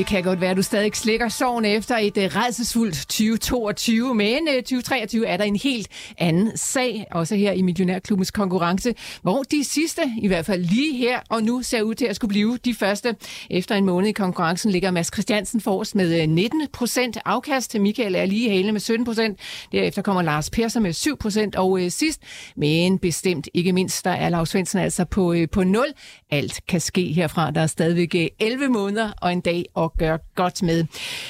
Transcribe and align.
Det 0.00 0.08
kan 0.08 0.22
godt 0.22 0.40
være, 0.40 0.50
at 0.50 0.56
du 0.56 0.62
stadig 0.62 0.96
slikker 0.96 1.28
sorgen 1.28 1.64
efter 1.64 1.96
et 1.96 2.16
øh, 2.16 2.24
uh, 2.24 2.36
redselsfuldt 2.36 2.94
2022, 2.94 4.14
men 4.14 4.48
øh, 4.48 4.54
uh, 4.54 4.62
2023 4.62 5.26
er 5.26 5.36
der 5.36 5.44
en 5.44 5.56
helt 5.56 5.88
anden 6.18 6.56
sag, 6.56 7.06
også 7.10 7.34
her 7.34 7.52
i 7.52 7.62
Millionærklubbens 7.62 8.30
konkurrence, 8.30 8.94
hvor 9.22 9.42
de 9.42 9.64
sidste, 9.64 10.02
i 10.18 10.26
hvert 10.26 10.46
fald 10.46 10.64
lige 10.64 10.96
her 10.96 11.20
og 11.28 11.42
nu, 11.42 11.62
ser 11.62 11.82
ud 11.82 11.94
til 11.94 12.06
at 12.06 12.16
skulle 12.16 12.28
blive 12.28 12.58
de 12.64 12.74
første. 12.74 13.16
Efter 13.50 13.74
en 13.74 13.84
måned 13.84 14.08
i 14.08 14.12
konkurrencen 14.12 14.70
ligger 14.70 14.90
Mads 14.90 15.12
Christiansen 15.14 15.60
forrest 15.60 15.94
med 15.94 16.22
øh, 16.22 16.28
19 16.28 16.66
procent 16.72 17.18
afkast. 17.24 17.78
Michael 17.78 18.14
er 18.14 18.24
lige 18.24 18.50
hale 18.50 18.72
med 18.72 18.80
17 18.80 19.04
procent. 19.04 19.40
Derefter 19.72 20.02
kommer 20.02 20.22
Lars 20.22 20.50
Persson 20.50 20.82
med 20.82 20.92
7 20.92 21.18
procent, 21.18 21.56
og 21.56 21.70
uh, 21.70 21.88
sidst, 21.88 22.20
men 22.56 22.98
bestemt 22.98 23.48
ikke 23.54 23.72
mindst, 23.72 24.04
der 24.04 24.10
er 24.10 24.28
Lars 24.28 24.48
Svendsen 24.48 24.78
altså 24.78 25.04
på, 25.04 25.32
uh, 25.32 25.44
på 25.52 25.64
0. 25.64 25.86
Alt 26.30 26.60
kan 26.68 26.80
ske 26.80 27.12
herfra. 27.12 27.50
Der 27.50 27.60
er 27.60 27.66
stadigvæk 27.66 28.34
11 28.38 28.68
måneder 28.68 29.12
og 29.22 29.32
en 29.32 29.40
dag 29.40 29.64
og 29.74 29.89
gøre 29.98 30.18
godt 30.34 30.62
med. 30.62 30.84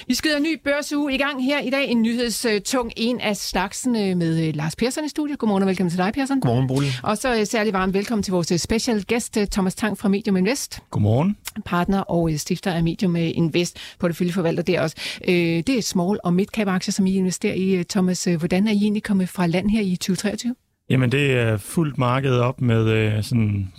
Vi 0.07 0.15
skyder 0.15 0.37
en 0.37 0.43
ny 0.43 0.61
børsuge 0.65 1.15
i 1.15 1.19
gang 1.19 1.45
her 1.45 1.61
i 1.61 1.71
dag. 1.71 1.89
En 1.89 2.03
nyhedstung 2.03 2.93
en 2.97 3.21
af 3.21 3.37
slagsen 3.37 3.97
øh, 3.97 4.17
med 4.17 4.49
øh, 4.49 4.55
Lars 4.57 4.77
Persson 4.77 5.05
i 5.05 5.09
studiet. 5.09 5.39
Godmorgen 5.39 5.63
og 5.63 5.69
velkommen 5.69 5.91
til 5.91 5.99
dig, 5.99 6.13
Persson. 6.15 6.41
Godmorgen, 6.41 6.69
Bolig. 6.69 6.91
Og 7.03 7.19
så 7.19 7.37
øh, 7.39 7.47
særlig 7.47 7.73
varmt 7.73 7.95
velkommen 7.95 8.23
til 8.23 8.33
vores 8.33 8.53
special 8.57 9.05
gæst, 9.05 9.39
Thomas 9.51 9.75
Tang 9.75 9.99
fra 9.99 10.09
Medium 10.09 10.37
Invest. 10.37 10.81
Godmorgen. 10.91 11.37
Partner 11.65 12.01
og 12.01 12.31
stifter 12.37 12.73
af 12.73 12.83
Medium 12.83 13.17
Invest. 13.17 13.79
Porteføljeforvalter 13.99 14.63
der 14.63 14.81
også. 14.81 14.97
Det 15.27 15.69
er 15.69 15.83
small- 15.83 16.19
og 16.25 16.35
midcap 16.35 16.69
aktier, 16.69 16.93
som 16.93 17.07
I 17.07 17.15
investerer 17.15 17.55
i. 17.55 17.85
Thomas, 17.85 18.25
hvordan 18.25 18.69
er 18.69 18.73
I 18.73 18.77
egentlig 18.77 19.03
kommet 19.03 19.29
fra 19.29 19.47
land 19.47 19.71
her 19.71 19.81
i 19.81 19.97
2023? 19.97 20.55
Jamen, 20.91 21.13
det 21.13 21.33
er 21.33 21.57
fuldt 21.57 21.99
markedet 21.99 22.41
op 22.41 22.61
med 22.61 23.23
sådan 23.23 23.73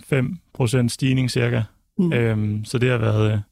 5% 0.60 0.88
stigning 0.88 1.30
cirka. 1.30 1.62
Mm. 1.98 2.12
Øhm, 2.12 2.64
så 2.64 2.78
det 2.78 2.90
har 2.90 2.98
været 2.98 3.42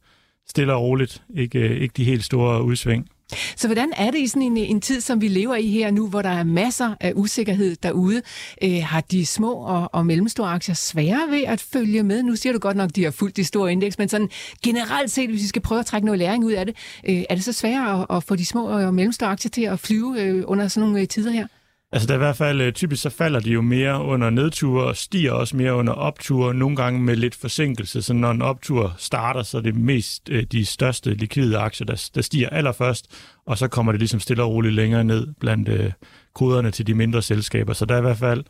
stille 0.51 0.75
og 0.75 0.83
roligt, 0.83 1.23
ikke, 1.37 1.59
øh, 1.59 1.81
ikke 1.81 1.93
de 1.97 2.05
helt 2.05 2.25
store 2.25 2.63
udsving. 2.63 3.09
Så 3.57 3.69
hvordan 3.69 3.93
er 3.97 4.11
det 4.11 4.19
i 4.19 4.27
sådan 4.27 4.43
en, 4.43 4.57
en 4.57 4.81
tid, 4.81 5.01
som 5.01 5.21
vi 5.21 5.29
lever 5.29 5.57
i 5.57 5.67
her 5.67 5.91
nu, 5.91 6.09
hvor 6.09 6.23
der 6.23 6.29
er 6.29 6.45
masser 6.45 6.95
af 7.01 7.13
usikkerhed 7.17 7.77
derude? 7.83 8.23
Øh, 8.65 8.83
har 8.83 9.01
de 9.01 9.27
små 9.27 9.53
og, 9.53 9.89
og 9.93 10.07
mellemstore 10.07 10.51
aktier 10.51 10.75
svære 10.75 11.21
ved 11.31 11.43
at 11.43 11.61
følge 11.61 12.03
med? 12.03 12.23
Nu 12.23 12.37
siger 12.37 12.53
du 12.53 12.59
godt 12.59 12.77
nok, 12.77 12.89
at 12.89 12.97
de 12.97 13.05
har 13.05 13.11
fulgt 13.11 13.37
de 13.37 13.45
store 13.45 13.73
indeks, 13.73 13.99
men 13.99 14.09
sådan 14.09 14.29
generelt 14.65 15.11
set, 15.11 15.31
hvis 15.31 15.43
vi 15.43 15.47
skal 15.47 15.63
prøve 15.63 15.79
at 15.79 15.87
trække 15.87 16.05
noget 16.07 16.19
læring 16.19 16.45
ud 16.45 16.53
af 16.53 16.67
det, 16.67 16.77
øh, 17.09 17.23
er 17.31 17.35
det 17.35 17.45
så 17.45 17.53
sværere 17.53 18.01
at, 18.01 18.17
at 18.17 18.25
få 18.25 18.37
de 18.37 18.47
små 18.47 18.69
og 18.69 18.95
mellemstore 18.95 19.31
aktier 19.31 19.51
til 19.51 19.63
at 19.63 19.81
flyve 19.81 20.23
øh, 20.23 20.45
under 20.47 20.69
sådan 20.69 20.89
nogle 20.89 21.01
øh, 21.01 21.09
tider 21.09 21.31
her? 21.31 21.47
Altså 21.93 22.07
der 22.07 22.15
er 22.15 22.19
i 22.19 22.25
hvert 22.25 22.37
fald 22.37 22.61
øh, 22.61 22.73
typisk 22.73 23.03
så 23.03 23.11
falder 23.11 23.41
de 23.41 23.51
jo 23.51 23.61
mere 23.63 24.03
under 24.03 24.31
nedture 24.31 24.85
og 24.87 24.97
stiger 24.97 25.33
også 25.33 25.57
mere 25.57 25.75
under 25.75 25.93
opture, 25.93 26.55
nogle 26.55 26.77
gange 26.77 27.01
med 27.01 27.17
lidt 27.17 27.35
forsinkelse. 27.35 28.03
Så 28.03 28.15
når 28.15 28.31
en 28.31 28.43
optur 28.43 28.95
starter, 28.99 29.43
så 29.43 29.59
er 29.59 29.63
det 29.63 29.77
mest 29.77 30.29
øh, 30.31 30.43
de 30.43 30.65
største 30.67 31.15
likvide 31.15 31.59
aktier, 31.59 31.87
der, 31.87 32.11
der 32.15 32.23
stiger 32.23 32.49
allerførst, 32.49 33.07
og 33.47 33.59
så 33.59 33.69
kommer 33.69 33.93
det 33.93 33.99
ligesom 33.99 34.21
stille 34.21 34.43
og 34.43 34.51
roligt 34.51 34.75
længere 34.75 35.05
ned 35.05 35.27
blandt 35.41 35.69
øh, 35.69 35.93
koderne 36.35 36.71
til 36.71 36.87
de 36.87 36.95
mindre 36.95 37.23
selskaber. 37.23 37.73
Så 37.73 37.85
der 37.85 37.95
er 37.95 37.99
i 37.99 38.03
hvert 38.03 38.19
fald 38.19 38.45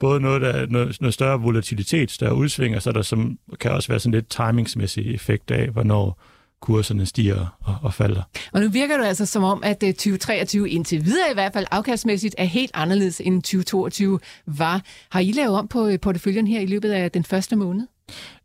både 0.00 0.20
noget, 0.20 0.42
der, 0.42 0.66
noget, 0.66 1.00
noget 1.00 1.14
større 1.14 1.40
volatilitet, 1.40 2.10
større 2.10 2.34
udsving, 2.34 2.76
og 2.76 2.82
så 2.82 2.92
der 2.92 3.02
som, 3.02 3.38
kan 3.60 3.70
også 3.70 3.88
være 3.88 4.00
sådan 4.00 4.14
lidt 4.14 4.28
timingsmæssig 4.28 5.14
effekt 5.14 5.50
af, 5.50 5.68
hvornår 5.68 6.22
kurserne 6.62 7.06
stiger 7.06 7.56
og, 7.60 7.76
og 7.82 7.94
falder. 7.94 8.22
Og 8.52 8.60
nu 8.60 8.68
virker 8.68 8.96
det 8.96 9.04
altså 9.04 9.26
som 9.26 9.44
om, 9.44 9.62
at 9.64 9.78
2023 9.78 10.66
øh, 10.66 10.74
indtil 10.74 11.04
videre 11.04 11.30
i 11.30 11.34
hvert 11.34 11.52
fald 11.52 11.66
afkastmæssigt 11.70 12.34
er 12.38 12.44
helt 12.44 12.70
anderledes 12.74 13.20
end 13.20 13.42
2022 13.42 14.20
var. 14.46 14.82
Har 15.10 15.20
I 15.20 15.32
lavet 15.32 15.58
om 15.58 15.68
på 15.68 15.86
øh, 15.86 16.00
porteføljen 16.00 16.46
her 16.46 16.60
i 16.60 16.66
løbet 16.66 16.90
af 16.90 17.10
den 17.10 17.24
første 17.24 17.56
måned? 17.56 17.86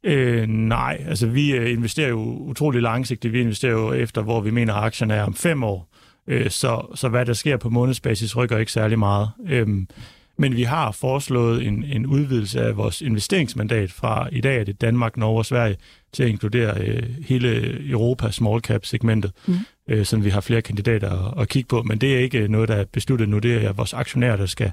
Øh, 0.03 0.47
nej, 0.47 1.03
altså 1.07 1.27
vi 1.27 1.51
øh, 1.51 1.72
investerer 1.72 2.09
jo 2.09 2.19
utrolig 2.19 2.81
langsigtet. 2.81 3.33
Vi 3.33 3.41
investerer 3.41 3.72
jo 3.72 3.94
efter, 3.94 4.22
hvor 4.22 4.41
vi 4.41 4.51
mener, 4.51 4.73
at 4.73 4.83
aktierne 4.83 5.13
er 5.13 5.23
om 5.23 5.33
fem 5.33 5.63
år. 5.63 5.89
Øh, 6.27 6.50
så, 6.50 6.85
så 6.95 7.09
hvad 7.09 7.25
der 7.25 7.33
sker 7.33 7.57
på 7.57 7.69
månedsbasis 7.69 8.38
rykker 8.38 8.57
ikke 8.57 8.72
særlig 8.72 9.00
meget. 9.00 9.29
Øh, 9.50 9.67
men 10.37 10.55
vi 10.55 10.63
har 10.63 10.91
foreslået 10.91 11.67
en, 11.67 11.83
en 11.83 12.05
udvidelse 12.05 12.61
af 12.61 12.77
vores 12.77 13.01
investeringsmandat 13.01 13.91
fra 13.91 14.29
i 14.31 14.41
dag 14.41 14.59
er 14.59 14.63
det 14.63 14.81
Danmark, 14.81 15.17
Norge 15.17 15.37
og 15.39 15.45
Sverige 15.45 15.77
til 16.13 16.23
at 16.23 16.29
inkludere 16.29 16.81
øh, 16.81 17.03
hele 17.25 17.77
Europa 17.89 18.31
small 18.31 18.61
cap 18.61 18.85
segmentet, 18.85 19.31
mm. 19.47 19.55
øh, 19.87 20.05
så 20.05 20.17
vi 20.17 20.29
har 20.29 20.41
flere 20.41 20.61
kandidater 20.61 21.31
at, 21.31 21.41
at 21.41 21.49
kigge 21.49 21.67
på. 21.67 21.83
Men 21.83 21.97
det 21.97 22.15
er 22.15 22.19
ikke 22.19 22.47
noget, 22.47 22.69
der 22.69 22.75
er 22.75 22.85
besluttet 22.85 23.29
nu. 23.29 23.39
Det 23.39 23.65
er 23.65 23.73
vores 23.73 23.93
aktionærer, 23.93 24.35
der 24.35 24.45
skal 24.45 24.71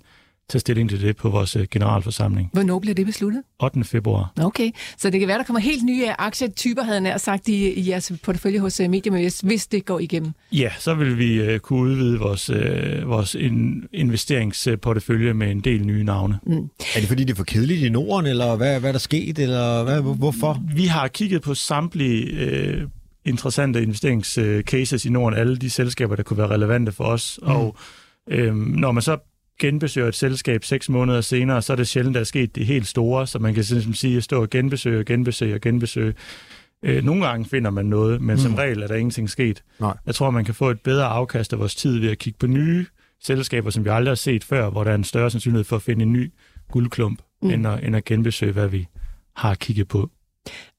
tage 0.48 0.60
stilling 0.60 0.90
til 0.90 1.00
det 1.00 1.16
på 1.16 1.28
vores 1.28 1.56
øh, 1.56 1.66
generalforsamling. 1.70 2.50
Hvornår 2.52 2.78
bliver 2.78 2.94
det 2.94 3.06
besluttet? 3.06 3.42
8. 3.62 3.84
februar. 3.84 4.32
Okay, 4.40 4.70
så 4.98 5.10
det 5.10 5.20
kan 5.20 5.28
være, 5.28 5.38
der 5.38 5.44
kommer 5.44 5.60
helt 5.60 5.84
nye 5.84 6.06
aktietyper, 6.18 6.82
havde 6.82 7.08
jeg 7.08 7.20
sagt, 7.20 7.48
i, 7.48 7.72
i 7.72 7.88
jeres 7.90 8.12
portefølje 8.22 8.58
hos 8.58 8.80
uh, 8.80 8.90
Medium 8.90 9.16
hvis 9.42 9.66
det 9.66 9.84
går 9.84 9.98
igennem. 9.98 10.32
Ja, 10.52 10.70
så 10.78 10.94
vil 10.94 11.18
vi 11.18 11.54
uh, 11.54 11.58
kunne 11.58 11.80
udvide 11.80 12.18
vores, 12.18 12.50
uh, 12.50 12.56
vores 13.08 13.34
in, 13.34 13.84
investeringsportefølje 13.92 15.34
med 15.34 15.50
en 15.50 15.60
del 15.60 15.86
nye 15.86 16.04
navne. 16.04 16.38
Mm. 16.46 16.70
Er 16.96 17.00
det 17.00 17.08
fordi, 17.08 17.24
det 17.24 17.32
er 17.32 17.36
for 17.36 17.44
kedeligt 17.44 17.82
i 17.82 17.88
Norden, 17.88 18.26
eller 18.26 18.56
hvad, 18.56 18.80
hvad 18.80 18.90
er 18.90 18.92
der 18.92 18.98
sket, 18.98 19.38
eller 19.38 19.84
hvad, 19.84 20.00
hvorfor? 20.16 20.62
Vi 20.74 20.86
har 20.86 21.08
kigget 21.08 21.42
på 21.42 21.54
samtlige 21.54 22.46
uh, 22.82 22.90
interessante 23.24 23.82
investeringscases 23.82 25.04
i 25.04 25.10
Norden, 25.10 25.38
alle 25.38 25.56
de 25.56 25.70
selskaber, 25.70 26.16
der 26.16 26.22
kunne 26.22 26.38
være 26.38 26.50
relevante 26.50 26.92
for 26.92 27.04
os, 27.04 27.38
mm. 27.42 27.48
og 27.48 27.76
Øhm, 28.30 28.56
når 28.56 28.92
man 28.92 29.02
så 29.02 29.18
genbesøger 29.60 30.08
et 30.08 30.14
selskab 30.14 30.64
seks 30.64 30.88
måneder 30.88 31.20
senere, 31.20 31.62
så 31.62 31.72
er 31.72 31.76
det 31.76 31.88
sjældent, 31.88 32.14
der 32.14 32.20
er 32.20 32.24
sket 32.24 32.54
det 32.54 32.66
helt 32.66 32.86
store, 32.86 33.26
så 33.26 33.38
man 33.38 33.54
kan 33.54 33.64
sådan 33.64 33.94
sige, 33.94 34.16
at 34.16 34.24
stå 34.24 34.42
og 34.42 34.50
genbesøge, 34.50 35.04
genbesøge 35.04 35.54
og 35.54 35.60
genbesøge. 35.60 36.14
Øh, 36.82 37.04
nogle 37.04 37.26
gange 37.26 37.44
finder 37.44 37.70
man 37.70 37.86
noget, 37.86 38.20
men 38.20 38.34
mm. 38.34 38.38
som 38.40 38.54
regel 38.54 38.82
er 38.82 38.86
der 38.86 38.94
ingenting 38.94 39.30
sket. 39.30 39.62
Nej. 39.80 39.96
Jeg 40.06 40.14
tror, 40.14 40.30
man 40.30 40.44
kan 40.44 40.54
få 40.54 40.70
et 40.70 40.80
bedre 40.80 41.06
afkast 41.06 41.52
af 41.52 41.58
vores 41.58 41.74
tid 41.74 41.98
ved 41.98 42.10
at 42.10 42.18
kigge 42.18 42.38
på 42.38 42.46
nye 42.46 42.86
selskaber, 43.22 43.70
som 43.70 43.84
vi 43.84 43.90
aldrig 43.90 44.10
har 44.10 44.14
set 44.16 44.44
før, 44.44 44.70
hvor 44.70 44.84
der 44.84 44.90
er 44.90 44.94
en 44.94 45.04
større 45.04 45.30
sandsynlighed 45.30 45.64
for 45.64 45.76
at 45.76 45.82
finde 45.82 46.02
en 46.02 46.12
ny 46.12 46.32
guldklump, 46.70 47.22
mm. 47.42 47.50
end, 47.50 47.66
at, 47.66 47.84
end 47.84 47.96
at 47.96 48.04
genbesøge, 48.04 48.52
hvad 48.52 48.68
vi 48.68 48.86
har 49.36 49.54
kigget 49.54 49.88
på. 49.88 50.10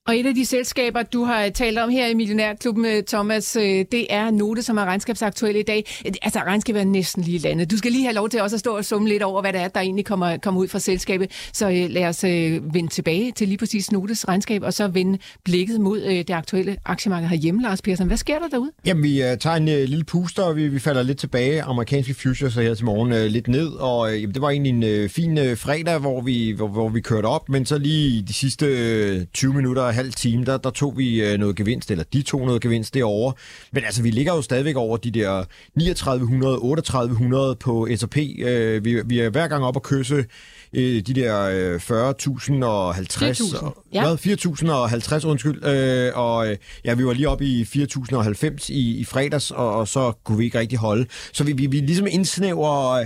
Og 0.07 0.17
et 0.17 0.25
af 0.25 0.35
de 0.35 0.45
selskaber, 0.45 1.03
du 1.03 1.23
har 1.23 1.49
talt 1.49 1.79
om 1.79 1.89
her 1.89 2.07
i 2.07 2.13
Millionærklubben, 2.13 2.85
øh, 2.85 3.03
Thomas, 3.03 3.55
øh, 3.55 3.63
det 3.63 4.07
er 4.09 4.31
Note, 4.31 4.63
som 4.63 4.77
er 4.77 4.85
regnskabsaktuel 4.85 5.55
i 5.55 5.61
dag. 5.61 5.85
Altså, 6.21 6.39
regnskabet 6.39 6.81
er 6.81 6.85
næsten 6.85 7.23
lige 7.23 7.39
landet. 7.39 7.71
Du 7.71 7.77
skal 7.77 7.91
lige 7.91 8.03
have 8.03 8.15
lov 8.15 8.29
til 8.29 8.41
også 8.41 8.55
at 8.55 8.59
stå 8.59 8.77
og 8.77 8.85
summe 8.85 9.07
lidt 9.07 9.23
over, 9.23 9.41
hvad 9.41 9.53
det 9.53 9.61
er, 9.61 9.67
der 9.67 9.79
egentlig 9.79 10.05
kommer, 10.05 10.37
kommer 10.37 10.61
ud 10.61 10.67
fra 10.67 10.79
selskabet. 10.79 11.31
Så 11.53 11.69
øh, 11.69 11.89
lad 11.89 12.05
os 12.05 12.23
øh, 12.23 12.73
vende 12.73 12.89
tilbage 12.89 13.31
til 13.31 13.47
lige 13.47 13.57
præcis 13.57 13.91
Notes 13.91 14.27
regnskab, 14.27 14.63
og 14.63 14.73
så 14.73 14.87
vende 14.87 15.19
blikket 15.45 15.81
mod 15.81 16.01
det 16.01 16.29
aktuelle 16.29 16.77
aktiemarked 16.85 17.29
herhjemme, 17.29 17.61
Lars 17.61 17.81
Persson. 17.81 18.07
Hvad 18.07 18.17
sker 18.17 18.39
der 18.39 18.47
derude? 18.47 18.71
Jamen, 18.85 19.03
vi 19.03 19.21
tager 19.39 19.55
en 19.55 19.65
lille 19.65 20.03
puster, 20.03 20.43
og 20.43 20.55
vi, 20.55 20.67
vi 20.67 20.79
falder 20.79 21.03
lidt 21.03 21.17
tilbage. 21.17 21.63
Amerikanske 21.63 22.13
futures 22.13 22.55
her 22.55 22.73
til 22.73 22.85
morgen 22.85 23.31
lidt 23.31 23.47
ned, 23.47 23.67
og 23.67 24.19
jamen, 24.19 24.33
det 24.33 24.41
var 24.41 24.49
egentlig 24.49 24.93
en 25.03 25.09
fin 25.09 25.57
fredag, 25.57 25.99
hvor 25.99 26.21
vi, 26.21 26.51
hvor, 26.51 26.67
hvor 26.67 26.89
vi 26.89 27.01
kørte 27.01 27.25
op, 27.25 27.49
men 27.49 27.65
så 27.65 27.77
lige 27.77 28.21
de 28.21 28.33
sidste 28.33 29.25
20 29.25 29.53
minutter 29.53 29.94
halv 29.95 30.13
time, 30.13 30.45
der, 30.45 30.57
der 30.57 30.69
tog 30.69 30.97
vi 30.97 31.21
øh, 31.21 31.37
noget 31.37 31.55
gevinst, 31.55 31.91
eller 31.91 32.03
de 32.13 32.21
tog 32.21 32.45
noget 32.45 32.61
gevinst 32.61 32.93
derovre. 32.93 33.33
Men 33.71 33.83
altså, 33.83 34.01
vi 34.01 34.11
ligger 34.11 34.35
jo 34.35 34.41
stadigvæk 34.41 34.75
over 34.75 34.97
de 34.97 35.11
der 35.11 35.43
3900, 35.77 36.59
3800 36.59 37.55
på 37.55 37.87
S&P. 37.95 38.17
Øh, 38.17 38.85
vi, 38.85 39.01
vi 39.05 39.19
er 39.19 39.29
hver 39.29 39.47
gang 39.47 39.63
op 39.63 39.75
at 39.75 39.83
kysse 39.83 40.25
øh, 40.73 41.01
de 41.01 41.13
der 41.13 41.41
øh, 41.41 41.75
40.000 41.75 42.65
og 42.65 42.95
50. 42.95 43.41
4.000, 43.41 43.89
ja. 43.93 44.15
4.000 44.15 44.71
og 44.71 44.89
50, 44.89 45.25
undskyld. 45.25 45.65
Øh, 45.65 46.11
og 46.15 46.47
ja, 46.85 46.93
vi 46.93 47.05
var 47.05 47.13
lige 47.13 47.29
oppe 47.29 47.45
i 47.45 47.63
4.000 47.63 48.15
og 48.15 48.23
90 48.23 48.69
i, 48.69 48.97
i 48.97 49.03
fredags, 49.05 49.51
og, 49.51 49.75
og 49.75 49.87
så 49.87 50.11
kunne 50.23 50.37
vi 50.37 50.45
ikke 50.45 50.59
rigtig 50.59 50.79
holde. 50.79 51.05
Så 51.33 51.43
vi, 51.43 51.53
vi, 51.53 51.65
vi 51.67 51.79
ligesom 51.79 52.07
indsnæver... 52.09 52.91
Øh, 52.91 53.05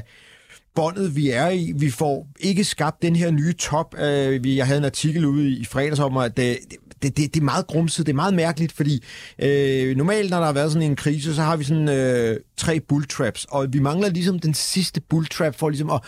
båndet, 0.76 1.16
vi 1.16 1.30
er 1.30 1.50
i. 1.50 1.74
Vi 1.76 1.90
får 1.90 2.28
ikke 2.40 2.64
skabt 2.64 3.02
den 3.02 3.16
her 3.16 3.32
nye 3.32 3.54
top. 3.54 3.96
Øh, 4.00 4.58
jeg 4.58 4.68
havde 4.68 4.78
en 4.78 4.86
artikel 4.86 5.26
ude 5.26 5.50
i 5.50 5.66
fredags 5.66 6.00
om, 6.00 6.18
at 6.18 6.40
øh, 6.40 6.46
det, 6.46 6.60
det, 7.02 7.18
det, 7.18 7.34
det 7.34 7.40
er 7.40 7.44
meget 7.44 7.68
grumset, 7.68 8.06
det 8.06 8.12
er 8.12 8.16
meget 8.16 8.34
mærkeligt, 8.34 8.72
fordi 8.72 9.04
øh, 9.40 9.98
normalt, 9.98 10.30
når 10.30 10.38
der 10.38 10.46
har 10.46 10.54
været 10.54 10.72
sådan 10.72 10.90
en 10.90 10.96
krise, 10.96 11.36
så 11.36 11.42
har 11.42 11.58
vi 11.58 11.64
sådan 11.64 11.90
øh, 11.90 12.38
tre 12.58 12.80
bull 12.80 13.08
traps, 13.08 13.46
og 13.50 13.68
vi 13.74 13.80
mangler 13.80 14.10
ligesom 14.10 14.40
den 14.40 14.54
sidste 14.54 15.02
bull 15.02 15.26
trap 15.26 15.56
for 15.56 15.70
ligesom 15.70 15.90
at 15.90 16.02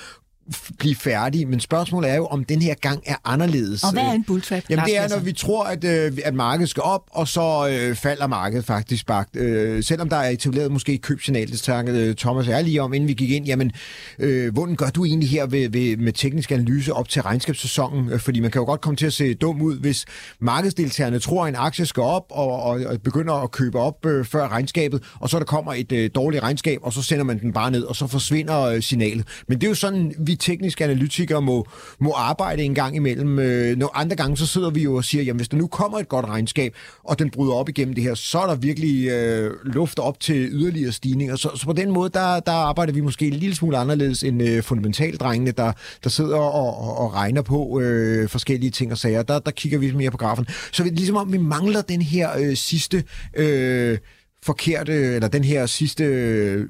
blive 0.80 0.96
færdig, 0.96 1.48
men 1.48 1.60
spørgsmålet 1.60 2.12
er 2.12 2.16
jo, 2.16 2.26
om 2.26 2.44
den 2.44 2.62
her 2.62 2.74
gang 2.74 3.04
er 3.06 3.16
anderledes. 3.26 3.84
Og 3.84 3.94
hvad 3.94 4.04
er 4.04 4.12
en 4.12 4.24
bulltrap? 4.24 4.64
Jamen 4.70 4.86
det 4.86 4.98
er, 4.98 5.10
når 5.10 5.20
vi 5.20 5.34
tror, 5.34 5.64
at, 5.64 5.84
øh, 5.84 6.18
at 6.24 6.34
markedet 6.34 6.70
skal 6.70 6.84
op, 6.84 7.02
og 7.12 7.28
så 7.28 7.68
øh, 7.72 7.96
falder 7.96 8.28
markedet 8.28 8.66
faktisk 8.66 9.06
bare. 9.06 9.26
Øh, 9.34 9.84
selvom 9.84 10.10
der 10.10 10.16
er 10.16 10.30
etableret 10.30 10.72
måske 10.72 10.94
et 10.94 11.02
købsignal, 11.02 11.48
det 11.52 11.60
snakkede 11.60 12.08
øh, 12.08 12.16
Thomas 12.16 12.48
jeg 12.48 12.64
lige 12.64 12.82
om, 12.82 12.94
inden 12.94 13.08
vi 13.08 13.14
gik 13.14 13.32
ind, 13.32 13.46
jamen, 13.46 13.72
øh, 14.20 14.54
hvordan 14.54 14.76
gør 14.76 14.90
du 14.90 15.06
egentlig 15.06 15.30
her 15.30 15.46
ved, 15.46 15.70
ved, 15.70 15.98
med 15.98 16.14
teknisk 16.14 16.52
analyse 16.52 16.94
op 16.94 17.10
til 17.10 17.22
regnskabssæsonen? 17.22 18.10
Øh, 18.10 18.20
Fordi 18.20 18.40
man 18.40 18.52
kan 18.52 18.60
jo 18.60 18.66
godt 18.66 18.82
komme 18.82 18.98
til 18.98 19.06
at 19.06 19.14
se 19.14 19.34
dum 19.34 19.62
ud, 19.62 19.80
hvis 19.80 20.06
markedsdeltagerne 20.40 21.20
tror, 21.20 21.44
at 21.44 21.50
en 21.50 21.56
aktie 21.56 21.86
skal 21.86 22.04
op, 22.04 22.26
og, 22.30 22.64
og, 22.64 22.80
og 22.86 23.02
begynder 23.04 23.34
at 23.34 23.52
købe 23.52 23.80
op 23.80 24.06
øh, 24.06 24.26
før 24.26 24.48
regnskabet, 24.48 25.04
og 25.20 25.30
så 25.30 25.40
der 25.40 25.46
kommer 25.46 25.74
et 25.74 25.92
øh, 25.92 26.10
dårligt 26.16 26.44
regnskab, 26.44 26.80
og 26.84 26.94
så 26.94 27.04
sender 27.04 27.24
man 27.24 27.40
den 27.40 27.54
bare 27.54 27.72
ned, 27.72 27.84
og 27.84 27.96
så 27.96 28.08
forsvinder 28.08 28.62
øh, 28.62 28.82
signalet. 28.82 29.28
Men 29.48 29.58
det 29.58 29.68
er 29.68 29.70
jo 29.70 29.76
sådan, 29.76 30.14
vi 30.20 30.31
vi 30.31 30.36
tekniske 30.36 30.83
analytikere 30.83 31.42
må, 31.42 31.68
må 32.00 32.12
arbejde 32.12 32.63
en 32.63 32.75
gang 32.75 32.95
imellem. 32.95 33.39
Øh, 33.39 33.78
nogle 33.78 33.95
andre 33.98 34.16
gange, 34.16 34.38
så 34.38 34.48
sidder 34.48 34.69
vi 34.69 34.83
jo 34.83 34.95
og 34.95 35.04
siger, 35.04 35.24
jamen 35.24 35.39
hvis 35.39 35.48
der 35.48 35.57
nu 35.57 35.68
kommer 35.68 36.00
et 36.00 36.10
godt 36.10 36.25
regnskab, 36.25 36.75
og 37.04 37.19
den 37.19 37.30
bryder 37.30 37.54
op 37.54 37.69
igennem 37.69 37.94
det 37.95 38.04
her, 38.04 38.16
så 38.16 38.39
er 38.39 38.48
der 38.48 38.56
virkelig 38.56 39.07
øh, 39.10 39.51
luft 39.63 40.00
op 40.00 40.19
til 40.19 40.50
yderligere 40.51 40.92
stigninger. 40.92 41.36
Så, 41.36 41.50
så 41.56 41.66
på 41.66 41.74
den 41.74 41.92
måde, 41.92 42.10
der, 42.10 42.39
der 42.39 42.51
arbejder 42.51 42.94
vi 42.94 43.01
måske 43.01 43.28
en 43.28 43.33
lille 43.33 43.56
smule 43.56 43.78
anderledes 43.78 44.24
end 44.24 44.44
øh, 44.44 44.63
fundamentaldrengene, 44.63 45.51
der, 45.51 45.72
der 46.04 46.10
sidder 46.10 46.38
og, 46.38 46.54
og, 46.54 46.98
og 46.98 47.13
regner 47.13 47.42
på 47.42 47.80
øh, 47.80 48.30
forskellige 48.30 48.72
ting 48.72 48.92
og 48.92 48.98
sager. 48.98 49.24
Der, 49.24 49.39
der 49.39 49.51
kigger 49.51 49.80
vi 49.80 49.92
mere 49.92 50.12
på 50.12 50.18
grafen. 50.18 50.45
Så 50.72 50.84
vi, 50.84 50.89
ligesom 50.89 51.16
om 51.16 51.34
vi 51.34 51.38
mangler 51.38 51.81
den 51.81 52.01
her 52.01 52.30
øh, 52.39 52.56
sidste... 52.56 53.04
Øh, 53.34 53.98
forkerte, 54.46 54.94
eller 54.94 55.28
den 55.28 55.44
her 55.44 55.66
sidste 55.66 56.04
øh, 56.04 56.68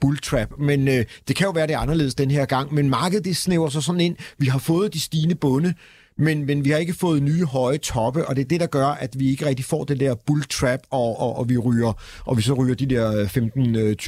bull 0.00 0.18
trap, 0.18 0.48
men 0.58 0.88
øh, 0.88 1.04
det 1.28 1.36
kan 1.36 1.44
jo 1.44 1.50
være, 1.50 1.66
det 1.66 1.74
er 1.74 1.78
anderledes 1.78 2.14
den 2.14 2.30
her 2.30 2.44
gang, 2.44 2.74
men 2.74 2.90
markedet 2.90 3.24
det 3.24 3.36
snæver 3.36 3.68
sig 3.68 3.82
sådan 3.82 4.00
ind, 4.00 4.16
vi 4.38 4.46
har 4.46 4.58
fået 4.58 4.94
de 4.94 5.00
stigende 5.00 5.34
bunde, 5.34 5.74
men, 6.18 6.46
men 6.46 6.64
vi 6.64 6.70
har 6.70 6.78
ikke 6.78 6.94
fået 6.94 7.22
nye 7.22 7.44
høje 7.44 7.78
toppe, 7.78 8.28
og 8.28 8.36
det 8.36 8.44
er 8.44 8.48
det, 8.48 8.60
der 8.60 8.66
gør, 8.66 8.86
at 8.86 9.18
vi 9.18 9.30
ikke 9.30 9.46
rigtig 9.46 9.64
får 9.64 9.84
det 9.84 10.00
der 10.00 10.14
bull 10.14 10.42
trap, 10.42 10.80
og, 10.90 11.20
og, 11.20 11.38
og 11.38 11.48
vi 11.48 11.58
ryger, 11.58 11.92
og 12.24 12.36
vi 12.36 12.42
så 12.42 12.52
ryger 12.52 12.74
de 12.74 12.86
der 12.86 13.24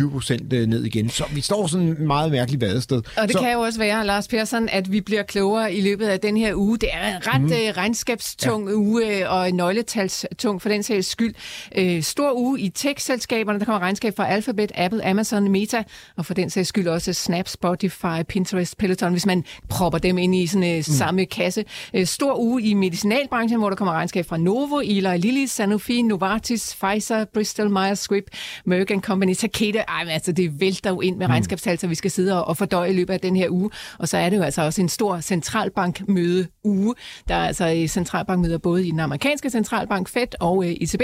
15-20 0.06 0.12
procent 0.12 0.52
ned 0.52 0.84
igen. 0.84 1.08
Så 1.08 1.24
vi 1.32 1.40
står 1.40 1.66
sådan 1.66 1.88
et 1.88 1.98
meget 1.98 2.30
mærkeligt 2.30 2.60
vadested. 2.60 2.96
Og 3.16 3.22
det 3.22 3.32
så, 3.32 3.38
kan 3.38 3.52
jo 3.52 3.60
også 3.60 3.78
være, 3.78 4.06
Lars 4.06 4.28
Persson, 4.28 4.68
at 4.68 4.92
vi 4.92 5.00
bliver 5.00 5.22
klogere 5.22 5.74
i 5.74 5.80
løbet 5.80 6.06
af 6.06 6.20
den 6.20 6.36
her 6.36 6.54
uge. 6.54 6.78
Det 6.78 6.88
er 6.92 7.16
en 7.16 7.26
ret 7.26 7.40
mm. 7.40 7.50
regnskabstung 7.76 8.68
ja. 8.68 8.74
uge, 8.74 9.22
øh, 9.22 9.32
og 9.32 9.50
nøgletalstung 9.50 10.62
for 10.62 10.68
den 10.68 10.82
sags 10.82 11.06
skyld. 11.06 11.34
Uh, 11.78 12.02
stor 12.02 12.32
uge 12.32 12.60
i 12.60 12.68
tech-selskaberne. 12.68 13.58
Der 13.58 13.64
kommer 13.64 13.80
regnskab 13.80 14.16
fra 14.16 14.28
Alphabet, 14.28 14.72
Apple, 14.74 15.06
Amazon, 15.06 15.52
Meta, 15.52 15.82
og 16.16 16.26
for 16.26 16.34
den 16.34 16.50
sags 16.50 16.68
skyld 16.68 16.88
også 16.88 17.12
Snap, 17.12 17.48
Spotify, 17.48 18.22
Pinterest, 18.28 18.78
Peloton, 18.78 19.12
hvis 19.12 19.26
man 19.26 19.44
propper 19.68 19.98
dem 19.98 20.18
ind 20.18 20.34
i 20.34 20.46
sådan 20.46 20.70
uh, 20.70 20.76
mm. 20.76 20.82
samme 20.82 21.26
kasse. 21.26 21.64
Uh, 22.00 22.06
stor 22.06 22.38
uge 22.38 22.62
i 22.62 22.74
medicinalbranchen, 22.74 23.58
hvor 23.58 23.68
der 23.68 23.76
kommer 23.76 23.94
regnskab 23.94 24.26
fra 24.26 24.36
Novo, 24.36 24.78
Eli 24.78 25.18
Lilly, 25.18 25.46
Sanofi, 25.46 26.02
Novartis, 26.02 26.76
Pfizer, 26.80 27.24
Bristol 27.24 27.70
Myers 27.70 27.98
Squibb, 27.98 28.26
Merck 28.64 29.04
Company, 29.04 29.34
Takeda. 29.34 29.78
Ej, 29.78 30.04
men 30.04 30.12
altså, 30.12 30.32
det 30.32 30.60
vælter 30.60 30.90
jo 30.90 31.00
ind 31.00 31.16
med 31.16 31.26
mm. 31.26 31.30
regnskabstal, 31.30 31.78
så 31.78 31.86
vi 31.86 31.94
skal 31.94 32.10
sidde 32.10 32.38
og, 32.38 32.48
og 32.48 32.56
fordøje 32.56 32.90
i 32.90 32.92
løbet 32.92 33.14
af 33.14 33.20
den 33.20 33.36
her 33.36 33.50
uge. 33.50 33.70
Og 33.98 34.08
så 34.08 34.16
er 34.18 34.30
det 34.30 34.36
jo 34.36 34.42
altså 34.42 34.62
også 34.62 34.80
en 34.82 34.88
stor 34.88 35.20
centralbankmøde 35.20 36.46
uge. 36.64 36.94
Der 37.28 37.34
er 37.34 37.46
altså 37.46 37.84
centralbankmøder 37.88 38.58
både 38.58 38.86
i 38.86 38.90
den 38.90 39.00
amerikanske 39.00 39.50
centralbank 39.50 40.08
Fed 40.08 40.40
og 40.40 40.56
uh, 40.56 40.66
ECB. 40.66 41.02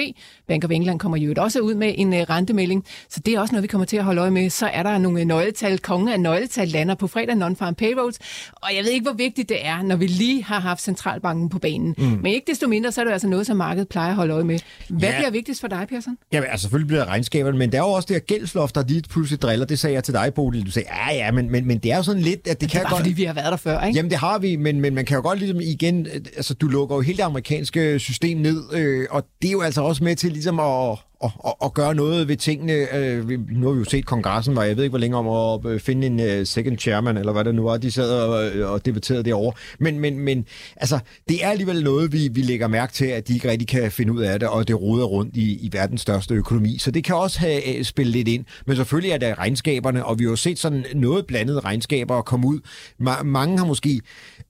Bank 0.49 0.65
of 0.65 0.71
England 0.71 0.99
kommer 0.99 1.19
jo 1.19 1.35
også 1.37 1.61
ud 1.61 1.75
med 1.75 1.95
en 1.97 2.09
uh, 2.13 2.19
rentemelding, 2.19 2.85
så 3.09 3.21
det 3.21 3.35
er 3.35 3.41
også 3.41 3.53
noget, 3.53 3.63
vi 3.63 3.69
kommer 3.69 3.85
til 3.85 3.97
at 3.97 4.05
holde 4.05 4.21
øje 4.21 4.31
med. 4.31 4.51
Så 4.51 4.67
er 4.67 4.83
der 4.83 4.99
nogle 4.99 5.25
nøgletal, 5.25 5.79
kongen 5.79 6.09
af 6.09 6.21
nøgletal 6.21 6.69
lander 6.69 6.95
på 6.95 7.07
fredag, 7.07 7.35
non-farm 7.35 7.75
payrolls, 7.75 8.19
og 8.53 8.69
jeg 8.77 8.85
ved 8.85 8.91
ikke, 8.91 9.05
hvor 9.05 9.13
vigtigt 9.13 9.49
det 9.49 9.67
er, 9.67 9.83
når 9.83 9.97
vi 9.97 10.07
lige 10.07 10.45
har 10.45 10.61
haft 10.61 10.83
centralbanken 10.87 11.49
på 11.49 11.59
banen. 11.59 11.95
Mm. 11.99 12.05
Men 12.05 12.27
ikke 12.27 12.51
desto 12.51 12.69
mindre, 12.69 12.93
så 12.93 13.01
er 13.01 13.05
det 13.05 13.13
altså 13.13 13.29
noget, 13.29 13.47
som 13.47 13.57
markedet 13.57 13.89
plejer 13.89 14.09
at 14.11 14.15
holde 14.17 14.35
øje 14.35 14.45
med. 14.45 14.59
Hvad 14.89 15.09
Ja. 15.09 15.17
bliver 15.17 15.31
vigtigst 15.31 15.61
for 15.61 15.69
dig, 15.69 15.87
Persson? 15.89 16.17
Jamen, 16.33 16.49
altså, 16.51 16.63
selvfølgelig 16.63 16.87
bliver 16.89 17.01
det 17.01 17.09
regnskaberne, 17.09 17.59
men 17.59 17.73
der 17.73 17.79
er 17.79 17.83
jo 17.83 17.89
også 17.89 18.07
det 18.07 18.15
her 18.15 18.21
gældsloft, 18.21 18.75
der 18.75 18.85
lige 18.89 19.03
pludselig 19.11 19.43
driller. 19.43 19.67
Det 19.67 19.79
sagde 19.79 19.95
jeg 19.95 20.05
til 20.05 20.15
dig, 20.15 20.35
Bodil. 20.35 20.67
Du 20.67 20.71
sagde, 20.71 20.89
ja, 21.09 21.15
ja, 21.15 21.31
men, 21.33 21.51
men, 21.51 21.67
men 21.67 21.79
det 21.79 21.93
er 21.93 21.97
jo 21.97 22.03
sådan 22.03 22.23
lidt, 22.23 22.49
at 22.49 22.61
det 22.61 22.71
kan 22.71 22.81
Bare 22.83 22.91
godt... 22.91 23.01
fordi 23.01 23.13
vi 23.13 23.25
har 23.25 23.35
været 23.35 23.51
der 23.51 23.57
før, 23.57 23.81
ikke? 23.85 23.97
Jamen, 23.97 24.11
det 24.11 24.19
har 24.19 24.39
vi, 24.39 24.57
men, 24.57 24.81
men 24.81 24.95
man 24.95 25.05
kan 25.05 25.15
jo 25.17 25.23
godt 25.23 25.39
ligesom 25.39 25.61
igen... 25.61 26.07
øh, 26.07 26.21
Altså, 26.37 26.55
du 26.55 26.67
lukker 26.67 26.97
jo 26.97 27.01
hele 27.03 27.17
det 27.17 27.23
amerikanske 27.23 27.99
system 27.99 28.39
ned, 28.39 28.63
øh, 28.73 29.07
og 29.11 29.27
det 29.43 29.49
er 29.49 29.53
jo 29.53 29.61
altså 29.61 29.83
også 29.83 30.05
med 30.05 30.17
til 30.17 30.33
ligesom 30.33 30.61
at, 30.61 30.99
at, 31.25 31.31
at, 31.47 31.55
at 31.65 31.75
gøre 31.75 31.95
noget 31.95 32.29
ved 32.29 32.37
tingene. 32.37 32.95
Øh, 32.95 33.29
nu 33.51 33.67
har 33.67 33.73
vi 33.73 33.79
jo 33.79 33.85
set 33.85 34.07
kongressen, 34.07 34.57
var 34.57 34.63
jeg 34.63 34.77
ved 34.77 34.85
ikke, 34.85 34.93
hvor 34.93 34.99
længe 34.99 35.17
om 35.17 35.29
at 35.65 35.73
øh, 35.73 35.81
finde 35.81 36.07
en 36.07 36.21
uh, 36.21 36.47
second 36.47 36.79
chairman, 36.79 37.17
eller 37.17 37.33
hvad 37.33 37.45
det 37.45 37.55
nu 37.55 37.63
var, 37.63 37.77
de 37.77 37.91
sad 37.91 38.11
og, 38.11 38.57
øh, 38.57 38.71
og 38.71 38.87
debatterede 38.87 39.23
derovre. 39.23 39.53
Men, 39.79 40.01
men, 40.01 40.19
men 40.19 40.45
altså, 40.77 40.99
det 41.29 41.45
er 41.45 41.49
alligevel 41.49 41.85
noget, 41.85 42.13
vi, 42.13 42.29
vi 42.29 42.43
lægger 42.43 42.69
mærke 42.69 42.93
til, 42.93 43.07
at 43.07 43.29
de 43.29 43.35
ikke 43.35 43.51
rigtig 43.51 43.69
kan 43.69 43.93
finde 43.93 44.13
ud 44.13 44.23
af 44.23 44.41
det, 44.41 44.49
og 44.49 44.69
det 44.69 44.81
roder 44.81 45.05
rundt 45.05 45.37
i, 45.37 45.67
i 45.67 45.69
verdens 45.73 46.01
største 46.01 46.35
økonomi. 46.35 46.79
Så 46.79 46.91
det 46.91 47.05
kan 47.05 47.17
også 47.17 47.39
have 47.39 47.85
spillet 47.85 48.15
lidt 48.15 48.29
ind. 48.29 48.45
Men 48.67 48.77
selvfølgelig 48.77 49.13
er 49.13 49.19
det 49.19 49.39
regnskaberne, 49.39 50.05
og 50.05 50.19
vi 50.19 50.25
har 50.25 50.31
jo 50.31 50.37
set 50.37 50.59
sådan 50.59 50.85
noget 50.95 51.27
blandede 51.27 51.61
regnskaber 51.61 52.23
komme 52.23 52.47
ud. 52.47 52.61
Ma- 53.03 53.23
mange 53.23 53.59
har 53.59 53.67
måske 53.67 54.01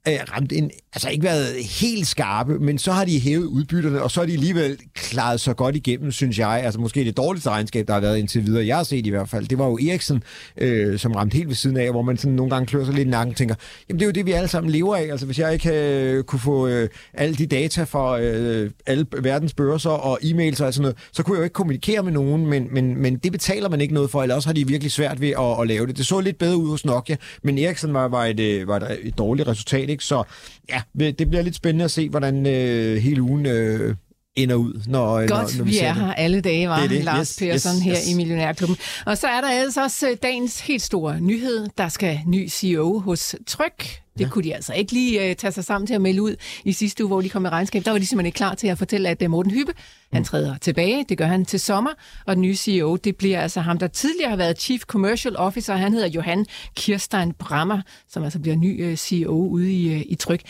øh, 0.09 0.15
ramt 0.33 0.53
en, 0.53 0.71
altså 0.95 1.09
ikke 1.09 1.25
været 1.25 1.65
helt 1.81 2.07
skarpe, 2.07 2.59
men 2.59 2.79
så 2.79 2.93
har 2.93 3.05
de 3.05 3.21
hævet 3.21 3.47
udbytterne, 3.47 4.03
og 4.03 4.11
så 4.11 4.21
har 4.21 4.27
de 4.27 4.33
alligevel 4.33 4.79
klaret 4.95 5.41
sig 5.41 5.57
godt 5.57 5.77
igennem, 5.77 6.13
synes 6.13 6.39
jeg. 6.39 6.56
Altså 6.65 6.81
måske 6.81 7.05
det 7.05 7.17
dårligste 7.17 7.51
regnskab, 7.51 7.87
der 7.87 7.95
har 7.95 8.01
været 8.01 8.19
indtil 8.19 8.47
videre, 8.47 8.67
jeg 8.67 8.77
har 8.77 8.85
set 8.85 9.07
i 9.07 9.11
hvert 9.11 9.29
fald, 9.29 9.47
det 9.47 9.59
var 9.59 9.67
jo 9.67 9.79
Eriksen, 9.79 10.23
øh, 10.57 10.99
som 10.99 11.13
ramte 11.13 11.35
helt 11.35 11.49
ved 11.49 11.55
siden 11.55 11.77
af, 11.77 11.91
hvor 11.91 12.03
man 12.03 12.17
sådan 12.17 12.35
nogle 12.35 12.51
gange 12.51 12.67
klør 12.67 12.85
sig 12.85 12.95
lidt 12.95 13.09
i 13.09 13.11
nakken 13.11 13.33
og 13.33 13.37
tænker, 13.37 13.55
jamen 13.89 14.01
det 14.01 14.05
er 14.05 14.09
jo 14.09 14.13
det, 14.13 14.27
vi 14.27 14.33
alle 14.33 14.49
sammen 14.49 14.73
lever 14.73 14.97
af. 14.97 15.03
Altså 15.03 15.27
hvis 15.27 15.39
jeg 15.39 15.53
ikke 15.53 15.71
øh, 15.73 16.25
kunne 16.25 16.41
få 16.41 16.67
øh, 16.67 16.89
alle 17.15 17.35
de 17.35 17.47
data 17.47 17.85
fra 17.85 18.21
øh, 18.21 18.71
alle 18.87 19.07
verdens 19.23 19.55
børser 19.55 19.91
og 19.91 20.19
e-mails 20.23 20.65
og 20.65 20.75
sådan 20.75 20.83
noget, 20.83 20.97
så 21.13 21.23
kunne 21.23 21.35
jeg 21.35 21.41
jo 21.41 21.45
ikke 21.45 21.55
kommunikere 21.55 22.03
med 22.03 22.13
nogen, 22.13 22.47
men, 22.47 22.69
men, 22.71 23.03
men 23.03 23.17
det 23.17 23.33
betaler 23.33 23.69
man 23.69 23.81
ikke 23.81 23.95
noget 23.95 24.11
for, 24.11 24.23
eller 24.23 24.35
også 24.35 24.49
har 24.49 24.55
de 24.55 24.67
virkelig 24.67 24.93
svært 24.93 25.21
ved 25.21 25.29
at, 25.29 25.61
at 25.61 25.67
lave 25.67 25.87
det. 25.87 25.97
Det 25.97 26.07
så 26.07 26.21
lidt 26.21 26.39
bedre 26.39 26.57
ud 26.57 26.69
hos 26.69 26.85
Nokia, 26.85 27.17
men 27.43 27.59
Eriksen 27.59 27.95
var, 27.95 28.09
var, 28.09 28.25
et, 28.25 28.41
øh, 28.41 28.69
var 28.69 28.77
et, 28.77 28.99
et 29.03 29.19
dårligt 29.19 29.49
resultat, 29.49 29.91
ikke? 29.91 30.05
Så 30.05 30.23
ja, 30.69 30.83
det 30.99 31.29
bliver 31.29 31.43
lidt 31.43 31.55
spændende 31.55 31.85
at 31.85 31.91
se, 31.91 32.09
hvordan 32.09 32.47
øh, 32.47 32.97
hele 32.97 33.23
ugen 33.23 33.47
øh, 33.47 33.95
ender 34.37 34.55
ud, 34.55 34.83
når, 34.87 35.19
Godt, 35.19 35.31
når, 35.31 35.59
når 35.59 35.65
vi, 35.65 35.71
vi 35.71 35.79
er 35.79 35.93
her 35.93 36.15
alle 36.15 36.41
dage, 36.41 36.69
var 36.69 36.81
Det 36.81 36.91
det. 36.91 37.05
Lars 37.05 37.19
Yes, 37.19 37.39
Persson 37.39 37.77
yes, 37.77 37.83
her 37.83 37.93
yes. 37.93 38.09
i 38.09 38.15
Millionærklubben. 38.15 38.77
Og 39.07 39.19
så 39.19 39.27
er 39.27 39.41
der 39.41 39.49
altså 39.49 39.83
også 39.83 40.11
øh, 40.11 40.17
dagens 40.23 40.61
helt 40.61 40.83
store 40.83 41.21
nyhed. 41.21 41.69
Der 41.79 41.89
skal 41.89 42.21
ny 42.27 42.49
CEO 42.49 42.99
hos 42.99 43.35
Tryk. 43.47 44.01
Det 44.19 44.25
ja. 44.25 44.29
kunne 44.29 44.45
de 44.45 44.55
altså 44.55 44.75
ikke 44.75 44.93
lige 44.93 45.31
uh, 45.31 45.37
tage 45.37 45.53
sig 45.53 45.65
sammen 45.65 45.87
til 45.87 45.95
at 45.95 46.01
melde 46.01 46.23
ud 46.23 46.37
i 46.65 46.73
sidste 46.73 47.05
uge, 47.05 47.09
hvor 47.09 47.21
de 47.21 47.29
kom 47.29 47.43
med 47.43 47.51
regnskab. 47.51 47.85
Der 47.85 47.91
var 47.91 47.99
de 47.99 48.07
simpelthen 48.07 48.27
ikke 48.27 48.37
klar 48.37 48.55
til 48.55 48.67
at 48.67 48.79
fortælle, 48.79 49.09
at 49.09 49.31
Morten 49.31 49.53
Hyppe, 49.53 49.73
han 50.13 50.25
træder 50.25 50.59
tilbage. 50.59 51.05
Det 51.09 51.19
gør 51.19 51.27
han 51.27 51.45
til 51.45 51.61
sommer. 51.61 51.91
Og 52.27 52.35
den 52.35 52.43
nye 52.43 52.57
CEO, 52.57 52.97
det 52.97 53.17
bliver 53.17 53.41
altså 53.41 53.61
ham, 53.61 53.79
der 53.79 53.87
tidligere 53.87 54.31
har 54.31 54.37
været 54.37 54.61
Chief 54.61 54.81
Commercial 54.83 55.37
Officer. 55.37 55.75
Han 55.75 55.93
hedder 55.93 56.09
Johan 56.09 56.47
Kirstein 56.77 57.33
Brammer, 57.33 57.81
som 58.09 58.25
altså 58.25 58.39
bliver 58.39 58.57
ny 58.57 58.91
uh, 58.91 58.97
CEO 58.97 59.49
ude 59.49 59.73
i, 59.73 59.95
uh, 59.95 60.01
i 60.07 60.15
Tryk. 60.15 60.41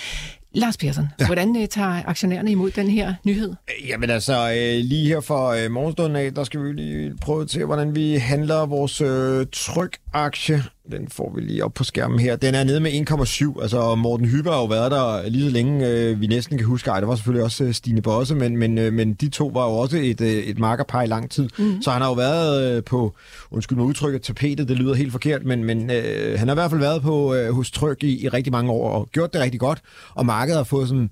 Lars 0.57 0.77
Persson, 0.77 1.09
ja. 1.21 1.27
hvordan 1.27 1.49
uh, 1.49 1.67
tager 1.71 2.03
aktionærerne 2.07 2.51
imod 2.51 2.71
den 2.71 2.91
her 2.91 3.15
nyhed? 3.25 3.55
Jamen 3.89 4.11
altså, 4.11 4.33
øh, 4.33 4.85
lige 4.85 5.09
her 5.09 5.21
for 5.21 5.49
øh, 5.49 5.71
morgenstunden 5.71 6.17
af, 6.17 6.35
der 6.35 6.45
skal 6.45 6.63
vi 6.63 6.73
lige 6.73 7.15
prøve 7.21 7.43
at 7.43 7.51
se, 7.51 7.65
hvordan 7.65 7.95
vi 7.95 8.15
handler 8.15 8.67
vores 8.67 9.01
øh, 9.01 9.47
tryk-aktie. 10.17 10.65
Den 10.91 11.09
får 11.09 11.33
vi 11.35 11.41
lige 11.41 11.65
op 11.65 11.75
på 11.75 11.85
skærmen 11.85 12.19
her. 12.19 12.37
Den 12.37 12.55
er 12.55 12.65
nede 12.65 12.81
med 12.81 12.91
1,7. 12.93 13.63
Altså, 13.63 13.95
Morten 13.95 14.27
Hyber 14.27 14.53
har 14.53 14.59
jo 14.59 14.65
været 14.65 14.91
der 14.91 15.29
lige 15.29 15.45
så 15.45 15.51
længe, 15.51 15.89
øh, 15.89 16.21
vi 16.21 16.27
næsten 16.27 16.59
kan 16.59 16.67
huske. 16.67 16.91
Ej, 16.91 17.01
der 17.01 17.07
var 17.07 17.15
selvfølgelig 17.15 17.45
også 17.45 17.65
øh, 17.65 17.75
Stine 17.75 18.03
Bosse, 18.03 18.35
men, 18.35 18.57
men, 18.57 18.79
øh, 18.79 18.93
men 18.93 19.15
de 19.15 19.29
to 19.29 19.47
var 19.47 19.65
jo 19.65 19.73
også 19.73 19.97
et, 19.97 20.21
øh, 20.21 20.29
et 20.29 20.59
markerpar 20.59 21.03
i 21.03 21.07
lang 21.07 21.31
tid. 21.31 21.49
Mm. 21.59 21.83
Så 21.83 21.91
han 21.91 22.03
har 22.03 22.09
jo 22.09 22.15
været 22.15 22.77
øh, 22.77 22.85
på, 22.85 23.15
undskyld 23.51 23.79
mig 23.79 23.87
udtrykket, 23.87 24.23
tapetet, 24.23 24.69
det 24.69 24.77
lyder 24.77 24.95
helt 24.95 25.13
forkert, 25.13 25.45
men, 25.45 25.65
men 25.65 25.91
øh, 25.91 26.39
han 26.39 26.49
har 26.49 26.55
i 26.55 26.59
hvert 26.59 26.71
fald 26.71 26.81
været 26.81 27.03
på 27.03 27.35
øh, 27.35 27.53
hos 27.53 27.71
Tryk 27.71 28.03
i, 28.03 28.25
i 28.25 28.29
rigtig 28.29 28.53
mange 28.53 28.71
år 28.73 28.91
og 28.91 29.09
gjort 29.13 29.33
det 29.33 29.41
rigtig 29.41 29.61
godt. 29.61 29.83
Og 30.15 30.27
markedet 30.27 30.57
har 30.57 30.65
fået 30.65 30.89
sådan 30.89 31.11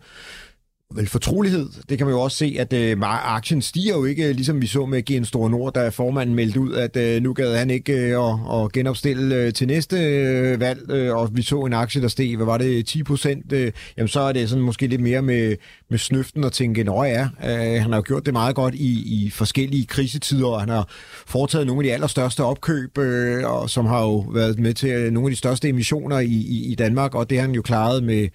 vel 0.94 1.08
fortrolighed. 1.08 1.68
Det 1.88 1.98
kan 1.98 2.06
man 2.06 2.14
jo 2.14 2.20
også 2.20 2.36
se, 2.36 2.56
at 2.58 2.72
øh, 2.72 2.96
aktien 3.02 3.62
stiger 3.62 3.96
jo 3.96 4.04
ikke, 4.04 4.28
øh, 4.28 4.34
ligesom 4.34 4.62
vi 4.62 4.66
så 4.66 4.86
med 4.86 5.02
GN 5.02 5.24
Store 5.24 5.50
Nord, 5.50 5.74
da 5.74 5.88
formanden 5.88 6.34
meldte 6.34 6.60
ud, 6.60 6.72
at 6.72 6.96
øh, 6.96 7.22
nu 7.22 7.32
gad 7.32 7.56
han 7.56 7.70
ikke 7.70 7.92
øh, 7.92 8.30
at, 8.30 8.64
at 8.64 8.72
genopstille 8.72 9.34
øh, 9.36 9.52
til 9.52 9.66
næste 9.66 9.96
øh, 9.96 10.60
valg, 10.60 10.90
øh, 10.90 11.16
og 11.16 11.30
vi 11.32 11.42
så 11.42 11.60
en 11.60 11.72
aktie, 11.72 12.02
der 12.02 12.08
steg, 12.08 12.36
hvad 12.36 12.46
var 12.46 12.58
det, 12.58 12.86
10 12.86 13.02
procent, 13.02 13.52
øh, 13.52 13.72
jamen 13.96 14.08
så 14.08 14.20
er 14.20 14.32
det 14.32 14.48
sådan 14.48 14.64
måske 14.64 14.86
lidt 14.86 15.00
mere 15.00 15.22
med, 15.22 15.56
med 15.90 15.98
snøften 15.98 16.44
og 16.44 16.52
tænke, 16.52 16.84
nå 16.84 17.04
ja, 17.04 17.28
øh, 17.44 17.82
han 17.82 17.90
har 17.90 17.96
jo 17.96 18.04
gjort 18.06 18.26
det 18.26 18.32
meget 18.32 18.54
godt 18.54 18.74
i, 18.74 19.24
i 19.24 19.30
forskellige 19.30 19.86
krisetider, 19.86 20.46
og 20.46 20.60
han 20.60 20.68
har 20.68 20.88
foretaget 21.26 21.66
nogle 21.66 21.80
af 21.80 21.84
de 21.84 21.92
allerstørste 21.92 22.44
opkøb, 22.44 22.98
øh, 22.98 23.50
og 23.50 23.70
som 23.70 23.86
har 23.86 24.02
jo 24.02 24.18
været 24.18 24.58
med 24.58 24.74
til 24.74 24.88
øh, 24.90 25.12
nogle 25.12 25.26
af 25.26 25.30
de 25.30 25.38
største 25.38 25.68
emissioner 25.68 26.18
i, 26.18 26.26
i, 26.26 26.72
i 26.72 26.74
Danmark, 26.74 27.14
og 27.14 27.30
det 27.30 27.38
har 27.38 27.46
han 27.46 27.54
jo 27.54 27.62
klaret 27.62 28.04
med 28.04 28.28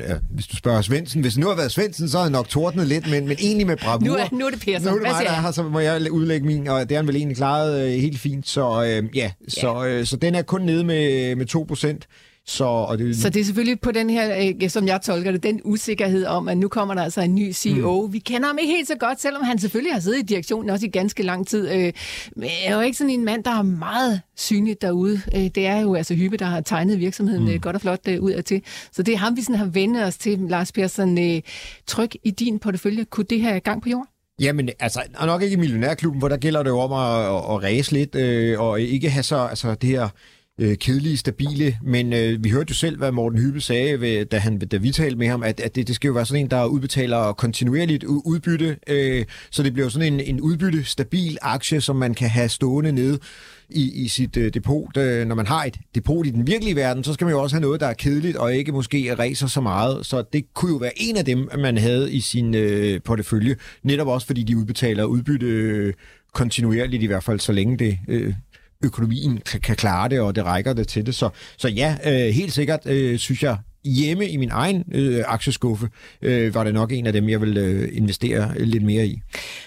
Ja, 0.00 0.16
hvis 0.30 0.46
du 0.46 0.56
spørger 0.56 0.82
Svendsen, 0.82 1.20
hvis 1.20 1.32
det 1.32 1.40
nu 1.40 1.48
har 1.48 1.56
været 1.56 1.72
Svendsen, 1.72 2.08
så 2.08 2.16
har 2.16 2.24
jeg 2.24 2.32
nok 2.32 2.48
tordnet 2.48 2.86
lidt, 2.86 3.10
men, 3.10 3.28
men 3.28 3.36
egentlig 3.40 3.66
med 3.66 3.76
bravur. 3.76 4.06
Nu 4.06 4.14
er, 4.14 4.28
nu 4.32 4.46
er 4.46 4.50
det 4.50 4.60
Persson. 4.60 4.82
Nu 4.82 4.88
er 4.88 4.94
det 4.94 5.02
mig, 5.02 5.24
der 5.24 5.30
har, 5.30 5.50
så 5.52 5.62
må 5.62 5.80
jeg 5.80 6.12
udlægge 6.12 6.46
min, 6.46 6.68
og 6.68 6.80
det 6.80 6.90
har 6.90 6.96
han 6.96 7.06
vel 7.06 7.16
egentlig 7.16 7.36
klaret 7.36 7.86
øh, 7.86 7.92
helt 7.92 8.18
fint. 8.18 8.48
Så 8.48 8.84
øh, 8.84 9.16
ja, 9.16 9.30
så, 9.48 9.84
øh, 9.84 10.06
så 10.06 10.16
den 10.16 10.34
er 10.34 10.42
kun 10.42 10.60
nede 10.60 10.84
med, 10.84 11.36
med 11.36 12.00
2%. 12.00 12.27
Så, 12.48 12.64
og 12.64 12.98
det, 12.98 13.16
Så 13.16 13.28
det 13.30 13.40
er 13.40 13.44
selvfølgelig 13.44 13.80
på 13.80 13.90
den 13.92 14.10
her, 14.10 14.52
øh, 14.62 14.70
som 14.70 14.86
jeg 14.86 15.00
tolker 15.02 15.32
det, 15.32 15.42
den 15.42 15.60
usikkerhed 15.64 16.26
om, 16.26 16.48
at 16.48 16.58
nu 16.58 16.68
kommer 16.68 16.94
der 16.94 17.02
altså 17.02 17.20
en 17.20 17.34
ny 17.34 17.52
CEO. 17.52 18.06
Mm. 18.06 18.12
Vi 18.12 18.18
kender 18.18 18.46
ham 18.46 18.58
ikke 18.60 18.72
helt 18.72 18.88
så 18.88 18.94
godt, 19.00 19.20
selvom 19.20 19.42
han 19.42 19.58
selvfølgelig 19.58 19.92
har 19.92 20.00
siddet 20.00 20.18
i 20.18 20.22
direktionen 20.22 20.70
også 20.70 20.86
i 20.86 20.88
ganske 20.88 21.22
lang 21.22 21.46
tid. 21.46 21.68
Øh, 21.72 21.92
Men 22.36 22.48
er 22.64 22.74
jo 22.74 22.80
ikke 22.80 22.98
sådan 22.98 23.10
en 23.10 23.24
mand, 23.24 23.44
der 23.44 23.50
er 23.50 23.62
meget 23.62 24.20
synligt 24.36 24.82
derude. 24.82 25.20
Øh, 25.34 25.40
Det 25.54 25.66
er 25.66 25.80
jo 25.80 25.94
altså 25.94 26.14
Hyppe, 26.14 26.36
der 26.36 26.44
har 26.44 26.60
tegnet 26.60 26.98
virksomheden 26.98 27.44
mm. 27.52 27.60
godt 27.60 27.76
og 27.76 27.82
flot 27.82 28.00
øh, 28.08 28.20
ud 28.20 28.30
af 28.30 28.44
til. 28.44 28.62
Så 28.92 29.02
det 29.02 29.14
er 29.14 29.18
ham, 29.18 29.36
vi 29.36 29.42
sådan 29.42 29.56
har 29.56 29.66
vendt 29.66 29.98
os 29.98 30.16
til, 30.18 30.38
Lars 30.38 30.72
Persson. 30.72 31.18
øh, 31.18 31.40
Tryk 31.86 32.16
i 32.24 32.30
din 32.30 32.58
portefølje. 32.58 33.04
Kunne 33.04 33.26
det 33.30 33.42
have 33.42 33.60
gang 33.60 33.82
på 33.82 33.88
jord? 33.88 34.06
Jamen, 34.40 34.68
altså, 34.80 35.02
og 35.16 35.26
nok 35.26 35.42
ikke 35.42 35.54
i 35.54 35.56
millionærklubben, 35.56 36.18
hvor 36.18 36.28
der 36.28 36.36
gælder 36.36 36.62
det 36.62 36.70
jo 36.70 36.78
om 36.78 36.92
at, 36.92 37.36
at, 37.36 37.54
at 37.54 37.62
ræse 37.62 37.92
lidt, 37.92 38.14
øh, 38.14 38.60
og 38.60 38.80
ikke 38.80 39.10
have 39.10 39.22
så, 39.22 39.36
altså, 39.36 39.74
det 39.74 39.90
her 39.90 40.08
øh, 40.58 40.76
kedelige, 40.76 41.16
stabile, 41.16 41.76
men 41.82 42.12
øh, 42.12 42.44
vi 42.44 42.50
hørte 42.50 42.70
jo 42.70 42.74
selv, 42.74 42.98
hvad 42.98 43.12
Morten 43.12 43.38
Hyppe 43.38 43.60
sagde, 43.60 44.00
ved, 44.00 44.24
da, 44.24 44.38
han, 44.38 44.58
da 44.58 44.76
vi 44.76 44.90
talte 44.90 45.18
med 45.18 45.28
ham, 45.28 45.42
at, 45.42 45.60
at 45.60 45.76
det, 45.76 45.86
det 45.88 45.94
skal 45.94 46.08
jo 46.08 46.14
være 46.14 46.26
sådan 46.26 46.44
en, 46.44 46.50
der 46.50 46.64
udbetaler 46.64 47.32
kontinuerligt 47.32 48.04
udbytte, 48.04 48.76
øh, 48.86 49.24
så 49.50 49.62
det 49.62 49.72
bliver 49.72 49.86
jo 49.86 49.90
sådan 49.90 50.12
en, 50.12 50.20
en 50.20 50.40
udbytte 50.40 50.84
stabil 50.84 51.38
aktie, 51.42 51.80
som 51.80 51.96
man 51.96 52.14
kan 52.14 52.28
have 52.28 52.48
stående 52.48 52.92
nede 52.92 53.18
i, 53.70 54.04
i 54.04 54.08
sit 54.08 54.36
øh, 54.36 54.54
depot. 54.54 54.96
Øh, 54.96 55.26
når 55.26 55.34
man 55.34 55.46
har 55.46 55.64
et 55.64 55.76
depot 55.94 56.26
i 56.26 56.30
den 56.30 56.46
virkelige 56.46 56.76
verden, 56.76 57.04
så 57.04 57.12
skal 57.12 57.24
man 57.24 57.34
jo 57.34 57.42
også 57.42 57.56
have 57.56 57.62
noget, 57.62 57.80
der 57.80 57.86
er 57.86 57.94
kedeligt, 57.94 58.36
og 58.36 58.54
ikke 58.54 58.72
måske 58.72 59.14
ræser 59.14 59.46
så 59.46 59.60
meget. 59.60 60.06
Så 60.06 60.24
det 60.32 60.54
kunne 60.54 60.72
jo 60.72 60.76
være 60.76 60.92
en 60.96 61.16
af 61.16 61.24
dem, 61.24 61.48
man 61.58 61.78
havde 61.78 62.12
i 62.12 62.20
sin 62.20 62.54
øh, 62.54 63.00
portefølje, 63.04 63.56
netop 63.82 64.06
også 64.06 64.26
fordi 64.26 64.42
de 64.42 64.56
udbetaler 64.56 65.04
udbytte 65.04 65.46
øh, 65.46 65.94
kontinuerligt, 66.34 67.02
i 67.02 67.06
hvert 67.06 67.24
fald 67.24 67.40
så 67.40 67.52
længe 67.52 67.76
det... 67.76 67.98
Øh, 68.08 68.34
økonomien 68.84 69.40
kan, 69.46 69.60
kan 69.60 69.76
klare 69.76 70.08
det, 70.08 70.20
og 70.20 70.36
det 70.36 70.44
rækker 70.44 70.72
det 70.72 70.88
til 70.88 71.06
det. 71.06 71.14
Så, 71.14 71.30
så 71.56 71.68
ja, 71.68 71.96
øh, 72.06 72.34
helt 72.34 72.52
sikkert 72.52 72.86
øh, 72.86 73.18
synes 73.18 73.42
jeg, 73.42 73.58
hjemme 73.84 74.28
i 74.28 74.36
min 74.36 74.50
egen 74.52 74.84
øh, 74.94 75.24
aktieskuffe, 75.26 75.88
øh, 76.22 76.54
var 76.54 76.64
det 76.64 76.74
nok 76.74 76.92
en 76.92 77.06
af 77.06 77.12
dem, 77.12 77.28
jeg 77.28 77.40
vil 77.40 77.56
øh, 77.56 77.88
investere 77.92 78.64
lidt 78.64 78.82
mere 78.82 79.06
i. 79.06 79.20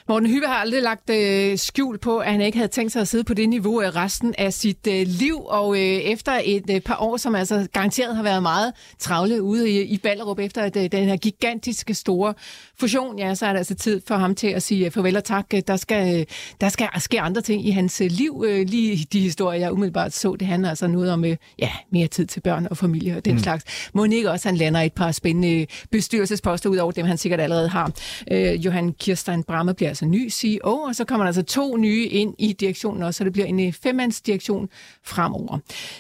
Morten 0.08 0.30
Hyppe 0.30 0.48
har 0.48 0.56
aldrig 0.56 0.82
lagt 0.82 1.10
øh, 1.10 1.58
skjul 1.58 1.98
på, 1.98 2.18
at 2.18 2.32
han 2.32 2.42
ikke 2.42 2.58
havde 2.58 2.72
tænkt 2.72 2.92
sig 2.92 3.02
at 3.02 3.08
sidde 3.08 3.24
på 3.24 3.34
det 3.34 3.50
niveau 3.50 3.82
øh, 3.82 3.96
resten 3.96 4.34
af 4.38 4.54
sit 4.54 4.88
øh, 4.88 5.08
liv, 5.08 5.42
og 5.46 5.76
øh, 5.76 5.82
efter 5.82 6.42
et 6.44 6.70
øh, 6.70 6.82
par 6.82 6.98
år, 7.00 7.18
som 7.18 7.36
altså 7.36 7.68
garanteret 7.74 8.16
har 8.16 8.24
været 8.24 8.42
meget 8.42 8.74
travle 9.00 9.42
ude 9.42 9.70
i, 9.70 9.82
i 9.82 9.98
Ballerup 9.98 10.40
efter 10.40 10.62
at, 10.62 10.76
øh, 10.76 10.92
den 10.92 11.06
her 11.06 11.18
gigantiske 11.18 11.94
store 11.94 12.34
fusion, 12.80 13.20
ja, 13.20 13.36
så 13.36 13.46
er 13.46 13.50
det 13.50 13.58
altså 13.58 13.76
tid 13.76 14.02
for 14.08 14.16
ham 14.16 14.36
til 14.36 14.48
at 14.48 14.64
sige 14.64 14.86
øh, 14.86 14.92
farvel 14.92 15.18
og 15.18 15.24
tak. 15.24 15.52
Der 15.68 15.76
skal, 15.76 16.20
øh, 16.20 16.26
der 16.62 16.70
skal 16.70 16.88
ske 16.98 17.22
andre 17.22 17.42
ting 17.42 17.68
i 17.68 17.72
hans 17.72 18.02
øh, 18.02 18.08
liv. 18.12 18.44
Øh, 18.48 18.68
lige 18.68 19.08
de 19.14 19.20
historier, 19.20 19.60
jeg 19.60 19.72
umiddelbart 19.72 20.14
så, 20.14 20.36
det 20.36 20.48
handler 20.48 20.70
altså 20.70 20.88
noget 20.88 21.12
om 21.12 21.26
øh, 21.26 21.38
ja, 21.60 21.72
mere 21.92 22.08
tid 22.08 22.26
til 22.26 22.40
børn 22.40 22.68
og 22.72 22.78
familie 22.78 23.18
og 23.18 23.26
den 23.26 23.34
mm. 23.34 23.40
slags. 23.40 23.66
Må 24.02 24.06
ikke 24.06 24.32
også, 24.32 24.48
han 24.48 24.58
lander 24.58 24.82
et 24.82 24.94
par 24.94 25.12
spændende 25.12 25.68
bestyrelsesposter 25.92 26.70
ud 26.70 26.78
over 26.78 26.92
dem, 26.92 27.06
han 27.06 27.18
sikkert 27.18 27.40
allerede 27.40 27.70
har. 27.70 27.92
Øh, 28.32 28.66
Johan 28.66 28.94
Kirstein 28.94 29.44
Bramme 29.44 29.74
bliver 29.74 29.90
altså 29.90 30.06
ny 30.06 30.30
CEO, 30.30 30.74
og 30.74 30.96
så 30.96 31.06
kommer 31.06 31.24
der 31.24 31.28
altså 31.28 31.44
to 31.44 31.78
nye 31.78 32.06
ind 32.06 32.36
i 32.40 32.54
direktionen 32.54 33.04
også, 33.04 33.18
så 33.18 33.24
det 33.24 33.34
bliver 33.34 33.46
en 33.46 33.68
øh, 33.68 33.74
femmandsdirektion 33.74 34.70
fremover. 35.04 35.58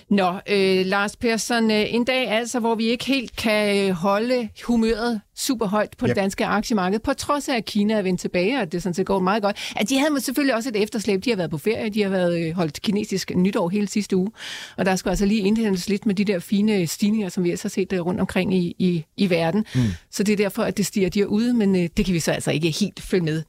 Nå, 0.09 0.33
øh, 0.49 0.85
Lars 0.85 1.15
Persson, 1.15 1.71
øh, 1.71 1.93
en 1.93 2.03
dag 2.03 2.27
altså, 2.29 2.59
hvor 2.59 2.75
vi 2.75 2.85
ikke 2.85 3.05
helt 3.05 3.35
kan 3.35 3.87
øh, 3.87 3.91
holde 3.91 4.49
humøret 4.63 5.21
super 5.35 5.65
højt 5.65 5.95
på 5.97 6.05
yep. 6.05 6.09
det 6.09 6.15
danske 6.15 6.45
aktiemarked, 6.45 6.99
på 6.99 7.13
trods 7.13 7.49
af, 7.49 7.57
at 7.57 7.65
Kina 7.65 7.93
er 7.93 8.01
vendt 8.01 8.21
tilbage, 8.21 8.59
og 8.61 8.71
det 8.71 8.83
sådan 8.83 8.93
set 8.93 9.05
går 9.05 9.19
meget 9.19 9.43
godt. 9.43 9.73
At 9.75 9.89
de 9.89 9.99
havde 9.99 10.21
selvfølgelig 10.21 10.55
også 10.55 10.69
et 10.69 10.75
efterslæb. 10.75 11.25
De 11.25 11.29
har 11.29 11.37
været 11.37 11.51
på 11.51 11.57
ferie, 11.57 11.89
de 11.89 12.01
har 12.01 12.09
været 12.09 12.53
holdt 12.53 12.81
kinesisk 12.81 13.31
nytår 13.35 13.69
hele 13.69 13.87
sidste 13.87 14.15
uge, 14.15 14.31
og 14.77 14.85
der 14.85 14.95
skulle 14.95 15.11
altså 15.11 15.25
lige 15.25 15.41
indhentes 15.41 15.89
lidt 15.89 16.05
med 16.05 16.15
de 16.15 16.25
der 16.25 16.39
fine 16.39 16.87
stigninger, 16.87 17.29
som 17.29 17.43
vi 17.43 17.49
ellers 17.49 17.61
har 17.61 17.69
set 17.69 17.90
øh, 17.93 18.05
rundt 18.05 18.19
omkring 18.19 18.55
i, 18.55 18.75
i, 18.79 19.05
i 19.17 19.29
verden. 19.29 19.65
Mm. 19.75 19.81
Så 20.11 20.23
det 20.23 20.33
er 20.33 20.37
derfor, 20.37 20.63
at 20.63 20.77
det 20.77 20.85
stiger 20.85 21.09
derude, 21.09 21.53
men 21.53 21.75
øh, 21.75 21.89
det 21.97 22.05
kan 22.05 22.13
vi 22.13 22.19
så 22.19 22.31
altså 22.31 22.51
ikke 22.51 22.69
helt 22.69 22.99
følge 22.99 23.23
med 23.23 23.43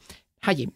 herhjemme. 0.44 0.72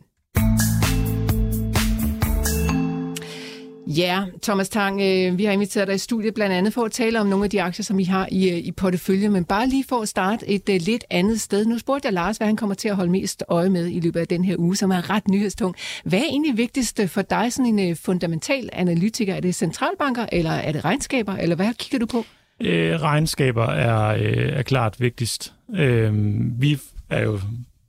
Ja, 3.87 4.25
Thomas 4.43 4.69
Tang, 4.69 5.01
øh, 5.01 5.39
vi 5.39 5.45
har 5.45 5.53
inviteret 5.53 5.89
dig 5.89 5.95
i 5.95 5.99
studiet 5.99 6.35
blandt 6.35 6.55
andet 6.55 6.73
for 6.73 6.85
at 6.85 6.93
tale 6.93 7.21
om 7.21 7.27
nogle 7.27 7.45
af 7.45 7.51
de 7.51 7.63
aktier, 7.63 7.85
som 7.85 7.99
I 7.99 8.05
har 8.05 8.29
i, 8.33 8.51
øh, 8.51 8.59
i 8.59 8.73
porteføljen, 8.73 9.33
men 9.33 9.45
bare 9.45 9.69
lige 9.69 9.85
for 9.89 10.01
at 10.01 10.09
starte 10.09 10.49
et 10.49 10.83
lidt 10.83 11.05
andet 11.11 11.41
sted. 11.41 11.67
Nu 11.67 11.79
spurgte 11.79 12.07
jeg 12.07 12.13
Lars, 12.13 12.37
hvad 12.37 12.47
han 12.47 12.57
kommer 12.57 12.75
til 12.75 12.89
at 12.89 12.97
holde 12.97 13.11
mest 13.11 13.45
øje 13.49 13.71
med 13.71 13.87
i 13.87 14.01
løbet 14.01 14.21
af 14.21 14.29
den 14.29 14.45
her 14.45 14.57
uge, 14.59 14.77
som 14.77 14.91
er 14.91 15.11
ret 15.11 15.29
nyhedstung. 15.29 15.75
Hvad 16.05 16.19
er 16.19 16.25
egentlig 16.25 16.57
vigtigst 16.57 17.01
for 17.07 17.23
dig, 17.23 17.53
sådan 17.53 17.79
en 17.79 17.97
fundamental 17.97 18.71
analytiker? 18.73 19.35
Er 19.35 19.41
det 19.41 19.55
centralbanker, 19.55 20.27
eller 20.33 20.51
er 20.51 20.73
det 20.73 20.85
regnskaber, 20.85 21.37
eller 21.37 21.57
hvad 21.57 21.75
kigger 21.75 21.99
du 21.99 22.07
på? 22.07 22.25
Øh, 22.61 23.03
regnskaber 23.03 23.67
er, 23.67 24.07
øh, 24.09 24.49
er 24.59 24.63
klart 24.63 25.01
vigtigst. 25.01 25.55
Øh, 25.77 26.13
vi 26.61 26.79
er 27.11 27.23
jo 27.23 27.41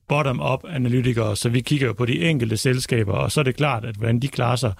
bottom-up 0.08 0.64
analytikere, 0.70 1.36
så 1.36 1.50
vi 1.50 1.62
kigger 1.62 1.88
jo 1.88 1.94
på 1.94 2.06
de 2.06 2.30
enkelte 2.30 2.58
selskaber, 2.58 3.14
og 3.14 3.32
så 3.32 3.40
er 3.40 3.44
det 3.44 3.56
klart, 3.56 3.86
at 3.86 3.96
hvordan 3.96 4.20
de 4.20 4.28
klarer 4.28 4.56
sig, 4.56 4.74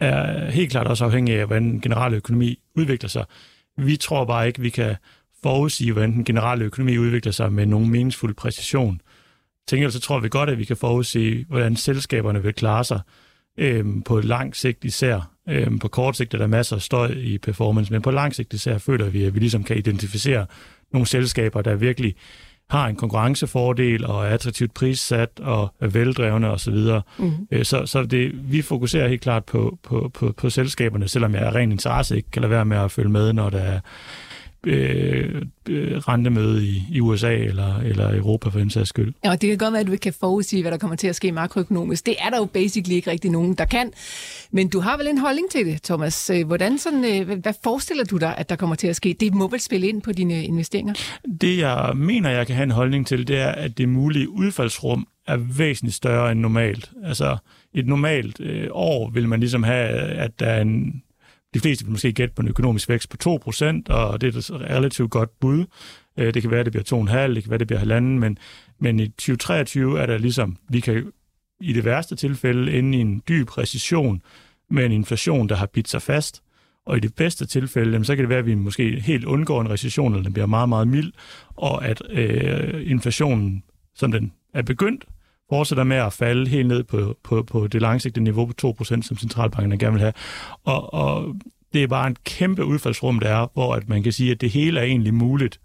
er 0.00 0.50
helt 0.50 0.70
klart 0.70 0.86
også 0.86 1.04
afhængig 1.04 1.34
af, 1.34 1.46
hvordan 1.46 1.64
den 1.64 1.80
generelle 1.80 2.16
økonomi 2.16 2.58
udvikler 2.76 3.08
sig. 3.08 3.24
Vi 3.76 3.96
tror 3.96 4.24
bare 4.24 4.46
ikke, 4.46 4.60
vi 4.60 4.70
kan 4.70 4.96
forudsige, 5.42 5.92
hvordan 5.92 6.12
den 6.12 6.24
generelle 6.24 6.64
økonomi 6.64 6.98
udvikler 6.98 7.32
sig 7.32 7.52
med 7.52 7.66
nogen 7.66 7.90
meningsfuld 7.90 8.34
præcision. 8.34 9.00
Tænker 9.68 9.88
så 9.88 10.00
tror 10.00 10.20
vi 10.20 10.28
godt, 10.28 10.50
at 10.50 10.58
vi 10.58 10.64
kan 10.64 10.76
forudsige, 10.76 11.46
hvordan 11.48 11.76
selskaberne 11.76 12.42
vil 12.42 12.54
klare 12.54 12.84
sig 12.84 13.00
øhm, 13.58 14.02
på 14.02 14.20
lang 14.20 14.56
sigt 14.56 14.84
især. 14.84 15.30
Øhm, 15.48 15.78
på 15.78 15.88
kort 15.88 16.16
sigt 16.16 16.34
er 16.34 16.38
der 16.38 16.46
masser 16.46 16.76
af 16.76 16.82
støj 16.82 17.14
i 17.16 17.38
performance, 17.38 17.92
men 17.92 18.02
på 18.02 18.10
lang 18.10 18.34
sigt 18.34 18.52
især 18.52 18.78
føler 18.78 19.10
vi, 19.10 19.24
at 19.24 19.34
vi 19.34 19.38
ligesom 19.38 19.64
kan 19.64 19.76
identificere 19.76 20.46
nogle 20.92 21.06
selskaber, 21.06 21.62
der 21.62 21.74
virkelig 21.74 22.14
har 22.70 22.86
en 22.88 22.96
konkurrencefordel 22.96 24.06
og 24.06 24.24
er 24.24 24.28
attraktivt 24.28 24.74
prissat 24.74 25.40
og 25.40 25.74
er 25.80 25.86
veldrevne 25.86 26.50
osv. 26.50 26.76
Mm. 27.18 27.64
Så, 27.64 27.86
så 27.86 28.02
det, 28.02 28.52
vi 28.52 28.62
fokuserer 28.62 29.08
helt 29.08 29.20
klart 29.20 29.44
på, 29.44 29.78
på, 29.82 30.10
på, 30.14 30.32
på 30.36 30.50
selskaberne, 30.50 31.08
selvom 31.08 31.34
jeg 31.34 31.42
er 31.42 31.54
ren 31.54 31.72
interesse 31.72 32.16
ikke 32.16 32.30
kan 32.30 32.42
lade 32.42 32.50
være 32.50 32.64
med 32.64 32.76
at 32.76 32.90
følge 32.90 33.10
med, 33.10 33.32
når 33.32 33.50
der 33.50 33.58
er 33.58 33.80
øh, 34.66 35.42
øh, 35.68 35.96
rentemøde 35.96 36.66
i, 36.66 36.82
i 36.90 37.00
USA 37.00 37.34
eller, 37.34 37.78
eller 37.78 38.16
Europa 38.16 38.48
for 38.48 38.58
den 38.58 38.70
sags 38.70 38.88
skyld. 38.88 39.14
Ja, 39.24 39.30
og 39.30 39.42
det 39.42 39.48
kan 39.48 39.58
godt 39.58 39.72
være, 39.72 39.80
at 39.80 39.86
du 39.86 39.92
ikke 39.92 40.02
kan 40.02 40.12
forudsige, 40.20 40.62
hvad 40.62 40.72
der 40.72 40.78
kommer 40.78 40.96
til 40.96 41.06
at 41.06 41.16
ske 41.16 41.32
makroøkonomisk. 41.32 42.06
Det 42.06 42.16
er 42.18 42.30
der 42.30 42.38
jo 42.38 42.44
basically 42.44 42.94
ikke 42.94 43.10
rigtig 43.10 43.30
nogen, 43.30 43.54
der 43.54 43.64
kan. 43.64 43.92
Men 44.50 44.68
du 44.68 44.80
har 44.80 44.96
vel 44.96 45.08
en 45.08 45.18
holdning 45.18 45.50
til 45.50 45.66
det, 45.66 45.82
Thomas. 45.82 46.30
Hvordan 46.46 46.78
sådan, 46.78 47.24
hvad 47.42 47.54
forestiller 47.64 48.04
du 48.04 48.16
dig, 48.16 48.34
at 48.38 48.48
der 48.48 48.56
kommer 48.56 48.76
til 48.76 48.88
at 48.88 48.96
ske? 48.96 49.16
Det 49.20 49.34
må 49.34 49.48
vel 49.48 49.60
spille 49.60 49.88
ind 49.88 50.02
på 50.02 50.12
dine 50.12 50.44
investeringer? 50.44 50.94
Det, 51.40 51.58
jeg 51.58 51.92
mener, 51.96 52.30
jeg 52.30 52.46
kan 52.46 52.56
have 52.56 52.64
en 52.64 52.70
holdning 52.70 53.06
til, 53.06 53.28
det 53.28 53.38
er, 53.38 53.48
at 53.48 53.78
det 53.78 53.88
mulige 53.88 54.30
udfaldsrum 54.30 55.06
er 55.26 55.36
væsentligt 55.36 55.96
større 55.96 56.32
end 56.32 56.40
normalt. 56.40 56.90
Altså, 57.04 57.36
et 57.74 57.86
normalt 57.86 58.40
øh, 58.40 58.68
år 58.70 59.10
vil 59.10 59.28
man 59.28 59.40
ligesom 59.40 59.62
have, 59.62 59.88
at 59.98 60.40
der 60.40 60.46
er 60.46 60.60
en 60.60 61.02
de 61.54 61.60
fleste 61.60 61.84
vil 61.84 61.92
måske 61.92 62.12
gætte 62.12 62.34
på 62.34 62.42
en 62.42 62.48
økonomisk 62.48 62.88
vækst 62.88 63.08
på 63.08 63.40
2%, 63.48 63.82
og 63.88 64.20
det 64.20 64.34
er 64.34 64.38
et 64.38 64.50
relativt 64.50 65.10
godt 65.10 65.40
bud. 65.40 65.64
Øh, 66.18 66.34
det 66.34 66.42
kan 66.42 66.50
være, 66.50 66.60
at 66.60 66.66
det 66.66 66.72
bliver 66.72 67.04
2,5, 67.28 67.34
det 67.34 67.42
kan 67.42 67.50
være, 67.50 67.54
at 67.54 67.60
det 67.60 67.66
bliver 67.66 67.80
1,5, 67.80 68.00
men, 68.00 68.38
men 68.78 69.00
i 69.00 69.08
2023 69.08 70.00
er 70.00 70.06
der 70.06 70.18
ligesom, 70.18 70.56
vi 70.68 70.80
kan 70.80 71.12
i 71.60 71.72
det 71.72 71.84
værste 71.84 72.16
tilfælde 72.16 72.72
ende 72.78 72.98
i 72.98 73.00
en 73.00 73.22
dyb 73.28 73.58
recession 73.58 74.22
med 74.70 74.86
en 74.86 74.92
inflation, 74.92 75.48
der 75.48 75.54
har 75.54 75.66
bidt 75.66 75.88
sig 75.88 76.02
fast. 76.02 76.42
Og 76.86 76.96
i 76.96 77.00
det 77.00 77.14
bedste 77.14 77.46
tilfælde, 77.46 78.04
så 78.04 78.14
kan 78.16 78.22
det 78.22 78.28
være, 78.28 78.38
at 78.38 78.46
vi 78.46 78.54
måske 78.54 79.00
helt 79.00 79.24
undgår 79.24 79.60
en 79.60 79.70
recession, 79.70 80.12
eller 80.12 80.22
den 80.22 80.32
bliver 80.32 80.46
meget, 80.46 80.68
meget 80.68 80.88
mild, 80.88 81.12
og 81.56 81.84
at 81.84 82.02
øh, 82.10 82.90
inflationen, 82.90 83.62
som 83.94 84.12
den 84.12 84.32
er 84.54 84.62
begyndt, 84.62 85.04
fortsætter 85.52 85.84
med 85.84 85.96
at 85.96 86.12
falde 86.12 86.50
helt 86.50 86.68
ned 86.68 86.82
på, 86.82 87.16
på, 87.24 87.42
på 87.42 87.66
det 87.66 87.82
langsigtede 87.82 88.24
niveau 88.24 88.46
på 88.46 88.74
2%, 88.80 88.84
som 88.84 89.16
centralbanken 89.16 89.78
gerne 89.78 89.92
vil 89.92 90.00
have. 90.00 90.12
Og, 90.64 90.94
og 90.94 91.34
det 91.72 91.82
er 91.82 91.86
bare 91.86 92.06
en 92.06 92.16
kæmpe 92.24 92.64
udfaldsrum, 92.64 93.18
der 93.18 93.28
er, 93.28 93.46
hvor 93.54 93.74
at 93.74 93.88
man 93.88 94.02
kan 94.02 94.12
sige, 94.12 94.30
at 94.30 94.40
det 94.40 94.50
hele 94.50 94.80
er 94.80 94.84
egentlig 94.84 95.14
muligt. 95.14 95.60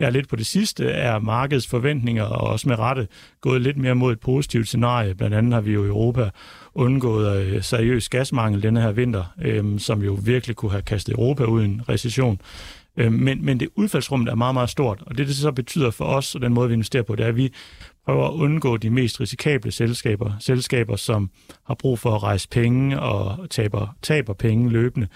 Ja, 0.00 0.08
lidt 0.08 0.28
på 0.28 0.36
det 0.36 0.46
sidste 0.46 0.84
er 0.90 1.18
markedets 1.18 1.66
forventninger 1.66 2.24
og 2.24 2.50
også 2.50 2.68
med 2.68 2.78
rette 2.78 3.08
gået 3.40 3.60
lidt 3.60 3.76
mere 3.76 3.94
mod 3.94 4.12
et 4.12 4.20
positivt 4.20 4.66
scenarie. 4.66 5.14
Blandt 5.14 5.36
andet 5.36 5.52
har 5.54 5.60
vi 5.60 5.72
jo 5.72 5.84
i 5.84 5.88
Europa 5.88 6.30
undgået 6.74 7.36
øh, 7.36 7.62
seriøs 7.62 8.08
gasmangel 8.08 8.62
denne 8.62 8.80
her 8.80 8.92
vinter, 8.92 9.24
øhm, 9.42 9.78
som 9.78 10.02
jo 10.02 10.18
virkelig 10.24 10.56
kunne 10.56 10.70
have 10.70 10.82
kastet 10.82 11.12
Europa 11.12 11.44
ud 11.44 11.62
i 11.62 11.64
en 11.64 11.82
recession. 11.88 12.40
Øhm, 12.96 13.12
men, 13.12 13.44
men 13.44 13.60
det 13.60 13.68
udfaldsrum 13.74 14.26
er 14.26 14.34
meget, 14.34 14.54
meget 14.54 14.70
stort, 14.70 15.02
og 15.06 15.18
det, 15.18 15.26
det 15.26 15.36
så 15.36 15.52
betyder 15.52 15.90
for 15.90 16.04
os, 16.04 16.34
og 16.34 16.40
den 16.40 16.54
måde, 16.54 16.68
vi 16.68 16.74
investerer 16.74 17.02
på, 17.02 17.16
det 17.16 17.24
er, 17.24 17.28
at 17.28 17.36
vi 17.36 17.52
prøver 18.04 18.28
at 18.28 18.32
undgå 18.32 18.76
de 18.76 18.90
mest 18.90 19.20
risikable 19.20 19.72
selskaber. 19.72 20.32
Selskaber, 20.40 20.96
som 20.96 21.30
har 21.66 21.74
brug 21.74 21.98
for 21.98 22.14
at 22.14 22.22
rejse 22.22 22.48
penge 22.48 23.00
og 23.00 23.50
taber, 23.50 23.96
taber 24.02 24.32
penge 24.32 24.70
løbende. 24.70 25.08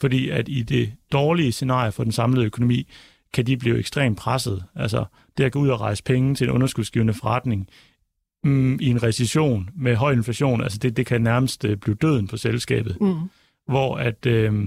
Fordi 0.00 0.30
at 0.30 0.48
i 0.48 0.62
det 0.62 0.92
dårlige 1.12 1.52
scenarie 1.52 1.92
for 1.92 2.02
den 2.02 2.12
samlede 2.12 2.46
økonomi, 2.46 2.86
kan 3.32 3.46
de 3.46 3.56
blive 3.56 3.78
ekstremt 3.78 4.18
presset. 4.18 4.64
Altså 4.74 5.04
det 5.38 5.44
at 5.44 5.52
gå 5.52 5.58
ud 5.58 5.68
og 5.68 5.80
rejse 5.80 6.02
penge 6.02 6.34
til 6.34 6.44
en 6.44 6.50
underskudsgivende 6.50 7.14
forretning 7.14 7.68
mm, 8.44 8.78
i 8.80 8.86
en 8.86 9.02
recession 9.02 9.70
med 9.76 9.96
høj 9.96 10.12
inflation, 10.12 10.62
altså 10.62 10.78
det, 10.78 10.96
det 10.96 11.06
kan 11.06 11.20
nærmest 11.20 11.64
øh, 11.64 11.76
blive 11.76 11.94
døden 11.94 12.28
på 12.28 12.36
selskabet. 12.36 13.00
Mm. 13.00 13.14
Hvor 13.66 13.96
at, 13.96 14.26
øh, 14.26 14.66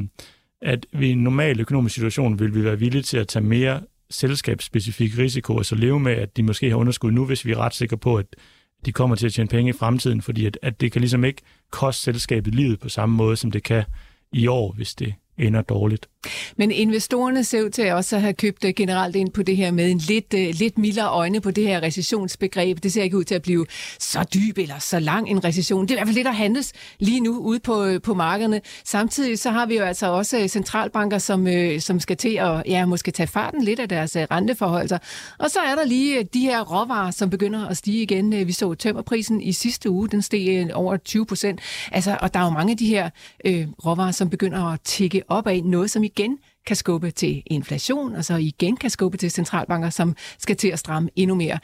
at 0.61 0.85
ved 0.93 1.09
en 1.09 1.23
normal 1.23 1.59
økonomisk 1.59 1.95
situation 1.95 2.39
vil 2.39 2.55
vi 2.55 2.63
være 2.63 2.79
villige 2.79 3.01
til 3.01 3.17
at 3.17 3.27
tage 3.27 3.45
mere 3.45 3.81
selskabsspecifik 4.09 5.17
risiko, 5.17 5.57
altså 5.57 5.75
leve 5.75 5.99
med, 5.99 6.11
at 6.11 6.37
de 6.37 6.43
måske 6.43 6.69
har 6.69 6.77
underskud 6.77 7.11
nu, 7.11 7.25
hvis 7.25 7.45
vi 7.45 7.51
er 7.51 7.57
ret 7.57 7.73
sikre 7.73 7.97
på, 7.97 8.15
at 8.15 8.25
de 8.85 8.91
kommer 8.91 9.15
til 9.15 9.25
at 9.25 9.33
tjene 9.33 9.49
penge 9.49 9.69
i 9.69 9.73
fremtiden, 9.73 10.21
fordi 10.21 10.45
at, 10.45 10.57
at 10.61 10.81
det 10.81 10.91
kan 10.91 11.01
ligesom 11.01 11.23
ikke 11.23 11.41
koste 11.71 12.03
selskabet 12.03 12.55
livet 12.55 12.79
på 12.79 12.89
samme 12.89 13.15
måde, 13.15 13.35
som 13.35 13.51
det 13.51 13.63
kan 13.63 13.83
i 14.33 14.47
år, 14.47 14.71
hvis 14.71 14.95
det 14.95 15.13
ender 15.37 15.61
dårligt. 15.61 16.07
Men 16.57 16.71
investorerne 16.71 17.43
ser 17.43 17.63
ud 17.63 17.69
til 17.69 17.91
også 17.91 18.19
have 18.19 18.33
købt 18.33 18.65
øh, 18.65 18.73
generelt 18.75 19.15
ind 19.15 19.29
på 19.29 19.43
det 19.43 19.57
her 19.57 19.71
med 19.71 19.91
en 19.91 19.97
lidt, 19.97 20.33
øh, 20.33 20.53
lidt 20.53 20.77
mildere 20.77 21.09
øjne 21.09 21.41
på 21.41 21.51
det 21.51 21.63
her 21.63 21.83
recessionsbegreb. 21.83 22.83
Det 22.83 22.93
ser 22.93 23.03
ikke 23.03 23.17
ud 23.17 23.23
til 23.23 23.35
at 23.35 23.41
blive 23.41 23.65
så 23.99 24.23
dyb 24.33 24.57
eller 24.57 24.79
så 24.79 24.99
lang 24.99 25.29
en 25.29 25.43
recession. 25.43 25.87
Det 25.87 25.91
er 25.91 25.95
i 25.95 25.97
hvert 25.97 26.07
fald 26.07 26.15
det, 26.15 26.25
der 26.25 26.31
handles 26.31 26.73
lige 26.99 27.19
nu 27.19 27.37
ude 27.37 27.59
på, 27.59 27.83
øh, 27.83 28.01
på 28.01 28.13
markederne. 28.13 28.61
Samtidig 28.85 29.39
så 29.39 29.51
har 29.51 29.65
vi 29.65 29.77
jo 29.77 29.83
altså 29.83 30.11
også 30.11 30.47
centralbanker, 30.47 31.17
som, 31.17 31.47
som 31.79 31.99
skal 31.99 32.17
til 32.17 32.35
at 32.35 32.63
ja, 32.67 32.85
måske 32.85 33.11
tage 33.11 33.27
farten 33.27 33.63
lidt 33.63 33.79
af 33.79 33.89
deres 33.89 34.15
renteforhold. 34.15 34.31
renteforholdelser. 34.31 34.97
Og 35.39 35.49
så 35.49 35.59
er 35.59 35.75
der 35.75 35.85
lige 35.85 36.23
de 36.23 36.39
her 36.39 36.61
råvarer, 36.61 37.11
som 37.11 37.29
begynder 37.29 37.67
at 37.67 37.77
stige 37.77 38.03
igen. 38.03 38.47
Vi 38.47 38.51
så 38.51 38.73
tømmerprisen 38.73 39.41
i 39.41 39.51
sidste 39.51 39.89
uge, 39.89 40.09
den 40.09 40.21
steg 40.21 40.69
over 40.73 40.97
20 40.97 41.25
procent. 41.25 41.59
Altså, 41.91 42.17
og 42.21 42.33
der 42.33 42.39
er 42.39 42.43
jo 42.43 42.49
mange 42.49 42.71
af 42.71 42.77
de 42.77 42.87
her 42.87 43.09
øh, 43.45 43.67
råvarer, 43.85 44.11
som 44.11 44.29
begynder 44.29 44.63
at 44.73 44.79
tikke 44.83 45.22
op 45.27 45.47
af 45.47 45.63
noget, 45.63 45.91
som 45.91 46.03
igen 46.03 46.39
kan 46.65 46.75
skubbe 46.75 47.11
til 47.11 47.43
inflation, 47.45 48.15
og 48.15 48.25
så 48.25 48.35
igen 48.35 48.77
kan 48.77 48.89
skubbe 48.89 49.17
til 49.17 49.31
centralbanker, 49.31 49.89
som 49.89 50.15
skal 50.39 50.55
til 50.55 50.67
at 50.67 50.79
stramme 50.79 51.09
endnu 51.15 51.35
mere. 51.35 51.59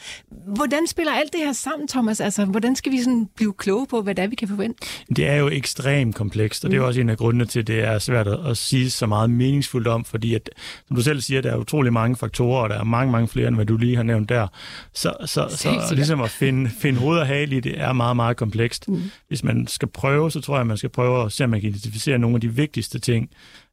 Hvordan 0.56 0.88
spiller 0.88 1.14
alt 1.14 1.34
det 1.34 1.42
her 1.42 1.54
sammen, 1.54 1.88
Thomas? 1.88 2.22
Altså, 2.22 2.46
hvordan 2.46 2.76
skal 2.76 2.92
vi 2.92 3.02
sådan 3.02 3.30
blive 3.36 3.54
kloge 3.54 3.88
på, 3.88 4.02
hvad 4.02 4.16
det 4.16 4.24
er, 4.24 4.28
vi 4.28 4.36
kan 4.36 4.48
forvente? 4.48 4.88
Det 5.16 5.28
er 5.28 5.36
jo 5.36 5.50
ekstremt 5.50 6.16
komplekst, 6.16 6.66
og 6.66 6.72
det 6.72 6.78
er 6.78 6.82
mm. 6.82 6.88
også 6.88 7.02
en 7.02 7.10
af 7.10 7.18
grundene 7.18 7.46
til, 7.46 7.60
at 7.60 7.68
det 7.68 7.80
er 7.80 8.00
svært 8.00 8.28
at 8.28 8.58
sige 8.58 8.90
så 8.90 9.06
meget 9.06 9.30
meningsfuldt 9.30 9.88
om, 9.88 10.06
fordi 10.06 10.34
at, 10.34 10.50
som 10.88 10.96
du 10.96 11.02
selv 11.02 11.22
siger, 11.22 11.42
der 11.42 11.52
er 11.52 11.58
utrolig 11.58 11.94
mange 11.94 12.16
faktorer, 12.16 12.64
og 12.64 12.70
der 12.70 12.80
er 12.80 12.84
mange, 12.84 13.12
mange 13.12 13.28
flere, 13.28 13.48
end 13.48 13.56
hvad 13.56 13.66
du 13.66 13.78
lige 13.78 13.96
har 13.96 14.04
nævnt 14.04 14.30
der. 14.30 14.48
Så, 14.94 15.14
så, 15.26 15.48
så, 15.50 15.86
så 15.90 15.96
ligesom 15.96 16.22
at 16.22 16.30
finde, 16.30 16.70
finde 16.70 17.00
hoved 17.00 17.20
og 17.20 17.28
hale 17.28 17.58
i 17.58 17.60
det 17.60 17.82
er 17.82 17.94
meget, 17.94 18.16
meget 18.16 18.38
komplekst. 18.38 18.88
Mm. 18.88 19.02
Hvis 19.28 19.44
man 19.44 19.68
skal 19.68 19.88
prøve, 19.88 20.32
så 20.32 20.42
tror 20.42 20.56
jeg, 20.56 20.62
at 20.62 20.68
man 20.68 20.78
skal 20.78 20.90
prøve 20.90 21.26
at 21.26 21.32
se, 21.32 21.44
om 21.44 21.50
man 21.50 21.62
kan 21.62 21.70
identificere 21.70 22.18
nogle 22.18 22.36
af 22.36 22.42
de 22.42 22.54
vigtigste 22.54 23.00
ting, 23.00 23.30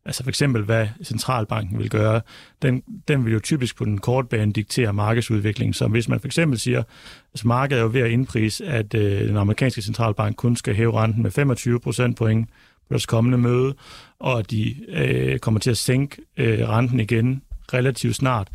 Altså 0.06 0.22
for 0.22 0.30
eksempel, 0.30 0.62
hvad 0.62 0.86
centralbanken 1.04 1.78
vil 1.78 1.90
gøre, 1.90 2.20
den, 2.62 2.82
den 3.08 3.24
vil 3.24 3.32
jo 3.32 3.40
typisk 3.40 3.76
på 3.76 3.84
den 3.84 3.98
korte 3.98 4.28
bane 4.28 4.52
diktere 4.52 4.92
markedsudviklingen. 4.92 5.74
Så 5.74 5.86
hvis 5.86 6.08
man 6.08 6.20
for 6.20 6.26
eksempel 6.26 6.58
siger, 6.58 6.78
at 6.78 6.86
altså 7.34 7.48
markedet 7.48 7.80
er 7.80 7.84
jo 7.84 7.90
ved 7.92 8.00
at 8.00 8.10
indprise, 8.10 8.66
at 8.66 8.94
øh, 8.94 9.28
den 9.28 9.36
amerikanske 9.36 9.82
centralbank 9.82 10.36
kun 10.36 10.56
skal 10.56 10.74
hæve 10.74 10.92
renten 11.02 11.22
med 11.22 11.30
25 11.30 11.80
procentpoint 11.80 12.48
på 12.48 12.86
deres 12.90 13.06
kommende 13.06 13.38
møde, 13.38 13.74
og 14.18 14.38
at 14.38 14.50
de 14.50 14.74
øh, 14.88 15.38
kommer 15.38 15.60
til 15.60 15.70
at 15.70 15.76
sænke 15.76 16.22
øh, 16.36 16.68
renten 16.68 17.00
igen 17.00 17.42
relativt 17.74 18.16
snart. 18.16 18.48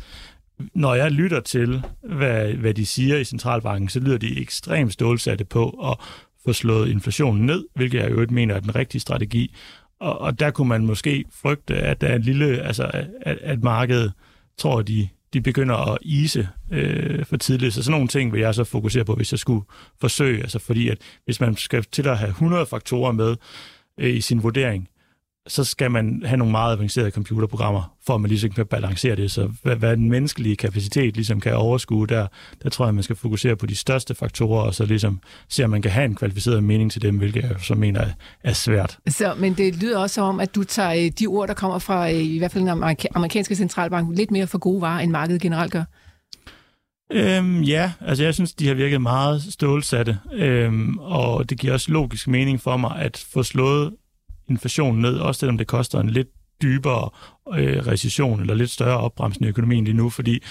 Når 0.74 0.94
jeg 0.94 1.10
lytter 1.10 1.40
til, 1.40 1.82
hvad, 2.02 2.52
hvad 2.52 2.74
de 2.74 2.86
siger 2.86 3.16
i 3.16 3.24
centralbanken, 3.24 3.88
så 3.88 4.00
lyder 4.00 4.18
de 4.18 4.40
ekstremt 4.40 4.92
stålsatte 4.92 5.44
på 5.44 5.68
at 5.68 6.06
få 6.44 6.52
slået 6.52 6.88
inflationen 6.88 7.46
ned, 7.46 7.64
hvilket 7.74 7.98
jeg 7.98 8.10
jo 8.10 8.20
ikke 8.20 8.34
mener 8.34 8.54
er 8.54 8.60
den 8.60 8.74
rigtige 8.74 9.00
strategi. 9.00 9.54
Og, 10.02 10.20
og 10.20 10.40
der 10.40 10.50
kunne 10.50 10.68
man 10.68 10.86
måske 10.86 11.24
frygte, 11.42 11.74
at 11.74 12.00
der 12.00 12.06
er 12.06 12.16
en 12.16 12.22
lille, 12.22 12.62
altså 12.62 12.90
at, 13.20 13.38
at 13.42 13.62
markedet 13.62 14.12
tror, 14.58 14.82
de, 14.82 15.08
de 15.32 15.40
begynder 15.40 15.92
at 15.92 15.98
ise 16.02 16.48
øh, 16.70 17.24
for 17.24 17.36
tidligt. 17.36 17.74
Så 17.74 17.82
sådan 17.82 17.92
nogle 17.92 18.08
ting 18.08 18.32
vil 18.32 18.40
jeg 18.40 18.54
så 18.54 18.64
fokusere 18.64 19.04
på, 19.04 19.14
hvis 19.14 19.32
jeg 19.32 19.38
skulle 19.38 19.64
forsøge. 20.00 20.42
Altså 20.42 20.58
fordi, 20.58 20.88
at 20.88 20.98
hvis 21.24 21.40
man 21.40 21.56
skal 21.56 21.84
til 21.84 22.08
at 22.08 22.18
have 22.18 22.28
100 22.28 22.66
faktorer 22.66 23.12
med 23.12 23.36
øh, 23.98 24.16
i 24.16 24.20
sin 24.20 24.42
vurdering, 24.42 24.88
så 25.46 25.64
skal 25.64 25.90
man 25.90 26.22
have 26.24 26.36
nogle 26.36 26.50
meget 26.50 26.76
avancerede 26.76 27.10
computerprogrammer, 27.10 27.96
for 28.06 28.14
at 28.14 28.20
man 28.20 28.28
ligesom 28.28 28.50
kan 28.50 28.66
balancere 28.66 29.16
det. 29.16 29.30
Så 29.30 29.50
hvad, 29.62 29.76
hvad 29.76 29.96
den 29.96 30.10
menneskelige 30.10 30.56
kapacitet 30.56 31.14
ligesom 31.14 31.40
kan 31.40 31.56
overskue, 31.56 32.06
der, 32.06 32.26
der 32.62 32.70
tror 32.70 32.84
jeg, 32.84 32.94
man 32.94 33.02
skal 33.02 33.16
fokusere 33.16 33.56
på 33.56 33.66
de 33.66 33.76
største 33.76 34.14
faktorer, 34.14 34.62
og 34.62 34.74
så 34.74 34.84
ligesom 34.84 35.20
se, 35.48 35.64
om 35.64 35.70
man 35.70 35.82
kan 35.82 35.90
have 35.90 36.04
en 36.04 36.14
kvalificeret 36.14 36.64
mening 36.64 36.92
til 36.92 37.02
dem, 37.02 37.18
hvilket 37.18 37.42
jeg 37.42 37.56
så 37.60 37.74
mener 37.74 38.06
er 38.44 38.52
svært. 38.52 38.98
Så, 39.08 39.34
men 39.38 39.54
det 39.54 39.76
lyder 39.76 39.98
også 39.98 40.20
om, 40.22 40.40
at 40.40 40.54
du 40.54 40.64
tager 40.64 40.92
øh, 40.92 41.12
de 41.18 41.26
ord, 41.26 41.48
der 41.48 41.54
kommer 41.54 41.78
fra 41.78 42.10
øh, 42.10 42.16
i 42.16 42.38
hvert 42.38 42.52
fald 42.52 42.64
den 42.64 42.96
amerikanske 43.14 43.56
centralbank, 43.56 44.16
lidt 44.16 44.30
mere 44.30 44.46
for 44.46 44.58
gode 44.58 44.80
varer, 44.80 45.00
end 45.00 45.10
markedet 45.10 45.42
generelt 45.42 45.72
gør. 45.72 45.84
Øhm, 47.12 47.62
ja, 47.62 47.92
altså 48.00 48.24
jeg 48.24 48.34
synes, 48.34 48.54
de 48.54 48.68
har 48.68 48.74
virket 48.74 49.00
meget 49.00 49.42
stålsatte, 49.42 50.18
øhm, 50.32 50.98
og 50.98 51.50
det 51.50 51.58
giver 51.58 51.72
også 51.72 51.92
logisk 51.92 52.28
mening 52.28 52.60
for 52.60 52.76
mig 52.76 52.96
at 52.98 53.26
få 53.32 53.42
slået 53.42 53.92
inflationen 54.52 55.02
ned, 55.02 55.18
også 55.18 55.38
selvom 55.38 55.58
det 55.58 55.66
koster 55.66 56.00
en 56.00 56.10
lidt 56.10 56.28
dybere 56.62 57.10
øh, 57.54 57.86
recession 57.86 58.40
eller 58.40 58.54
lidt 58.54 58.70
større 58.70 58.98
opbremsning 58.98 59.46
i 59.46 59.48
økonomien 59.48 59.84
lige 59.84 59.96
nu, 59.96 60.10
fordi 60.10 60.42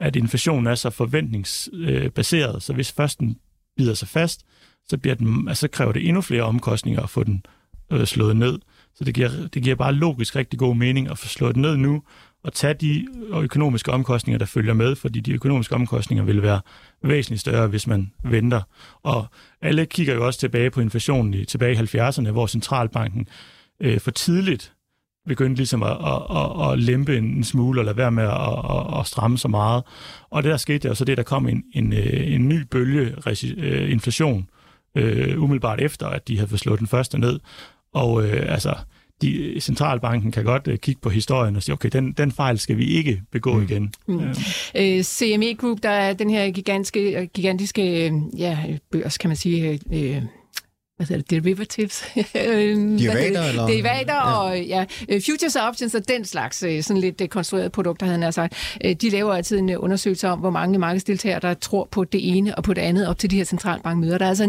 at 0.00 0.16
inflationen 0.16 0.66
er 0.66 0.74
så 0.74 0.90
forventningsbaseret, 0.90 2.62
så 2.62 2.72
hvis 2.72 2.92
først 2.92 3.20
den 3.20 3.36
bider 3.76 3.94
sig 3.94 4.08
fast, 4.08 4.46
så, 4.88 4.98
bliver 4.98 5.14
den, 5.14 5.48
altså, 5.48 5.68
kræver 5.68 5.92
det 5.92 6.08
endnu 6.08 6.20
flere 6.20 6.42
omkostninger 6.42 7.02
at 7.02 7.10
få 7.10 7.24
den 7.24 7.46
øh, 7.92 8.06
slået 8.06 8.36
ned. 8.36 8.58
Så 8.94 9.04
det 9.04 9.14
giver, 9.14 9.30
det 9.54 9.62
giver 9.62 9.76
bare 9.76 9.92
logisk 9.92 10.36
rigtig 10.36 10.58
god 10.58 10.76
mening 10.76 11.10
at 11.10 11.18
få 11.18 11.26
slået 11.26 11.54
den 11.54 11.62
ned 11.62 11.76
nu, 11.76 12.02
at 12.44 12.52
tage 12.52 12.74
de 12.74 13.06
økonomiske 13.32 13.92
omkostninger, 13.92 14.38
der 14.38 14.46
følger 14.46 14.74
med, 14.74 14.96
fordi 14.96 15.20
de 15.20 15.32
økonomiske 15.32 15.74
omkostninger 15.74 16.24
vil 16.24 16.42
være 16.42 16.60
væsentligt 17.02 17.40
større, 17.40 17.66
hvis 17.66 17.86
man 17.86 18.12
venter. 18.24 18.62
Og 19.02 19.26
alle 19.62 19.86
kigger 19.86 20.14
jo 20.14 20.26
også 20.26 20.40
tilbage 20.40 20.70
på 20.70 20.80
inflationen 20.80 21.34
i, 21.34 21.44
tilbage 21.44 21.72
i 21.72 21.76
70'erne, 21.76 22.30
hvor 22.30 22.46
centralbanken 22.46 23.26
øh, 23.80 24.00
for 24.00 24.10
tidligt 24.10 24.72
begyndte 25.26 25.56
ligesom 25.56 25.82
at, 25.82 25.90
at, 25.90 26.36
at, 26.36 26.72
at 26.72 26.78
lempe 26.78 27.16
en 27.16 27.44
smule 27.44 27.80
og 27.80 27.84
lade 27.84 27.96
være 27.96 28.10
med 28.10 28.24
at, 28.24 28.30
at, 28.30 29.00
at 29.00 29.06
stramme 29.06 29.38
så 29.38 29.48
meget. 29.48 29.82
Og 30.30 30.42
det 30.42 30.50
der 30.50 30.56
skete 30.56 30.90
og 30.90 30.96
så 30.96 31.04
det, 31.04 31.16
der 31.16 31.22
kom 31.22 31.48
en, 31.48 31.64
en, 31.72 31.92
øh, 31.92 32.34
en 32.34 32.48
ny 32.48 32.60
bølge 32.70 33.14
øh, 33.56 33.90
inflation 33.90 34.48
øh, 34.94 35.42
umiddelbart 35.42 35.80
efter, 35.80 36.06
at 36.06 36.28
de 36.28 36.36
havde 36.36 36.48
fået 36.48 36.60
slået 36.60 36.78
den 36.78 36.86
første 36.86 37.18
ned. 37.18 37.40
Og 37.92 38.24
øh, 38.24 38.52
altså, 38.52 38.74
de, 39.24 39.60
centralbanken 39.60 40.32
kan 40.32 40.44
godt 40.44 40.68
uh, 40.68 40.74
kigge 40.76 41.00
på 41.00 41.10
historien 41.10 41.56
og 41.56 41.62
sige, 41.62 41.72
okay, 41.72 41.88
den, 41.92 42.12
den 42.12 42.32
fejl 42.32 42.58
skal 42.58 42.76
vi 42.76 42.84
ikke 42.84 43.22
begå 43.32 43.54
mm. 43.54 43.62
igen. 43.62 43.92
Mm. 44.06 44.16
Uh, 44.16 44.24
øh, 44.74 45.02
CME 45.02 45.54
Group, 45.54 45.78
der 45.82 45.88
er 45.88 46.12
den 46.12 46.30
her 46.30 46.50
gigantiske, 46.50 47.30
gigantiske 47.34 48.12
ja, 48.38 48.58
børs, 48.92 49.18
kan 49.18 49.30
man 49.30 49.36
sige, 49.36 49.80
uh, 49.86 50.22
hvad 50.96 51.06
hedder 51.06 51.22
det, 51.22 51.44
derivatives. 51.44 52.04
Derivater, 52.34 53.42
eller? 53.42 53.66
Derivater 53.66 54.14
ja. 54.14 54.38
og 54.38 54.60
ja, 54.60 54.84
øh, 55.08 55.22
futures 55.26 55.56
options 55.56 55.94
og 55.94 56.08
den 56.08 56.24
slags 56.24 56.62
øh, 56.62 56.82
sådan 56.82 57.00
lidt 57.00 57.20
øh, 57.20 57.28
konstruerede 57.28 57.70
produkter, 57.70 58.06
havde 58.06 58.22
han 58.22 58.32
sagt. 58.32 58.78
De 59.00 59.10
laver 59.10 59.34
altid 59.34 59.58
en 59.58 59.76
undersøgelse 59.76 60.28
om, 60.28 60.38
hvor 60.38 60.50
mange 60.50 60.78
markedsdeltagere, 60.78 61.40
der 61.40 61.54
tror 61.54 61.88
på 61.90 62.04
det 62.04 62.36
ene 62.36 62.54
og 62.54 62.64
på 62.64 62.74
det 62.74 62.82
andet 62.82 63.08
op 63.08 63.18
til 63.18 63.30
de 63.30 63.36
her 63.36 63.44
centralbankmøder. 63.44 64.18
Der 64.18 64.24
er 64.24 64.28
altså 64.28 64.44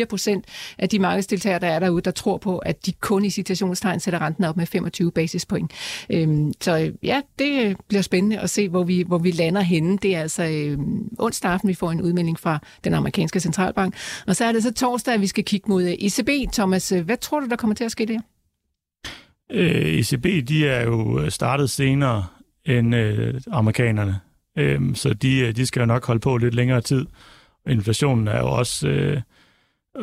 99,4 0.00 0.04
procent 0.04 0.44
af 0.78 0.88
de 0.88 0.98
markedsdeltagere, 0.98 1.58
der 1.58 1.66
er 1.66 1.78
derude, 1.78 2.02
der 2.02 2.10
tror 2.10 2.36
på, 2.36 2.58
at 2.58 2.86
de 2.86 2.92
kun 2.92 3.24
i 3.24 3.30
citationstegn 3.30 4.00
sætter 4.00 4.20
renten 4.22 4.44
op 4.44 4.56
med 4.56 4.66
25 4.66 5.12
basispoint. 5.12 5.72
Øhm, 6.10 6.52
så 6.60 6.92
ja, 7.02 7.20
det 7.38 7.76
bliver 7.88 8.02
spændende 8.02 8.40
at 8.40 8.50
se, 8.50 8.68
hvor 8.68 8.84
vi, 8.84 9.04
hvor 9.06 9.18
vi 9.18 9.30
lander 9.30 9.60
henne. 9.60 9.98
Det 10.02 10.16
er 10.16 10.20
altså 10.20 10.76
onsdag 11.18 11.50
aften, 11.50 11.68
vi 11.68 11.74
får 11.74 11.90
en 11.90 12.02
udmelding 12.02 12.40
fra 12.40 12.58
den 12.84 12.94
amerikanske 12.94 13.40
centralbank. 13.40 13.94
Og 14.26 14.36
så 14.36 14.44
er 14.44 14.52
det 14.52 14.62
så 14.62 14.72
torsdag, 14.72 15.17
at 15.18 15.22
vi 15.22 15.26
skal 15.26 15.44
kigge 15.44 15.68
mod 15.68 15.82
ECB. 15.82 16.52
Thomas, 16.52 16.88
hvad 17.04 17.16
tror 17.16 17.40
du, 17.40 17.46
der 17.48 17.56
kommer 17.56 17.74
til 17.74 17.84
at 17.84 17.92
ske 17.92 18.06
der? 18.06 18.20
Øh, 19.50 19.84
ECB, 19.84 20.48
de 20.48 20.68
er 20.68 20.84
jo 20.84 21.30
startet 21.30 21.70
senere 21.70 22.26
end 22.64 22.94
øh, 22.94 23.40
amerikanerne, 23.50 24.20
øh, 24.58 24.94
så 24.94 25.14
de, 25.14 25.52
de 25.52 25.66
skal 25.66 25.80
jo 25.80 25.86
nok 25.86 26.06
holde 26.06 26.20
på 26.20 26.36
lidt 26.36 26.54
længere 26.54 26.80
tid. 26.80 27.06
Inflationen 27.68 28.28
er 28.28 28.38
jo 28.38 28.46
også 28.46 28.88
øh, 28.88 29.20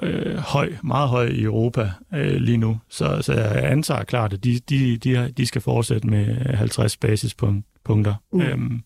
øh, 0.03 0.35
høj, 0.35 0.73
meget 0.83 1.09
høj 1.09 1.25
i 1.25 1.43
Europa 1.43 1.91
øh, 2.13 2.35
lige 2.35 2.57
nu, 2.57 2.77
så, 2.89 3.21
så 3.21 3.33
jeg 3.33 3.71
antager 3.71 4.03
klart, 4.03 4.33
at 4.33 4.43
de, 4.43 4.59
de, 4.69 4.97
de, 4.97 5.31
de 5.37 5.45
skal 5.45 5.61
fortsætte 5.61 6.07
med 6.07 6.35
50 6.55 6.97
basispunkter. 6.97 8.15
Mm. 8.33 8.41
Øhm, 8.41 8.83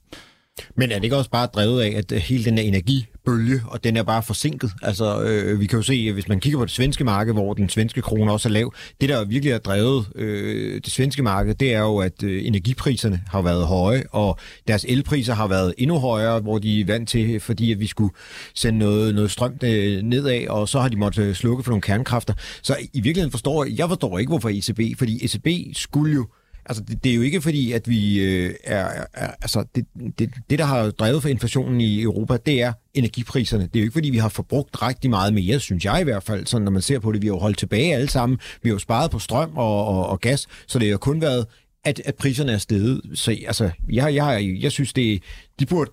men 0.75 0.91
er 0.91 0.95
det 0.95 1.03
ikke 1.03 1.17
også 1.17 1.29
bare 1.29 1.47
drevet 1.47 1.81
af, 1.81 1.97
at 1.97 2.11
øh, 2.11 2.17
hele 2.17 2.45
den 2.45 2.57
her 2.57 2.65
energibølge, 2.65 3.61
og 3.65 3.83
den 3.83 3.97
er 3.97 4.03
bare 4.03 4.23
forsinket? 4.23 4.71
Altså, 4.81 5.21
øh, 5.21 5.59
vi 5.59 5.65
kan 5.65 5.79
jo 5.79 5.83
se, 5.83 6.13
hvis 6.13 6.27
man 6.27 6.39
kigger 6.39 6.59
på 6.59 6.65
det 6.65 6.73
svenske 6.73 7.03
marked, 7.03 7.33
hvor 7.33 7.53
den 7.53 7.69
svenske 7.69 8.01
krone 8.01 8.31
også 8.31 8.49
er 8.49 8.53
lav, 8.53 8.73
det 9.01 9.09
der 9.09 9.25
virkelig 9.25 9.53
har 9.53 9.59
drevet 9.59 10.07
øh, 10.15 10.81
det 10.85 10.91
svenske 10.91 11.23
marked, 11.23 11.55
det 11.55 11.73
er 11.73 11.79
jo, 11.79 11.97
at 11.97 12.23
øh, 12.23 12.47
energipriserne 12.47 13.21
har 13.27 13.41
været 13.41 13.67
høje, 13.67 14.03
og 14.11 14.39
deres 14.67 14.85
elpriser 14.89 15.33
har 15.33 15.47
været 15.47 15.73
endnu 15.77 15.99
højere, 15.99 16.39
hvor 16.39 16.59
de 16.59 16.81
er 16.81 16.85
vant 16.85 17.09
til, 17.09 17.39
fordi 17.39 17.71
at 17.71 17.79
vi 17.79 17.87
skulle 17.87 18.13
sende 18.55 18.79
noget, 18.79 19.15
noget 19.15 19.31
strøm 19.31 19.53
øh, 19.63 20.01
nedad, 20.01 20.47
og 20.47 20.69
så 20.69 20.79
har 20.79 20.89
de 20.89 20.97
måttet 20.97 21.23
øh, 21.23 21.35
slukke 21.35 21.63
for 21.63 21.71
nogle 21.71 21.81
kernkræfter. 21.81 22.33
Så 22.61 22.75
i 22.93 23.01
virkeligheden 23.01 23.31
forstår 23.31 23.63
jeg, 23.63 23.77
jeg 23.77 23.87
forstår 23.87 24.19
ikke, 24.19 24.29
hvorfor 24.29 24.49
ECB, 24.49 24.97
fordi 24.97 25.25
ECB 25.25 25.77
skulle 25.77 26.13
jo 26.13 26.27
Altså, 26.69 26.83
det, 26.83 27.03
det 27.03 27.11
er 27.11 27.15
jo 27.15 27.21
ikke 27.21 27.41
fordi, 27.41 27.71
at 27.71 27.89
vi 27.89 28.19
øh, 28.19 28.53
er, 28.63 29.05
er... 29.13 29.31
Altså, 29.41 29.65
det, 29.75 29.85
det, 30.19 30.29
det, 30.49 30.59
der 30.59 30.65
har 30.65 30.91
drevet 30.91 31.21
for 31.21 31.29
inflationen 31.29 31.81
i 31.81 32.01
Europa, 32.01 32.37
det 32.45 32.61
er 32.61 32.73
energipriserne. 32.93 33.63
Det 33.63 33.75
er 33.75 33.79
jo 33.79 33.83
ikke 33.83 33.93
fordi, 33.93 34.09
vi 34.09 34.17
har 34.17 34.29
forbrugt 34.29 34.81
rigtig 34.81 35.09
meget 35.09 35.33
mere, 35.33 35.59
synes 35.59 35.85
jeg 35.85 36.01
i 36.01 36.03
hvert 36.03 36.23
fald, 36.23 36.45
sådan 36.45 36.65
når 36.65 36.71
man 36.71 36.81
ser 36.81 36.99
på 36.99 37.11
det. 37.11 37.21
Vi 37.21 37.27
har 37.27 37.33
jo 37.33 37.39
holdt 37.39 37.57
tilbage 37.57 37.95
alle 37.95 38.09
sammen. 38.09 38.39
Vi 38.63 38.69
har 38.69 38.73
jo 38.73 38.79
sparet 38.79 39.11
på 39.11 39.19
strøm 39.19 39.57
og, 39.57 39.85
og, 39.85 40.07
og 40.07 40.19
gas, 40.19 40.47
så 40.67 40.79
det 40.79 40.87
har 40.87 40.91
jo 40.91 40.97
kun 40.97 41.21
været 41.21 41.45
at, 41.83 42.01
at 42.05 42.15
priserne 42.15 42.51
er 42.51 42.57
steget. 42.57 43.01
Så 43.13 43.37
altså, 43.47 43.69
jeg, 43.91 44.15
jeg, 44.15 44.57
jeg 44.59 44.71
synes, 44.71 44.93
det, 44.93 45.23
de 45.59 45.65
burde 45.65 45.91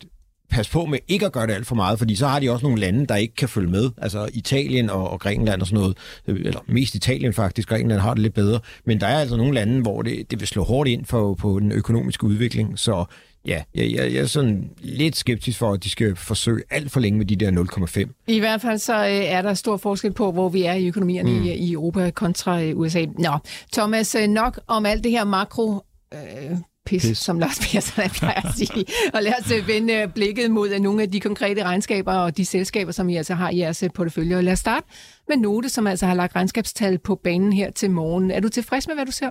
passe 0.50 0.72
på 0.72 0.84
med 0.84 0.98
ikke 1.08 1.26
at 1.26 1.32
gøre 1.32 1.46
det 1.46 1.52
alt 1.52 1.66
for 1.66 1.74
meget, 1.74 1.98
fordi 1.98 2.16
så 2.16 2.26
har 2.26 2.40
de 2.40 2.50
også 2.50 2.66
nogle 2.66 2.80
lande, 2.80 3.06
der 3.06 3.16
ikke 3.16 3.34
kan 3.34 3.48
følge 3.48 3.70
med. 3.70 3.90
Altså 3.98 4.28
Italien 4.32 4.90
og, 4.90 5.10
og 5.10 5.20
Grækenland 5.20 5.60
og 5.60 5.66
sådan 5.66 5.80
noget. 5.80 5.96
Eller 6.26 6.60
mest 6.66 6.94
Italien 6.94 7.32
faktisk. 7.32 7.68
Grækenland 7.68 8.00
har 8.00 8.14
det 8.14 8.22
lidt 8.22 8.34
bedre. 8.34 8.60
Men 8.84 9.00
der 9.00 9.06
er 9.06 9.20
altså 9.20 9.36
nogle 9.36 9.54
lande, 9.54 9.82
hvor 9.82 10.02
det, 10.02 10.30
det 10.30 10.40
vil 10.40 10.48
slå 10.48 10.64
hårdt 10.64 10.88
ind 10.88 11.04
for, 11.04 11.34
på 11.34 11.58
den 11.60 11.72
økonomiske 11.72 12.24
udvikling. 12.24 12.78
Så 12.78 13.04
ja, 13.46 13.62
jeg, 13.74 13.92
jeg, 13.92 14.12
jeg 14.14 14.22
er 14.22 14.26
sådan 14.26 14.70
lidt 14.78 15.16
skeptisk 15.16 15.58
for, 15.58 15.72
at 15.72 15.84
de 15.84 15.90
skal 15.90 16.16
forsøge 16.16 16.62
alt 16.70 16.92
for 16.92 17.00
længe 17.00 17.18
med 17.18 17.26
de 17.26 17.36
der 17.36 18.06
0,5. 18.06 18.24
I 18.26 18.38
hvert 18.38 18.60
fald 18.60 18.78
så 18.78 18.94
øh, 18.94 19.10
er 19.10 19.42
der 19.42 19.54
stor 19.54 19.76
forskel 19.76 20.12
på, 20.12 20.32
hvor 20.32 20.48
vi 20.48 20.62
er 20.62 20.74
i 20.74 20.88
økonomierne 20.88 21.30
mm. 21.30 21.44
i, 21.44 21.52
i 21.52 21.72
Europa 21.72 22.10
kontra 22.10 22.62
øh, 22.62 22.78
USA. 22.78 23.06
Nå, 23.18 23.38
Thomas, 23.72 24.14
øh, 24.14 24.28
nok 24.28 24.60
om 24.66 24.86
alt 24.86 25.04
det 25.04 25.12
her 25.12 25.24
makro... 25.24 25.82
Øh, 26.14 26.58
pis, 26.86 27.06
pis, 27.06 27.18
som 27.18 27.38
Lars 27.38 27.58
Persson 27.58 28.10
plejer 28.10 28.48
at 28.48 28.54
sige. 28.56 28.84
og 29.14 29.22
lad 29.22 29.32
os 29.40 29.52
øh, 29.52 29.68
vende 29.68 29.92
øh, 29.92 30.08
blikket 30.08 30.50
mod 30.50 30.70
øh, 30.70 30.80
nogle 30.80 31.02
af 31.02 31.10
de 31.10 31.20
konkrete 31.20 31.64
regnskaber 31.64 32.12
og 32.12 32.36
de 32.36 32.44
selskaber, 32.44 32.92
som 32.92 33.08
I 33.08 33.16
altså 33.16 33.34
har 33.34 33.50
i 33.50 33.58
jeres 33.58 33.84
portefølje. 33.94 34.36
Og 34.36 34.44
lad 34.44 34.52
os 34.52 34.58
starte 34.58 34.86
med 35.28 35.36
Note, 35.36 35.68
som 35.68 35.86
altså 35.86 36.06
har 36.06 36.14
lagt 36.14 36.36
regnskabstal 36.36 36.98
på 36.98 37.14
banen 37.14 37.52
her 37.52 37.70
til 37.70 37.90
morgen. 37.90 38.30
Er 38.30 38.40
du 38.40 38.48
tilfreds 38.48 38.86
med, 38.86 38.94
hvad 38.94 39.06
du 39.06 39.12
ser? 39.12 39.30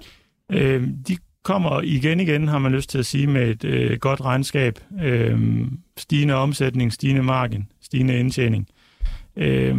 Øh, 0.51 0.87
de 1.07 1.17
kommer 1.43 1.81
igen 1.81 2.19
igen, 2.19 2.47
har 2.47 2.59
man 2.59 2.71
lyst 2.71 2.89
til 2.89 2.97
at 2.97 3.05
sige, 3.05 3.27
med 3.27 3.49
et 3.49 3.63
øh, 3.63 3.97
godt 3.99 4.21
regnskab. 4.21 4.79
Øh, 5.03 5.67
stigende 5.97 6.33
omsætning, 6.33 6.93
stigende 6.93 7.23
margin, 7.23 7.67
stigende 7.81 8.19
indtjening. 8.19 8.67
Øh, 9.37 9.75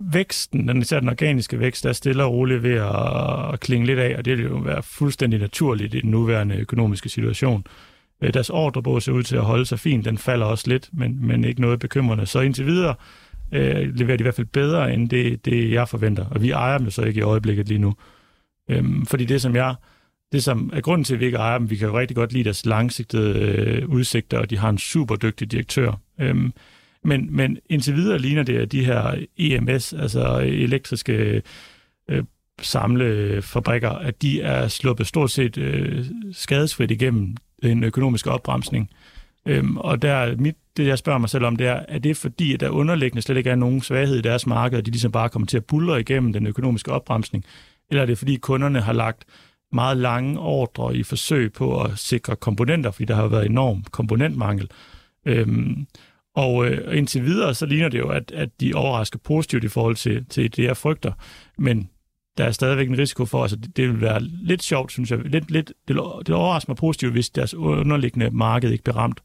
væksten, 0.00 0.68
den, 0.68 0.82
især 0.82 1.00
den 1.00 1.08
organiske 1.08 1.60
vækst, 1.60 1.86
er 1.86 1.92
stille 1.92 2.24
og 2.24 2.32
roligt 2.32 2.62
ved 2.62 2.74
at, 2.74 3.52
at 3.52 3.60
klinge 3.60 3.86
lidt 3.86 3.98
af, 3.98 4.14
og 4.18 4.24
det 4.24 4.38
vil 4.38 4.46
jo 4.46 4.56
være 4.56 4.82
fuldstændig 4.82 5.40
naturligt 5.40 5.94
i 5.94 6.00
den 6.00 6.10
nuværende 6.10 6.56
økonomiske 6.56 7.08
situation. 7.08 7.66
Øh, 8.22 8.34
deres 8.34 8.50
ordrebog 8.50 9.02
ser 9.02 9.12
ud 9.12 9.22
til 9.22 9.36
at 9.36 9.42
holde 9.42 9.66
sig 9.66 9.78
fint, 9.78 10.04
den 10.04 10.18
falder 10.18 10.46
også 10.46 10.64
lidt, 10.68 10.88
men, 10.92 11.26
men 11.26 11.44
ikke 11.44 11.60
noget 11.60 11.80
bekymrende. 11.80 12.26
Så 12.26 12.40
indtil 12.40 12.66
videre 12.66 12.94
øh, 13.52 13.94
leverer 13.94 14.16
de 14.16 14.22
i 14.22 14.24
hvert 14.24 14.34
fald 14.34 14.46
bedre 14.46 14.94
end 14.94 15.08
det, 15.08 15.44
det, 15.44 15.72
jeg 15.72 15.88
forventer, 15.88 16.24
og 16.24 16.42
vi 16.42 16.50
ejer 16.50 16.78
dem 16.78 16.90
så 16.90 17.02
ikke 17.02 17.18
i 17.18 17.22
øjeblikket 17.22 17.68
lige 17.68 17.78
nu. 17.78 17.94
Øhm, 18.70 19.06
fordi 19.06 19.24
det, 19.24 19.42
som 19.42 19.56
jeg 19.56 19.74
det 20.32 20.44
som 20.44 20.70
er 20.72 20.80
grunden 20.80 21.04
til, 21.04 21.14
at 21.14 21.20
vi 21.20 21.24
ikke 21.24 21.38
ejer 21.38 21.58
dem, 21.58 21.70
vi 21.70 21.76
kan 21.76 21.88
jo 21.88 21.98
rigtig 21.98 22.16
godt 22.16 22.32
lide 22.32 22.44
deres 22.44 22.66
langsigtede 22.66 23.38
øh, 23.38 23.88
udsigter, 23.88 24.38
og 24.38 24.50
de 24.50 24.58
har 24.58 24.70
en 24.70 24.78
super 24.78 25.16
dygtig 25.16 25.52
direktør. 25.52 25.92
Øhm, 26.20 26.52
men, 27.04 27.36
men 27.36 27.58
indtil 27.68 27.94
videre 27.94 28.18
ligner 28.18 28.42
det, 28.42 28.56
at 28.56 28.72
de 28.72 28.84
her 28.84 29.14
EMS, 29.36 29.92
altså 29.92 30.38
elektriske 30.38 31.42
øh, 32.08 32.24
samlefabrikker, 32.60 33.90
at 33.90 34.22
de 34.22 34.40
er 34.42 34.68
sluppet 34.68 35.06
stort 35.06 35.30
set 35.30 35.58
øh, 35.58 36.06
skadesfrit 36.32 36.90
igennem 36.90 37.36
en 37.62 37.84
økonomisk 37.84 38.26
opbremsning. 38.26 38.90
Øhm, 39.46 39.76
og 39.76 40.02
der, 40.02 40.36
mit, 40.36 40.56
det 40.76 40.86
jeg 40.86 40.98
spørger 40.98 41.18
mig 41.18 41.30
selv 41.30 41.44
om, 41.44 41.56
det 41.56 41.66
er, 41.66 41.84
er 41.88 41.98
det 41.98 42.16
fordi, 42.16 42.54
at 42.54 42.60
der 42.60 42.68
underliggende 42.68 43.22
slet 43.22 43.36
ikke 43.36 43.50
er 43.50 43.54
nogen 43.54 43.80
svaghed 43.80 44.16
i 44.16 44.20
deres 44.20 44.46
marked, 44.46 44.78
og 44.78 44.86
de 44.86 44.90
ligesom 44.90 45.12
bare 45.12 45.28
kommer 45.28 45.46
til 45.46 45.56
at 45.56 45.64
bulle 45.64 46.00
igennem 46.00 46.32
den 46.32 46.46
økonomiske 46.46 46.92
opbremsning? 46.92 47.44
Eller 47.90 48.02
er 48.02 48.06
det 48.06 48.18
fordi, 48.18 48.36
kunderne 48.36 48.80
har 48.80 48.92
lagt 48.92 49.24
meget 49.72 49.96
lange 49.96 50.40
ordre 50.40 50.96
i 50.96 51.02
forsøg 51.02 51.52
på 51.52 51.82
at 51.82 51.90
sikre 51.98 52.36
komponenter, 52.36 52.90
fordi 52.90 53.04
der 53.04 53.14
har 53.14 53.26
været 53.26 53.46
enorm 53.46 53.84
komponentmangel? 53.90 54.70
Øhm, 55.26 55.86
og 56.36 56.66
øh, 56.66 56.98
indtil 56.98 57.24
videre, 57.24 57.54
så 57.54 57.66
ligner 57.66 57.88
det 57.88 57.98
jo, 57.98 58.08
at, 58.08 58.32
at 58.32 58.48
de 58.60 58.74
overrasker 58.74 59.18
positivt 59.18 59.64
i 59.64 59.68
forhold 59.68 59.96
til, 59.96 60.24
til 60.24 60.56
det, 60.56 60.64
jeg 60.64 60.76
frygter. 60.76 61.12
Men 61.58 61.88
der 62.38 62.44
er 62.44 62.50
stadigvæk 62.50 62.88
en 62.88 62.98
risiko 62.98 63.24
for, 63.24 63.42
altså 63.42 63.56
det, 63.56 63.76
det 63.76 63.88
vil 63.88 64.00
være 64.00 64.20
lidt 64.22 64.62
sjovt, 64.62 64.92
synes 64.92 65.10
jeg. 65.10 65.18
Lidt, 65.18 65.50
lidt, 65.50 65.72
det, 65.88 65.96
det 66.26 66.34
overrasker 66.34 66.70
mig 66.70 66.76
positivt, 66.76 67.12
hvis 67.12 67.30
deres 67.30 67.54
underliggende 67.54 68.30
marked 68.30 68.70
ikke 68.70 68.84
bliver 68.84 68.96
ramt 68.96 69.20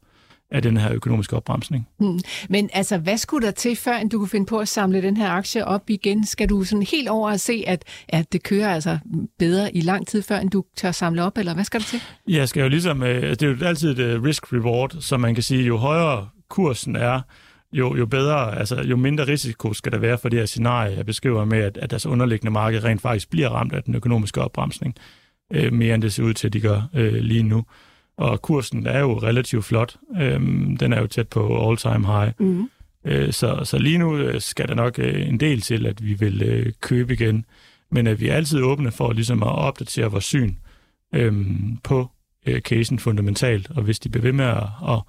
af 0.50 0.62
den 0.62 0.76
her 0.76 0.92
økonomiske 0.92 1.36
opbremsning. 1.36 1.88
Hmm. 1.98 2.18
Men 2.48 2.70
altså, 2.72 2.98
hvad 2.98 3.18
skulle 3.18 3.46
der 3.46 3.52
til, 3.52 3.76
før 3.76 4.02
du 4.12 4.18
kunne 4.18 4.28
finde 4.28 4.46
på 4.46 4.58
at 4.58 4.68
samle 4.68 5.02
den 5.02 5.16
her 5.16 5.30
aktie 5.30 5.64
op 5.64 5.90
igen? 5.90 6.26
Skal 6.26 6.48
du 6.48 6.64
sådan 6.64 6.82
helt 6.82 7.08
over 7.08 7.30
at 7.30 7.40
se, 7.40 7.64
at, 7.66 7.84
at 8.08 8.32
det 8.32 8.42
kører 8.42 8.74
altså 8.74 8.98
bedre 9.38 9.76
i 9.76 9.80
lang 9.80 10.06
tid, 10.06 10.22
før 10.22 10.42
du 10.42 10.64
tør 10.76 10.92
samle 10.92 11.22
op, 11.22 11.38
eller 11.38 11.54
hvad 11.54 11.64
skal 11.64 11.80
der 11.80 11.86
til? 11.86 12.00
Ja, 12.28 12.46
skal 12.46 12.62
jo 12.62 12.68
ligesom, 12.68 13.02
øh, 13.02 13.22
det 13.30 13.42
er 13.42 13.46
jo 13.46 13.56
altid 13.64 13.90
et 13.90 13.98
øh, 13.98 14.22
risk-reward, 14.22 15.00
så 15.00 15.16
man 15.16 15.34
kan 15.34 15.42
sige, 15.42 15.64
jo 15.64 15.76
højere 15.76 16.28
kursen 16.48 16.96
er, 16.96 17.20
jo, 17.72 17.96
jo 17.96 18.06
bedre, 18.06 18.58
altså 18.58 18.82
jo 18.82 18.96
mindre 18.96 19.26
risiko 19.26 19.72
skal 19.72 19.92
der 19.92 19.98
være 19.98 20.18
for 20.18 20.28
det 20.28 20.38
her 20.38 20.46
scenarie, 20.46 20.96
jeg 20.96 21.06
beskriver 21.06 21.44
med, 21.44 21.58
at, 21.58 21.76
at 21.76 21.90
deres 21.90 22.06
underliggende 22.06 22.50
marked 22.50 22.84
rent 22.84 23.00
faktisk 23.00 23.30
bliver 23.30 23.48
ramt 23.48 23.72
af 23.72 23.82
den 23.82 23.94
økonomiske 23.94 24.40
opbremsning, 24.40 24.94
øh, 25.52 25.72
mere 25.72 25.94
end 25.94 26.02
det 26.02 26.12
ser 26.12 26.22
ud 26.22 26.34
til, 26.34 26.46
at 26.46 26.52
de 26.52 26.60
gør 26.60 26.88
øh, 26.94 27.14
lige 27.14 27.42
nu. 27.42 27.64
Og 28.16 28.42
kursen 28.42 28.86
er 28.86 29.00
jo 29.00 29.18
relativt 29.18 29.64
flot. 29.64 29.96
Øh, 30.20 30.40
den 30.80 30.92
er 30.92 31.00
jo 31.00 31.06
tæt 31.06 31.28
på 31.28 31.68
all-time 31.68 32.06
high. 32.06 32.32
Mm. 32.38 32.70
Øh, 33.04 33.32
så, 33.32 33.60
så 33.64 33.78
lige 33.78 33.98
nu 33.98 34.16
øh, 34.16 34.40
skal 34.40 34.68
der 34.68 34.74
nok 34.74 34.98
øh, 34.98 35.28
en 35.28 35.40
del 35.40 35.60
til, 35.60 35.86
at 35.86 36.04
vi 36.04 36.14
vil 36.14 36.42
øh, 36.42 36.72
købe 36.80 37.12
igen. 37.12 37.44
Men 37.90 38.06
at 38.06 38.20
vi 38.20 38.28
er 38.28 38.34
altid 38.34 38.62
åbne 38.62 38.92
for 38.92 39.12
ligesom 39.12 39.42
at 39.42 39.48
opdatere 39.48 40.10
vores 40.10 40.24
syn 40.24 40.54
øh, 41.14 41.46
på 41.84 42.10
øh, 42.46 42.60
casen 42.60 42.98
fundamentalt. 42.98 43.70
Og 43.70 43.82
hvis 43.82 43.98
de 43.98 44.08
bliver 44.08 44.22
ved 44.22 44.32
med 44.32 44.44
at, 44.44 44.66
at 44.88 45.02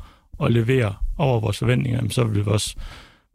at 0.44 0.52
levere 0.52 0.96
over 1.18 1.40
vores 1.40 1.58
forventninger, 1.58 2.10
så 2.10 2.24
vil 2.24 2.44
vores, 2.44 2.76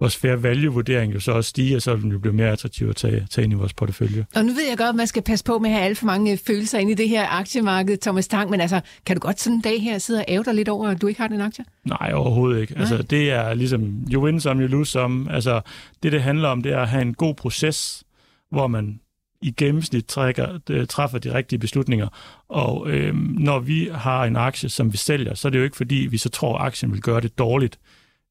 vores 0.00 0.16
fair 0.16 0.36
value-vurdering 0.36 1.14
jo 1.14 1.20
så 1.20 1.32
også 1.32 1.48
stige, 1.50 1.76
og 1.76 1.82
så 1.82 1.94
vil 1.94 2.02
den 2.02 2.12
jo 2.12 2.18
blive 2.18 2.34
mere 2.34 2.48
attraktiv 2.50 2.88
at 2.88 2.96
tage, 2.96 3.26
tage 3.30 3.44
ind 3.44 3.52
i 3.52 3.56
vores 3.56 3.72
portefølje. 3.72 4.26
Og 4.34 4.44
nu 4.44 4.52
ved 4.52 4.68
jeg 4.68 4.78
godt, 4.78 4.88
at 4.88 4.94
man 4.94 5.06
skal 5.06 5.22
passe 5.22 5.44
på 5.44 5.58
med 5.58 5.70
at 5.70 5.76
have 5.76 5.84
alt 5.84 5.98
for 5.98 6.06
mange 6.06 6.36
følelser 6.36 6.78
ind 6.78 6.90
i 6.90 6.94
det 6.94 7.08
her 7.08 7.26
aktiemarked, 7.28 7.98
Thomas 7.98 8.28
Tang, 8.28 8.50
men 8.50 8.60
altså, 8.60 8.80
kan 9.06 9.16
du 9.16 9.20
godt 9.20 9.40
sådan 9.40 9.56
en 9.56 9.60
dag 9.60 9.82
her 9.82 9.98
sidde 9.98 10.20
og 10.20 10.24
æve 10.28 10.44
dig 10.44 10.54
lidt 10.54 10.68
over, 10.68 10.88
at 10.88 11.02
du 11.02 11.06
ikke 11.06 11.20
har 11.20 11.28
den 11.28 11.40
aktie? 11.40 11.64
Nej, 11.84 12.12
overhovedet 12.14 12.60
ikke. 12.60 12.74
Altså, 12.78 12.94
Nej. 12.94 12.98
Altså, 12.98 13.08
det 13.16 13.30
er 13.30 13.54
ligesom, 13.54 14.04
you 14.12 14.24
win 14.24 14.40
some, 14.40 14.62
you 14.62 14.68
lose 14.68 14.90
some. 14.90 15.32
Altså, 15.32 15.60
det, 16.02 16.12
det 16.12 16.22
handler 16.22 16.48
om, 16.48 16.62
det 16.62 16.72
er 16.72 16.80
at 16.80 16.88
have 16.88 17.02
en 17.02 17.14
god 17.14 17.34
proces, 17.34 18.04
hvor 18.50 18.66
man 18.66 19.00
i 19.42 19.50
gennemsnit 19.50 20.06
trækker, 20.06 20.58
øh, 20.70 20.86
træffer 20.86 21.18
de 21.18 21.34
rigtige 21.34 21.58
beslutninger. 21.58 22.08
Og 22.48 22.90
øh, 22.90 23.14
når 23.16 23.58
vi 23.58 23.90
har 23.92 24.24
en 24.24 24.36
aktie, 24.36 24.68
som 24.68 24.92
vi 24.92 24.96
sælger, 24.96 25.34
så 25.34 25.48
er 25.48 25.50
det 25.50 25.58
jo 25.58 25.64
ikke 25.64 25.76
fordi, 25.76 25.94
vi 25.94 26.18
så 26.18 26.28
tror, 26.28 26.58
at 26.58 26.66
aktien 26.66 26.92
vil 26.92 27.00
gøre 27.00 27.20
det 27.20 27.38
dårligt. 27.38 27.78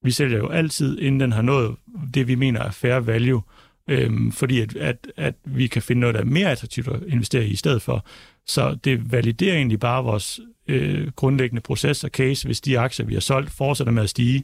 Vi 0.04 0.12
sælger 0.12 0.38
jo 0.38 0.50
altid, 0.50 1.00
inden 1.00 1.19
den 1.19 1.32
har 1.32 1.41
nået 1.41 1.76
det, 2.13 2.28
vi 2.28 2.36
mener 2.36 2.60
er 2.60 2.71
fair 2.71 3.00
value, 3.00 3.41
øh, 3.88 4.34
fordi 4.34 4.60
at, 4.60 4.76
at, 4.76 5.08
at 5.17 5.36
vi 5.45 5.67
kan 5.67 5.82
finde 5.82 6.00
noget, 6.00 6.13
der 6.13 6.21
er 6.21 6.26
mere 6.26 6.52
attraktivt 6.52 6.88
at 6.88 7.00
investere 7.08 7.45
i 7.45 7.52
i 7.52 7.56
stedet 7.56 7.82
for. 7.82 8.06
Så 8.45 8.78
det 8.84 9.12
validerer 9.12 9.56
egentlig 9.56 9.80
bare 9.80 10.04
vores 10.04 10.39
øh, 10.67 11.12
grundlæggende 11.15 11.62
proces 11.62 12.04
og 12.04 12.10
case, 12.10 12.45
hvis 12.45 12.62
de 12.62 12.80
aktier, 12.80 13.06
vi 13.06 13.13
har 13.13 13.21
solgt, 13.21 13.52
fortsætter 13.52 13.93
med 13.93 14.04
at 14.04 14.10
stige. 14.10 14.43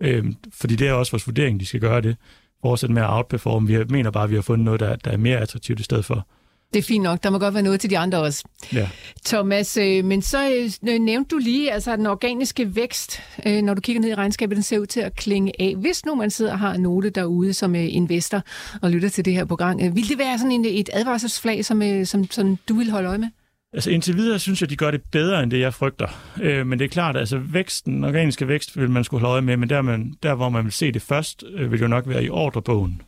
Øh, 0.00 0.24
fordi 0.52 0.76
det 0.76 0.88
er 0.88 0.92
også 0.92 1.12
vores 1.12 1.26
vurdering, 1.26 1.60
de 1.60 1.66
skal 1.66 1.80
gøre 1.80 2.00
det 2.00 2.16
fortsætte 2.62 2.94
med 2.94 3.02
at 3.02 3.10
outperforme. 3.10 3.66
Vi 3.66 3.84
mener 3.88 4.10
bare, 4.10 4.24
at 4.24 4.30
vi 4.30 4.34
har 4.34 4.42
fundet 4.42 4.64
noget, 4.64 4.80
der, 4.80 4.96
der 4.96 5.10
er 5.10 5.16
mere 5.16 5.38
attraktivt 5.38 5.80
i 5.80 5.82
stedet 5.82 6.04
for. 6.04 6.26
Det 6.72 6.78
er 6.78 6.82
fint 6.82 7.02
nok. 7.02 7.22
Der 7.22 7.30
må 7.30 7.38
godt 7.38 7.54
være 7.54 7.62
noget 7.62 7.80
til 7.80 7.90
de 7.90 7.98
andre 7.98 8.18
også. 8.18 8.44
Ja. 8.72 8.88
Thomas, 9.24 9.76
øh, 9.76 10.04
men 10.04 10.22
så 10.22 10.70
øh, 10.88 10.98
nævnte 10.98 11.28
du 11.28 11.38
lige, 11.38 11.72
altså 11.72 11.96
den 11.96 12.06
organiske 12.06 12.76
vækst, 12.76 13.22
øh, 13.46 13.62
når 13.62 13.74
du 13.74 13.80
kigger 13.80 14.00
ned 14.02 14.08
i 14.10 14.14
regnskabet, 14.14 14.56
den 14.56 14.62
ser 14.62 14.78
ud 14.78 14.86
til 14.86 15.00
at 15.00 15.14
klinge 15.14 15.52
af. 15.58 15.74
Hvis 15.76 16.06
nu 16.06 16.14
man 16.14 16.30
sidder 16.30 16.52
og 16.52 16.58
har 16.58 16.74
en 16.74 16.80
note 16.80 17.10
derude 17.10 17.54
som 17.54 17.74
investor 17.74 18.42
og 18.82 18.90
lytter 18.90 19.08
til 19.08 19.24
det 19.24 19.32
her 19.32 19.44
program, 19.44 19.78
vil 19.78 20.08
det 20.08 20.18
være 20.18 20.38
sådan 20.38 20.52
en, 20.52 20.64
et 20.64 20.90
advarselsflag, 20.92 21.64
som, 21.64 21.82
som, 22.04 22.30
som 22.30 22.58
du 22.68 22.74
vil 22.74 22.90
holde 22.90 23.08
øje 23.08 23.18
med? 23.18 23.28
Altså 23.72 23.90
indtil 23.90 24.16
videre 24.16 24.38
synes 24.38 24.60
jeg, 24.60 24.70
de 24.70 24.76
gør 24.76 24.90
det 24.90 25.02
bedre, 25.12 25.42
end 25.42 25.50
det 25.50 25.60
jeg 25.60 25.74
frygter. 25.74 26.08
Øh, 26.42 26.66
men 26.66 26.78
det 26.78 26.84
er 26.84 26.88
klart, 26.88 27.16
at 27.16 27.20
altså 27.20 27.38
væksten, 27.38 28.04
organiske 28.04 28.48
vækst, 28.48 28.76
vil 28.76 28.90
man 28.90 29.04
skulle 29.04 29.20
holde 29.20 29.32
øje 29.32 29.42
med, 29.42 29.56
men 29.56 29.70
der, 29.70 29.82
man, 29.82 30.14
der 30.22 30.34
hvor 30.34 30.48
man 30.48 30.64
vil 30.64 30.72
se 30.72 30.92
det 30.92 31.02
først, 31.02 31.44
øh, 31.54 31.72
vil 31.72 31.80
jo 31.80 31.86
nok 31.86 32.08
være 32.08 32.24
i 32.24 32.30
ordrebogen. 32.30 33.02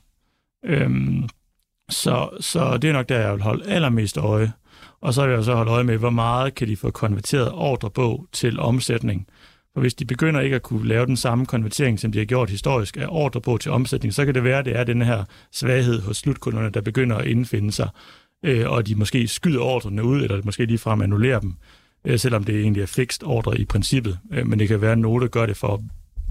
Øh, 0.65 0.91
så, 1.91 2.29
så 2.41 2.77
det 2.77 2.91
er 2.91 2.93
nok 2.93 3.09
der, 3.09 3.19
jeg 3.19 3.33
vil 3.33 3.43
holde 3.43 3.67
allermest 3.67 4.17
øje. 4.17 4.53
Og 5.01 5.15
så 5.15 5.27
vil 5.27 5.35
jeg 5.35 5.45
så 5.45 5.55
holde 5.55 5.71
øje 5.71 5.85
med, 5.85 5.97
hvor 5.97 6.11
meget 6.11 6.55
kan 6.55 6.69
de 6.69 6.77
få 6.77 6.91
konverteret 6.91 7.53
ordrebog 7.53 8.27
til 8.33 8.61
omsætning. 8.61 9.27
For 9.73 9.81
hvis 9.81 9.95
de 9.95 10.05
begynder 10.05 10.41
ikke 10.41 10.57
at 10.57 10.63
kunne 10.63 10.89
lave 10.89 11.07
den 11.07 11.17
samme 11.17 11.47
konvertering, 11.47 12.01
som 12.01 12.13
de 12.13 12.19
har 12.19 12.25
gjort 12.25 12.51
historisk 12.51 12.97
af 12.97 13.07
ordrebog 13.09 13.61
til 13.61 13.73
omsætning, 13.73 14.15
så 14.15 14.25
kan 14.25 14.35
det 14.35 14.45
være, 14.45 14.59
at 14.59 14.65
det 14.65 14.77
er 14.77 14.85
den 14.85 15.03
her 15.03 15.25
svaghed 15.53 16.03
hos 16.03 16.17
slutkunderne, 16.17 16.71
der 16.71 16.81
begynder 16.81 17.17
at 17.17 17.27
indfinde 17.27 17.73
sig 17.73 17.89
øh, 18.43 18.71
og 18.71 18.87
de 18.87 18.95
måske 18.95 19.29
skyder 19.29 19.61
ordrene 19.61 20.05
ud, 20.05 20.23
eller 20.23 20.41
måske 20.45 20.65
ligefrem 20.65 21.03
annullerer 21.03 21.41
dem, 21.41 21.55
øh, 22.05 22.19
selvom 22.19 22.45
det 22.45 22.61
egentlig 22.61 22.83
er 22.83 22.87
fikst 22.87 23.23
ordre 23.23 23.61
i 23.61 23.65
princippet. 23.65 24.19
Øh, 24.33 24.47
men 24.47 24.59
det 24.59 24.69
kan 24.69 24.81
være, 24.81 24.93
at 24.93 24.99
Note 24.99 25.29
gør 25.29 25.47
det 25.47 25.57
for 25.57 25.75
at 25.75 25.81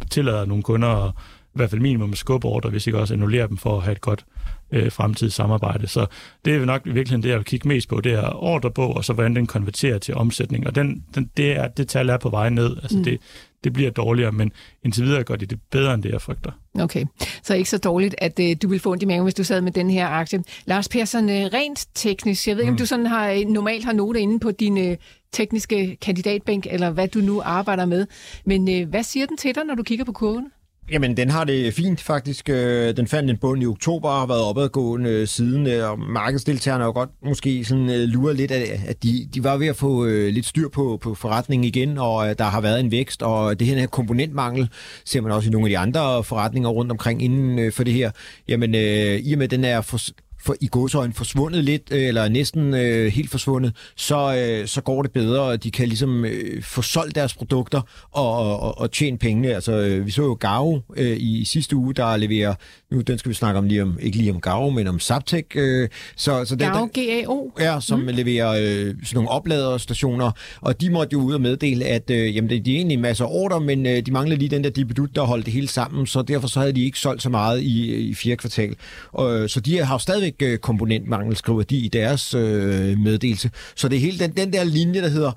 tillade 0.10 0.48
nogle 0.48 0.64
kunder 0.64 0.88
at 0.88 1.14
hvert 1.60 1.70
fald 1.70 1.82
minimum 1.82 2.16
skubordre, 2.16 2.70
hvis 2.70 2.88
ikke 2.88 3.00
også 3.00 3.14
annullere 3.14 3.48
dem 3.48 3.58
for 3.58 3.78
at 3.78 3.84
have 3.84 3.92
et 3.92 4.02
godt 4.02 4.26
øh, 4.72 4.92
fremtidigt 4.92 5.34
samarbejde. 5.34 5.88
Så 5.88 6.06
det 6.46 6.56
er 6.56 6.66
nok 6.66 6.82
i 6.86 6.90
virkeligheden 6.90 7.24
det, 7.24 7.30
jeg 7.30 7.38
vil 7.38 7.46
kigge 7.46 7.68
mest 7.68 7.90
på, 7.90 8.02
det 8.02 8.14
er 8.14 8.44
ordrebog, 8.44 8.96
og 8.96 9.06
så 9.06 9.14
hvordan 9.14 9.36
den 9.36 9.48
konverterer 9.48 9.98
til 9.98 10.16
omsætning. 10.16 10.68
Og 10.68 10.76
den, 10.76 11.04
den, 11.16 11.30
det, 11.38 11.58
er, 11.58 11.68
det 11.68 11.88
tal 11.88 12.10
er 12.10 12.18
på 12.18 12.30
vej 12.30 12.50
ned. 12.50 12.78
Altså 12.82 12.98
mm. 12.98 13.04
det, 13.04 13.20
det 13.64 13.74
bliver 13.74 13.92
dårligere, 13.92 14.32
men 14.32 14.52
indtil 14.84 15.04
videre 15.04 15.24
gør 15.24 15.36
de 15.36 15.46
det 15.46 15.60
bedre, 15.72 15.94
end 15.94 16.04
det, 16.04 16.12
jeg 16.12 16.22
frygter. 16.22 16.52
Okay, 16.80 17.06
så 17.44 17.54
ikke 17.56 17.70
så 17.70 17.78
dårligt, 17.78 18.16
at 18.18 18.40
uh, 18.40 18.46
du 18.62 18.68
vil 18.68 18.80
få 18.80 18.92
ondt 18.92 19.04
i 19.04 19.06
maven, 19.06 19.24
hvis 19.24 19.34
du 19.34 19.44
sad 19.44 19.62
med 19.62 19.72
den 19.72 19.90
her 19.90 20.08
aktie. 20.08 20.44
Lars 20.66 20.90
Persson, 20.90 21.24
uh, 21.24 21.30
rent 21.30 21.88
teknisk, 21.96 22.48
jeg 22.48 22.56
ved 22.56 22.64
ikke, 22.64 22.72
mm. 22.72 22.74
om 22.74 22.78
du 22.78 22.86
sådan 22.86 23.06
har, 23.06 23.46
normalt 23.48 23.86
har 23.86 23.94
noter 23.94 24.20
inde 24.20 24.40
på 24.40 24.52
din 24.52 24.78
uh, 24.78 24.96
tekniske 25.32 25.98
kandidatbænk, 26.02 26.68
eller 26.70 26.90
hvad 26.90 27.08
du 27.08 27.20
nu 27.20 27.42
arbejder 27.46 27.86
med, 27.86 28.08
men 28.46 28.82
uh, 28.82 28.90
hvad 28.90 29.04
siger 29.04 29.26
den 29.26 29.38
til 29.38 29.56
dig, 29.56 29.64
når 29.66 29.76
du 29.76 29.84
kigger 29.84 30.06
på 30.06 30.12
kurven? 30.12 30.46
Jamen, 30.92 31.18
den 31.18 31.30
har 31.30 31.44
det 31.44 31.74
fint 31.74 32.02
faktisk. 32.02 32.50
Øh, 32.50 32.98
den 32.98 33.08
fandt 33.08 33.30
en 33.30 33.38
bund 33.38 33.64
i 33.64 33.66
oktober 33.66 34.10
og 34.10 34.20
har 34.20 34.26
været 34.26 34.42
opadgående 34.42 35.28
siden, 35.28 35.68
øh, 35.68 35.92
og 35.92 36.00
markedsdeltagerne 36.00 36.82
har 36.82 36.88
jo 36.88 36.94
godt 36.94 37.10
måske 37.26 37.66
sådan 37.66 37.90
øh, 37.90 37.96
lurer 37.96 38.34
lidt 38.34 38.52
at 38.52 39.04
de, 39.04 39.30
de 39.34 39.44
var 39.44 39.58
ved 39.58 39.68
at 39.68 39.76
få 39.76 40.06
lidt 40.06 40.46
styr 40.46 40.70
på, 40.70 41.00
på 41.02 41.16
forretningen 41.16 41.64
igen, 41.64 41.98
og 41.98 42.40
der 42.40 42.46
har 42.46 42.62
været 42.62 42.80
en 42.80 42.92
vækst, 42.92 43.24
og 43.24 43.60
det 43.60 43.68
her 43.68 43.88
komponentmangel 43.88 44.70
ser 45.06 45.22
man 45.22 45.32
også 45.32 45.50
i 45.50 45.52
nogle 45.52 45.68
af 45.68 45.70
de 45.70 45.78
andre 45.78 46.24
forretninger 46.24 46.70
rundt 46.70 46.92
omkring 46.92 47.24
inden 47.24 47.72
for 47.72 47.84
det 47.84 47.94
her. 47.94 48.12
Jamen, 48.48 48.76
i 49.24 49.34
og 49.34 49.38
med, 49.38 49.44
at 49.44 49.52
den 49.52 49.64
er 49.64 49.82
for, 49.82 50.00
for 50.42 50.56
i 50.62 50.68
godsøjne 50.72 51.14
forsvundet 51.14 51.64
lidt, 51.64 51.84
øh, 51.92 52.08
eller 52.08 52.30
næsten 52.30 52.74
øh, 52.74 53.12
helt 53.12 53.32
forsvundet, 53.32 53.74
så, 53.96 54.36
øh, 54.36 54.68
så 54.68 54.82
går 54.82 55.02
det 55.02 55.12
bedre, 55.12 55.42
og 55.42 55.64
de 55.64 55.72
kan 55.72 55.88
ligesom 55.88 56.26
øh, 56.26 56.64
få 56.64 56.82
solgt 56.82 57.16
deres 57.16 57.34
produkter 57.34 57.82
og, 58.12 58.60
og, 58.60 58.78
og 58.78 58.92
tjene 58.92 59.18
pengene. 59.18 59.56
Altså, 59.56 59.72
øh, 59.72 60.06
vi 60.06 60.12
så 60.12 60.22
jo 60.22 60.38
Gao 60.40 60.82
øh, 60.96 61.18
i 61.20 61.46
sidste 61.46 61.76
uge, 61.76 61.94
der 61.94 62.18
leverer, 62.18 62.56
nu 62.92 63.02
den 63.02 63.18
skal 63.18 63.30
vi 63.30 63.36
snakke 63.36 63.58
om 63.58 63.66
lige 63.66 63.84
om, 63.84 63.98
ikke 64.02 64.18
lige 64.18 64.32
om 64.32 64.42
Gao, 64.42 64.70
men 64.70 64.88
om 64.88 65.00
Zaptec. 65.00 65.46
Øh, 65.56 65.90
så, 66.16 66.46
så 66.46 66.56
Gao, 66.56 66.90
G-A-O? 66.98 67.52
Ja, 67.60 67.80
som 67.80 68.00
mm. 68.00 68.08
leverer 68.08 68.50
øh, 68.50 68.86
sådan 68.86 68.96
nogle 69.14 69.30
opladerstationer, 69.30 70.32
og 70.62 70.82
de 70.82 70.90
måtte 70.90 71.14
jo 71.14 71.20
ud 71.20 71.34
og 71.34 71.42
meddele, 71.42 71.86
at 71.86 72.10
øh, 72.10 72.36
jamen, 72.36 72.50
det, 72.50 72.66
de 72.66 72.72
er 72.72 72.76
egentlig 72.76 72.96
en 72.96 73.02
masse 73.02 73.26
ordre, 73.26 73.62
men 73.62 73.86
øh, 73.86 74.06
de 74.06 74.12
mangler 74.12 74.36
lige 74.36 74.50
den 74.50 74.64
der 74.64 74.70
dibedut, 74.70 75.16
der 75.16 75.22
holdt 75.22 75.46
det 75.46 75.54
hele 75.54 75.68
sammen, 75.68 76.08
så 76.08 76.22
derfor 76.22 76.48
så 76.48 76.60
havde 76.60 76.74
de 76.74 76.84
ikke 76.84 77.00
solgt 77.00 77.22
så 77.22 77.30
meget 77.30 77.62
i, 77.62 77.96
i 77.96 78.14
fjerde 78.14 78.38
kvartal. 78.38 78.76
Og, 79.12 79.40
øh, 79.40 79.50
så 79.50 79.60
de 79.60 79.78
har 79.78 79.96
jo 79.96 80.00
stadigvæk 80.00 80.29
stadigvæk 80.30 80.54
øh, 80.54 80.58
komponentmangel, 80.58 81.36
skriver 81.36 81.64
de 81.64 81.78
i 81.78 81.88
deres 81.88 82.34
øh, 82.34 82.98
meddelelse. 83.00 83.52
Så 83.76 83.88
det 83.88 83.96
er 83.96 84.00
hele 84.00 84.20
den, 84.20 84.32
den 84.32 84.54
der 84.54 84.64
linje, 84.64 85.02
der 85.02 85.10
hedder, 85.10 85.32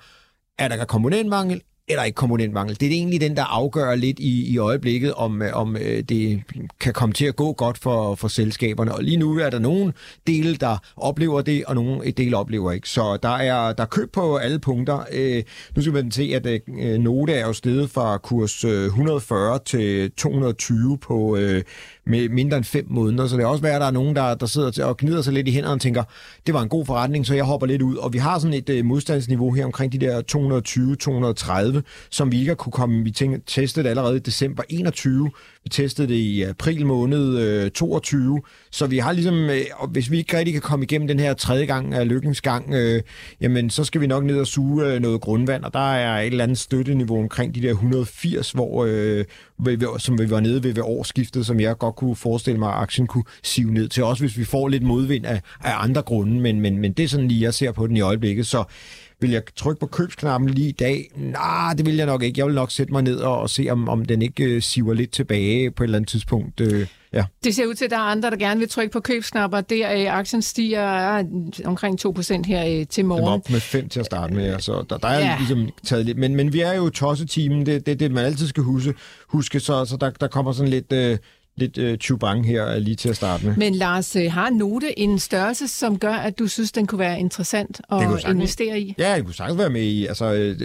er 0.58 0.68
der 0.68 0.84
komponentmangel, 0.84 1.60
eller 1.88 2.04
ikke 2.04 2.16
komponentmangel. 2.16 2.80
Det 2.80 2.86
er 2.88 2.90
egentlig 2.90 3.20
den, 3.20 3.36
der 3.36 3.44
afgør 3.44 3.94
lidt 3.94 4.18
i, 4.18 4.52
i 4.52 4.58
øjeblikket, 4.58 5.14
om, 5.14 5.42
øh, 5.42 5.50
om 5.52 5.76
øh, 5.76 6.02
det 6.02 6.42
kan 6.80 6.92
komme 6.92 7.12
til 7.12 7.24
at 7.24 7.36
gå 7.36 7.52
godt 7.52 7.78
for, 7.78 8.14
for 8.14 8.28
selskaberne. 8.28 8.94
Og 8.94 9.02
lige 9.02 9.16
nu 9.16 9.38
er 9.38 9.50
der 9.50 9.58
nogle 9.58 9.92
dele, 10.26 10.56
der 10.56 10.76
oplever 10.96 11.42
det, 11.42 11.64
og 11.64 11.74
nogle 11.74 12.10
dele 12.10 12.36
oplever 12.36 12.72
ikke. 12.72 12.88
Så 12.88 13.18
der 13.22 13.36
er, 13.36 13.72
der 13.72 13.82
er 13.82 13.86
køb 13.86 14.12
på 14.12 14.36
alle 14.36 14.58
punkter. 14.58 15.04
Øh, 15.12 15.42
nu 15.76 15.82
skal 15.82 15.92
man 15.92 16.10
se, 16.10 16.32
at 16.34 16.46
øh, 16.46 16.98
Note 16.98 17.32
er 17.32 17.46
jo 17.46 17.52
steget 17.52 17.90
fra 17.90 18.18
kurs 18.18 18.64
øh, 18.64 18.84
140 18.84 19.58
til 19.64 20.12
220 20.12 20.98
på, 20.98 21.36
øh, 21.36 21.62
med 22.04 22.28
mindre 22.28 22.56
end 22.56 22.64
fem 22.64 22.86
måneder. 22.88 23.26
Så 23.26 23.36
det 23.36 23.42
er 23.42 23.46
også 23.46 23.62
være, 23.62 23.74
at 23.74 23.80
der 23.80 23.86
er 23.86 23.90
nogen, 23.90 24.16
der, 24.16 24.34
der 24.34 24.46
sidder 24.46 24.70
til 24.70 24.84
og 24.84 24.96
gnider 24.96 25.22
sig 25.22 25.32
lidt 25.32 25.48
i 25.48 25.52
hænderne 25.52 25.74
og 25.74 25.80
tænker, 25.80 26.02
det 26.46 26.54
var 26.54 26.62
en 26.62 26.68
god 26.68 26.86
forretning, 26.86 27.26
så 27.26 27.34
jeg 27.34 27.44
hopper 27.44 27.66
lidt 27.66 27.82
ud. 27.82 27.96
Og 27.96 28.12
vi 28.12 28.18
har 28.18 28.38
sådan 28.38 28.54
et 28.54 28.68
øh, 28.68 28.84
modstandsniveau 28.84 29.52
her 29.52 29.64
omkring 29.64 29.92
de 29.92 29.98
der 29.98 30.22
220-230, 31.76 31.82
som 32.10 32.32
vi 32.32 32.38
ikke 32.38 32.50
har 32.50 32.54
kunne 32.54 32.72
komme. 32.72 33.04
Vi 33.04 33.10
tænkte, 33.10 33.42
testet 33.46 33.86
allerede 33.86 34.16
i 34.16 34.20
december 34.20 34.62
21, 34.68 35.30
vi 35.64 35.68
testede 35.70 36.08
det 36.08 36.14
i 36.14 36.42
april 36.42 36.86
måned 36.86 37.38
øh, 37.38 37.70
22, 37.70 38.42
så 38.70 38.86
vi 38.86 38.98
har 38.98 39.12
ligesom, 39.12 39.34
øh, 39.34 39.60
hvis 39.90 40.10
vi 40.10 40.18
ikke 40.18 40.38
rigtig 40.38 40.54
kan 40.54 40.62
komme 40.62 40.84
igennem 40.84 41.08
den 41.08 41.20
her 41.20 41.34
tredje 41.34 41.66
gang 41.66 41.94
af 41.94 42.08
lykkens 42.08 42.40
gang, 42.40 42.74
øh, 42.74 43.02
jamen 43.40 43.70
så 43.70 43.84
skal 43.84 44.00
vi 44.00 44.06
nok 44.06 44.24
ned 44.24 44.40
og 44.40 44.46
suge 44.46 44.86
øh, 44.86 45.00
noget 45.00 45.20
grundvand, 45.20 45.64
og 45.64 45.72
der 45.74 45.92
er 45.92 46.20
et 46.20 46.26
eller 46.26 46.44
andet 46.44 46.58
støtteniveau 46.58 47.18
omkring 47.18 47.54
de 47.54 47.62
der 47.62 47.70
180, 47.70 48.50
hvor, 48.50 48.84
øh, 48.88 49.24
som 49.98 50.18
vi 50.18 50.30
var 50.30 50.40
nede 50.40 50.62
ved 50.62 50.72
ved 50.74 50.82
årsskiftet, 50.82 51.46
som 51.46 51.60
jeg 51.60 51.78
godt 51.78 51.96
kunne 51.96 52.16
forestille 52.16 52.58
mig, 52.58 52.68
at 52.68 52.78
aktien 52.78 53.06
kunne 53.06 53.24
sive 53.42 53.72
ned 53.72 53.88
til, 53.88 54.04
også 54.04 54.22
hvis 54.22 54.38
vi 54.38 54.44
får 54.44 54.68
lidt 54.68 54.82
modvind 54.82 55.26
af, 55.26 55.40
af 55.60 55.82
andre 55.84 56.02
grunde, 56.02 56.40
men, 56.40 56.60
men, 56.60 56.78
men 56.78 56.92
det 56.92 57.04
er 57.04 57.08
sådan 57.08 57.28
lige, 57.28 57.42
jeg 57.42 57.54
ser 57.54 57.72
på 57.72 57.86
den 57.86 57.96
i 57.96 58.00
øjeblikket, 58.00 58.46
så 58.46 58.64
vil 59.22 59.30
jeg 59.30 59.42
trykke 59.56 59.80
på 59.80 59.86
købsknappen 59.86 60.50
lige 60.50 60.68
i 60.68 60.72
dag? 60.72 61.10
Nej, 61.16 61.74
det 61.76 61.86
vil 61.86 61.96
jeg 61.96 62.06
nok 62.06 62.22
ikke. 62.22 62.38
Jeg 62.38 62.46
vil 62.46 62.54
nok 62.54 62.70
sætte 62.70 62.92
mig 62.92 63.02
ned 63.02 63.16
og, 63.16 63.40
og 63.40 63.50
se, 63.50 63.66
om, 63.70 63.88
om 63.88 64.04
den 64.04 64.22
ikke 64.22 64.44
øh, 64.44 64.62
siver 64.62 64.94
lidt 64.94 65.10
tilbage 65.10 65.70
på 65.70 65.82
et 65.82 65.86
eller 65.86 65.98
andet 65.98 66.08
tidspunkt. 66.08 66.60
Øh, 66.60 66.86
ja. 67.12 67.24
Det 67.44 67.54
ser 67.54 67.66
ud 67.66 67.74
til, 67.74 67.84
at 67.84 67.90
der 67.90 67.96
er 67.96 68.00
andre, 68.00 68.30
der 68.30 68.36
gerne 68.36 68.60
vil 68.60 68.68
trykke 68.68 68.92
på 68.92 69.00
købsknapper. 69.00 69.60
Der 69.60 69.92
øh, 69.92 70.18
aktien 70.18 70.42
stiger 70.42 71.18
øh, 71.18 71.24
omkring 71.64 72.06
2% 72.06 72.42
her 72.46 72.80
øh, 72.80 72.86
til 72.86 73.04
morgen. 73.04 73.22
Det 73.22 73.30
var 73.30 73.34
op 73.34 73.50
med 73.50 73.60
5 73.60 73.88
til 73.88 74.00
at 74.00 74.06
starte 74.06 74.34
med, 74.34 74.60
så 74.60 74.84
der, 74.90 74.98
der 74.98 75.08
er 75.08 75.18
ja. 75.18 75.36
ligesom 75.38 75.68
taget 75.84 76.06
lidt. 76.06 76.18
Men, 76.18 76.36
men 76.36 76.52
vi 76.52 76.60
er 76.60 76.72
jo 76.72 76.90
tosset-teamen, 76.90 77.66
det 77.66 77.74
er 77.74 77.78
det, 77.78 78.00
det, 78.00 78.10
man 78.10 78.24
altid 78.24 78.46
skal 78.46 78.62
huske, 78.62 78.94
huske 79.28 79.60
så, 79.60 79.84
så 79.84 79.96
der, 79.96 80.10
der 80.10 80.28
kommer 80.28 80.52
sådan 80.52 80.70
lidt... 80.70 80.92
Øh, 80.92 81.18
lidt 81.56 81.78
øh, 81.78 81.98
chubang 81.98 82.46
her 82.46 82.78
lige 82.78 82.96
til 82.96 83.08
at 83.08 83.16
starte 83.16 83.46
med. 83.46 83.56
Men 83.56 83.74
Lars, 83.74 84.16
øh, 84.16 84.32
har 84.32 84.50
Note 84.50 84.98
en 84.98 85.18
størrelse, 85.18 85.68
som 85.68 85.98
gør, 85.98 86.12
at 86.12 86.38
du 86.38 86.46
synes, 86.46 86.72
den 86.72 86.86
kunne 86.86 86.98
være 86.98 87.20
interessant 87.20 87.80
at 87.92 88.00
sagtens, 88.00 88.24
investere 88.24 88.80
i? 88.80 88.94
Ja, 88.98 89.16
det 89.16 89.24
kunne 89.24 89.34
sagtens 89.34 89.58
være 89.58 89.70
med 89.70 89.82
i. 89.82 90.06
Altså, 90.06 90.34
øh, 90.34 90.60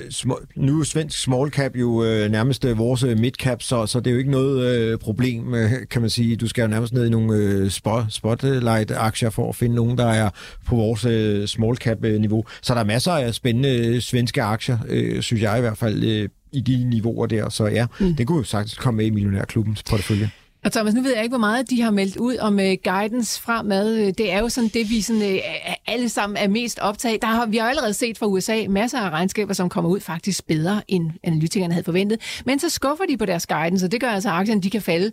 nu 0.56 0.80
er 0.80 0.84
svensk 0.84 1.22
small 1.22 1.52
cap 1.52 1.76
jo 1.76 2.04
øh, 2.04 2.32
nærmest 2.32 2.66
øh, 2.66 2.78
vores 2.78 3.04
øh, 3.04 3.20
mid 3.20 3.32
cap, 3.32 3.62
så, 3.62 3.86
så 3.86 4.00
det 4.00 4.08
er 4.08 4.12
jo 4.12 4.18
ikke 4.18 4.32
noget 4.32 4.68
øh, 4.68 4.98
problem, 4.98 5.54
øh, 5.54 5.72
kan 5.90 6.02
man 6.02 6.10
sige. 6.10 6.36
Du 6.36 6.48
skal 6.48 6.62
jo 6.62 6.68
nærmest 6.68 6.94
ned 6.94 7.06
i 7.06 7.10
nogle 7.10 7.38
øh, 7.38 7.70
spot, 7.70 8.04
spotlight-aktier 8.10 9.30
for 9.30 9.50
at 9.50 9.56
finde 9.56 9.76
nogen, 9.76 9.98
der 9.98 10.08
er 10.08 10.30
på 10.66 10.76
vores 10.76 11.06
øh, 11.06 11.48
small 11.48 11.78
cap-niveau. 11.78 12.46
Så 12.62 12.74
der 12.74 12.80
er 12.80 12.86
masser 12.86 13.12
af 13.12 13.34
spændende 13.34 13.88
øh, 13.88 14.02
svenske 14.02 14.44
aktier, 14.44 14.78
øh, 14.88 15.22
synes 15.22 15.44
jeg 15.44 15.58
i 15.58 15.62
hvert 15.62 15.78
fald, 15.78 16.04
øh, 16.04 16.30
i 16.52 16.62
de 16.62 16.90
niveauer 16.90 17.26
der. 17.26 17.50
Så 17.50 17.66
ja, 17.66 17.86
mm. 18.00 18.16
det 18.16 18.28
kunne 18.28 18.38
jo 18.38 18.44
sagtens 18.44 18.78
komme 18.78 18.98
med 18.98 19.06
i 19.06 19.10
millionærklubbens 19.10 19.84
portefølje. 19.84 20.30
Og 20.68 20.74
Thomas, 20.74 20.94
nu 20.94 21.02
ved 21.02 21.14
jeg 21.14 21.24
ikke, 21.24 21.32
hvor 21.32 21.48
meget 21.48 21.70
de 21.70 21.82
har 21.82 21.92
meldt 21.92 22.18
ud 22.18 22.38
om 22.38 22.54
uh, 22.54 22.74
guidance 22.84 23.42
fremad. 23.42 23.98
Øh, 23.98 24.14
det 24.18 24.32
er 24.32 24.40
jo 24.40 24.50
sådan 24.50 24.70
det, 24.74 24.90
vi 24.90 25.02
sådan, 25.02 25.22
uh, 25.22 25.74
alle 25.88 26.10
sammen 26.10 26.38
er 26.38 26.48
mest 26.48 26.80
optaget. 26.80 27.22
Der 27.22 27.28
har, 27.28 27.46
vi 27.46 27.58
har 27.58 27.70
allerede 27.70 27.94
set 27.94 28.18
fra 28.18 28.26
USA 28.26 28.66
masser 28.70 29.00
af 29.00 29.10
regnskaber, 29.10 29.54
som 29.54 29.70
kommer 29.70 29.90
ud 29.90 30.00
faktisk 30.00 30.48
bedre, 30.48 30.82
end 30.88 31.12
analytikerne 31.24 31.74
havde 31.74 31.84
forventet. 31.84 32.42
Men 32.46 32.60
så 32.60 32.70
skuffer 32.70 33.06
de 33.10 33.18
på 33.18 33.26
deres 33.26 33.48
guidance, 33.48 33.86
og 33.86 33.92
det 33.92 34.02
gør 34.02 34.08
altså, 34.08 34.30
at 34.30 34.36
aktierne 34.36 34.62
de 34.62 34.70
kan 34.70 34.82
falde 34.82 35.12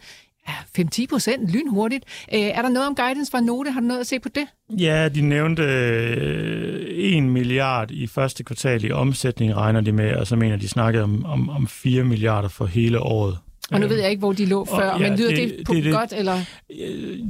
5-10 0.78 1.06
procent 1.10 1.48
lynhurtigt. 1.50 2.04
Uh, 2.32 2.38
er 2.38 2.62
der 2.62 2.68
noget 2.68 2.88
om 2.88 2.94
guidance 2.94 3.30
fra 3.30 3.40
Note? 3.40 3.70
Har 3.70 3.80
du 3.80 3.86
noget 3.86 4.00
at 4.00 4.06
se 4.06 4.18
på 4.18 4.28
det? 4.28 4.46
Ja, 4.78 5.08
de 5.08 5.20
nævnte 5.20 5.62
øh, 5.62 6.84
1 6.90 7.22
milliard 7.22 7.90
i 7.90 8.06
første 8.06 8.44
kvartal 8.44 8.84
i 8.84 8.90
omsætning, 8.90 9.56
regner 9.56 9.80
de 9.80 9.92
med, 9.92 10.16
og 10.16 10.26
så 10.26 10.36
mener 10.36 10.56
de 10.56 10.68
snakkede 10.68 11.04
om, 11.04 11.24
om, 11.24 11.50
om 11.50 11.66
4 11.68 12.04
milliarder 12.04 12.48
for 12.48 12.66
hele 12.66 13.00
året. 13.00 13.38
Og 13.72 13.80
nu 13.80 13.86
ved 13.86 14.00
jeg 14.00 14.10
ikke, 14.10 14.20
hvor 14.20 14.32
de 14.32 14.46
lå 14.46 14.64
før, 14.64 14.90
og, 14.90 15.00
ja, 15.00 15.08
men 15.08 15.18
lyder 15.18 15.34
det, 15.34 15.48
det, 15.58 15.66
på 15.66 15.74
det, 15.74 15.92
godt, 15.92 16.12
eller? 16.12 16.40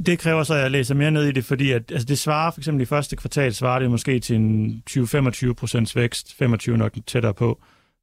Det 0.05 0.19
kræver 0.19 0.43
så, 0.43 0.53
at 0.53 0.61
jeg 0.61 0.71
læser 0.71 0.95
mere 0.95 1.11
ned 1.11 1.23
i 1.23 1.31
det, 1.31 1.45
fordi 1.45 1.71
at, 1.71 1.91
altså 1.91 2.05
det 2.05 2.19
svarer 2.19 2.51
for 2.51 2.59
eksempel 2.59 2.81
i 2.81 2.85
første 2.85 3.15
kvartal, 3.15 3.53
svarer 3.53 3.79
det 3.79 3.91
måske 3.91 4.19
til 4.19 4.35
en 4.35 4.83
20-25 4.89 5.53
procents 5.53 5.95
vækst, 5.95 6.35
25 6.37 6.77
nok 6.77 6.93
tættere 7.07 7.33
på. 7.33 7.59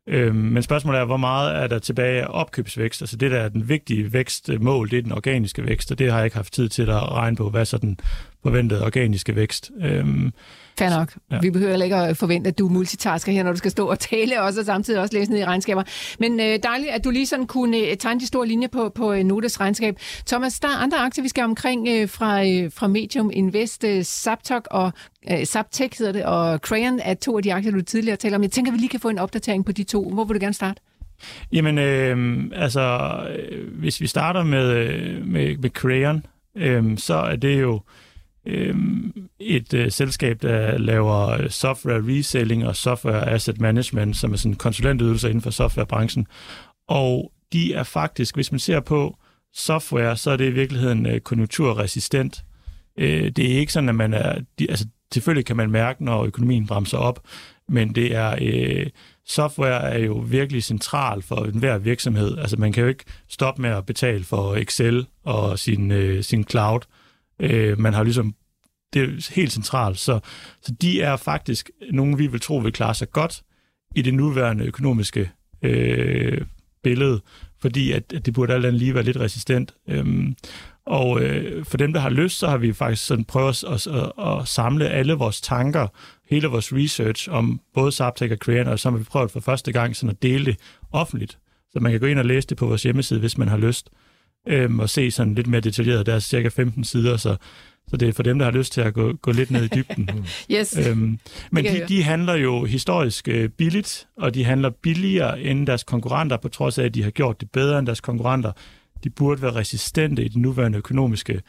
Øhm, 0.08 0.36
men 0.36 0.62
spørgsmålet 0.62 1.00
er, 1.00 1.04
hvor 1.04 1.16
meget 1.16 1.56
er 1.56 1.66
der 1.66 1.78
tilbage 1.78 2.22
af 2.22 2.26
opkøbsvækst? 2.30 3.02
Altså 3.02 3.16
det, 3.16 3.30
der 3.30 3.38
er 3.38 3.48
den 3.48 3.68
vigtige 3.68 4.12
vækstmål, 4.12 4.90
det 4.90 4.98
er 4.98 5.02
den 5.02 5.12
organiske 5.12 5.66
vækst, 5.66 5.90
og 5.90 5.98
det 5.98 6.10
har 6.10 6.18
jeg 6.18 6.24
ikke 6.24 6.36
haft 6.36 6.52
tid 6.52 6.68
til 6.68 6.82
at 6.82 7.12
regne 7.12 7.36
på, 7.36 7.50
hvad 7.50 7.64
så 7.64 7.78
den 7.78 7.98
forventede 8.42 8.84
organiske 8.84 9.36
vækst. 9.36 9.70
Øhm, 9.82 10.32
Fair 10.78 10.90
nok. 10.90 11.14
Ja. 11.30 11.38
Vi 11.42 11.50
behøver 11.50 11.82
ikke 11.82 11.96
at 11.96 12.16
forvente, 12.16 12.48
at 12.48 12.58
du 12.58 12.68
multitasker 12.68 13.32
her, 13.32 13.42
når 13.42 13.52
du 13.52 13.58
skal 13.58 13.70
stå 13.70 13.86
og 13.86 13.98
tale 13.98 14.42
også, 14.42 14.60
og 14.60 14.66
samtidig 14.66 15.00
også 15.00 15.14
læse 15.14 15.30
ned 15.30 15.38
i 15.38 15.44
regnskaber. 15.44 15.82
Men 16.18 16.40
øh, 16.40 16.58
dejligt, 16.62 16.90
at 16.90 17.04
du 17.04 17.10
lige 17.10 17.26
sådan 17.26 17.46
kunne 17.46 17.78
øh, 17.78 17.96
tegne 17.96 18.20
de 18.20 18.26
store 18.26 18.46
linjer 18.46 18.68
på, 18.68 18.88
på 18.88 19.12
øh, 19.12 19.24
Notes 19.24 19.60
regnskab. 19.60 19.96
Thomas, 20.26 20.60
der 20.60 20.68
er 20.68 20.76
andre 20.76 20.98
aktier, 20.98 21.22
vi 21.22 21.28
skal 21.28 21.44
omkring 21.44 21.88
øh, 21.88 22.08
fra, 22.08 22.44
øh, 22.46 22.70
fra 22.74 22.86
Medium 22.86 23.30
Invest, 23.32 23.84
øh, 23.84 24.02
Zaptok 24.02 24.68
og 24.70 24.92
øh, 25.30 25.44
Zaptec 25.44 25.98
hedder 25.98 26.12
det, 26.12 26.24
og 26.24 26.58
Crayon 26.58 27.00
er 27.02 27.14
to 27.14 27.36
af 27.36 27.42
de 27.42 27.54
aktier, 27.54 27.72
du 27.72 27.82
tidligere 27.82 28.16
talte 28.16 28.34
om. 28.34 28.42
Jeg 28.42 28.50
tænker, 28.50 28.72
vi 28.72 28.78
lige 28.78 28.88
kan 28.88 29.00
få 29.00 29.08
en 29.08 29.18
opdatering 29.18 29.64
på 29.64 29.72
de 29.72 29.84
to. 29.84 30.10
Hvor 30.10 30.24
vil 30.24 30.34
du 30.34 30.40
gerne 30.40 30.54
starte? 30.54 30.80
Jamen, 31.52 31.78
øh, 31.78 32.44
altså, 32.54 33.16
øh, 33.38 33.78
hvis 33.78 34.00
vi 34.00 34.06
starter 34.06 34.44
med, 34.44 34.70
øh, 34.70 35.26
med, 35.26 35.56
med 35.56 35.70
Crayon, 35.70 36.26
øh, 36.56 36.98
så 36.98 37.14
er 37.14 37.36
det 37.36 37.60
jo 37.60 37.74
øh, 37.74 37.80
Øhm, 38.46 39.12
et 39.40 39.74
øh, 39.74 39.90
selskab, 39.90 40.42
der 40.42 40.78
laver 40.78 41.28
øh, 41.28 41.50
software 41.50 42.02
reselling 42.06 42.66
og 42.66 42.76
software 42.76 43.30
asset 43.30 43.60
management, 43.60 44.16
som 44.16 44.32
er 44.32 44.36
sådan 44.36 44.54
konsulentydelser 44.54 45.28
inden 45.28 45.42
for 45.42 45.50
softwarebranchen. 45.50 46.26
Og 46.88 47.32
de 47.52 47.74
er 47.74 47.82
faktisk, 47.82 48.34
hvis 48.34 48.52
man 48.52 48.58
ser 48.58 48.80
på 48.80 49.16
software, 49.54 50.16
så 50.16 50.30
er 50.30 50.36
det 50.36 50.46
i 50.46 50.52
virkeligheden 50.52 51.06
øh, 51.06 51.20
konjunkturresistent. 51.20 52.44
Øh, 52.98 53.30
det 53.30 53.52
er 53.52 53.58
ikke 53.58 53.72
sådan, 53.72 53.88
at 53.88 53.94
man 53.94 54.14
er... 54.14 54.40
De, 54.58 54.66
altså, 54.70 54.86
selvfølgelig 55.12 55.46
kan 55.46 55.56
man 55.56 55.70
mærke, 55.70 56.04
når 56.04 56.24
økonomien 56.24 56.66
bremser 56.66 56.98
op, 56.98 57.20
men 57.68 57.94
det 57.94 58.14
er, 58.14 58.36
øh, 58.40 58.86
software 59.26 59.90
er 59.90 59.98
jo 59.98 60.14
virkelig 60.14 60.64
central 60.64 61.22
for 61.22 61.44
enhver 61.44 61.78
virksomhed. 61.78 62.38
Altså 62.38 62.56
man 62.56 62.72
kan 62.72 62.82
jo 62.82 62.88
ikke 62.88 63.04
stoppe 63.28 63.62
med 63.62 63.70
at 63.70 63.86
betale 63.86 64.24
for 64.24 64.54
Excel 64.54 65.06
og 65.24 65.58
sin, 65.58 65.90
øh, 65.90 66.22
sin 66.22 66.44
cloud. 66.44 66.80
Øh, 66.80 67.01
Øh, 67.42 67.78
man 67.78 67.94
har 67.94 68.02
ligesom 68.02 68.34
det 68.92 69.02
er 69.02 69.34
helt 69.34 69.52
centralt. 69.52 69.98
Så, 69.98 70.20
så 70.62 70.74
de 70.82 71.00
er 71.00 71.16
faktisk 71.16 71.70
nogen, 71.92 72.18
vi 72.18 72.26
vil 72.26 72.40
tro 72.40 72.56
vil 72.56 72.72
klare 72.72 72.94
sig 72.94 73.10
godt 73.10 73.42
i 73.96 74.02
det 74.02 74.14
nuværende 74.14 74.64
økonomiske 74.64 75.30
øh, 75.62 76.40
billede, 76.82 77.20
fordi 77.60 77.92
at, 77.92 78.12
at 78.12 78.26
det 78.26 78.34
burde 78.34 78.54
alt 78.54 78.66
andet 78.66 78.78
lige 78.78 78.94
være 78.94 79.04
lidt 79.04 79.16
resistent. 79.16 79.74
Øhm, 79.88 80.36
og 80.86 81.22
øh, 81.22 81.64
for 81.64 81.76
dem, 81.76 81.92
der 81.92 82.00
har 82.00 82.10
lyst, 82.10 82.38
så 82.38 82.48
har 82.48 82.56
vi 82.56 82.72
faktisk 82.72 83.06
sådan 83.06 83.24
prøvet 83.24 83.64
at, 83.64 83.86
at, 83.86 84.12
at 84.26 84.48
samle 84.48 84.88
alle 84.88 85.12
vores 85.12 85.40
tanker, 85.40 85.86
hele 86.30 86.46
vores 86.46 86.72
research 86.72 87.30
om 87.30 87.60
både 87.74 87.92
Zaptek 87.92 88.30
og 88.30 88.36
Creator, 88.36 88.70
og 88.70 88.78
så 88.78 88.90
har 88.90 88.96
vi 88.96 89.04
prøvet 89.04 89.30
for 89.30 89.40
første 89.40 89.72
gang 89.72 89.96
sådan 89.96 90.10
at 90.10 90.22
dele 90.22 90.44
det 90.44 90.56
offentligt. 90.92 91.38
Så 91.72 91.80
man 91.80 91.92
kan 91.92 92.00
gå 92.00 92.06
ind 92.06 92.18
og 92.18 92.24
læse 92.24 92.48
det 92.48 92.56
på 92.56 92.66
vores 92.66 92.82
hjemmeside, 92.82 93.20
hvis 93.20 93.38
man 93.38 93.48
har 93.48 93.56
lyst, 93.56 93.90
øhm, 94.48 94.80
og 94.80 94.90
se 94.90 95.10
sådan 95.10 95.34
lidt 95.34 95.46
mere 95.46 95.60
detaljeret. 95.60 96.06
Der 96.06 96.14
er 96.14 96.18
cirka 96.18 96.48
15 96.48 96.84
sider, 96.84 97.16
så 97.16 97.36
så 97.88 97.96
det 97.96 98.08
er 98.08 98.12
for 98.12 98.22
dem, 98.22 98.38
der 98.38 98.44
har 98.44 98.52
lyst 98.52 98.72
til 98.72 98.80
at 98.80 98.94
gå, 98.94 99.12
gå 99.12 99.32
lidt 99.32 99.50
ned 99.50 99.64
i 99.64 99.68
dybden. 99.68 100.08
yes. 100.56 100.78
øhm, 100.78 101.18
men 101.50 101.64
de, 101.64 101.84
de 101.88 102.02
handler 102.02 102.34
jo 102.34 102.64
historisk 102.64 103.28
øh, 103.28 103.48
billigt, 103.48 104.08
og 104.16 104.34
de 104.34 104.44
handler 104.44 104.70
billigere 104.70 105.40
end 105.40 105.66
deres 105.66 105.84
konkurrenter, 105.84 106.36
på 106.36 106.48
trods 106.48 106.78
af, 106.78 106.84
at 106.84 106.94
de 106.94 107.02
har 107.02 107.10
gjort 107.10 107.40
det 107.40 107.50
bedre 107.50 107.78
end 107.78 107.86
deres 107.86 108.00
konkurrenter. 108.00 108.52
De 109.04 109.10
burde 109.10 109.42
være 109.42 109.54
resistente 109.54 110.24
i 110.24 110.28
den 110.28 110.42
nuværende 110.42 110.78
økonomiske 110.78 111.42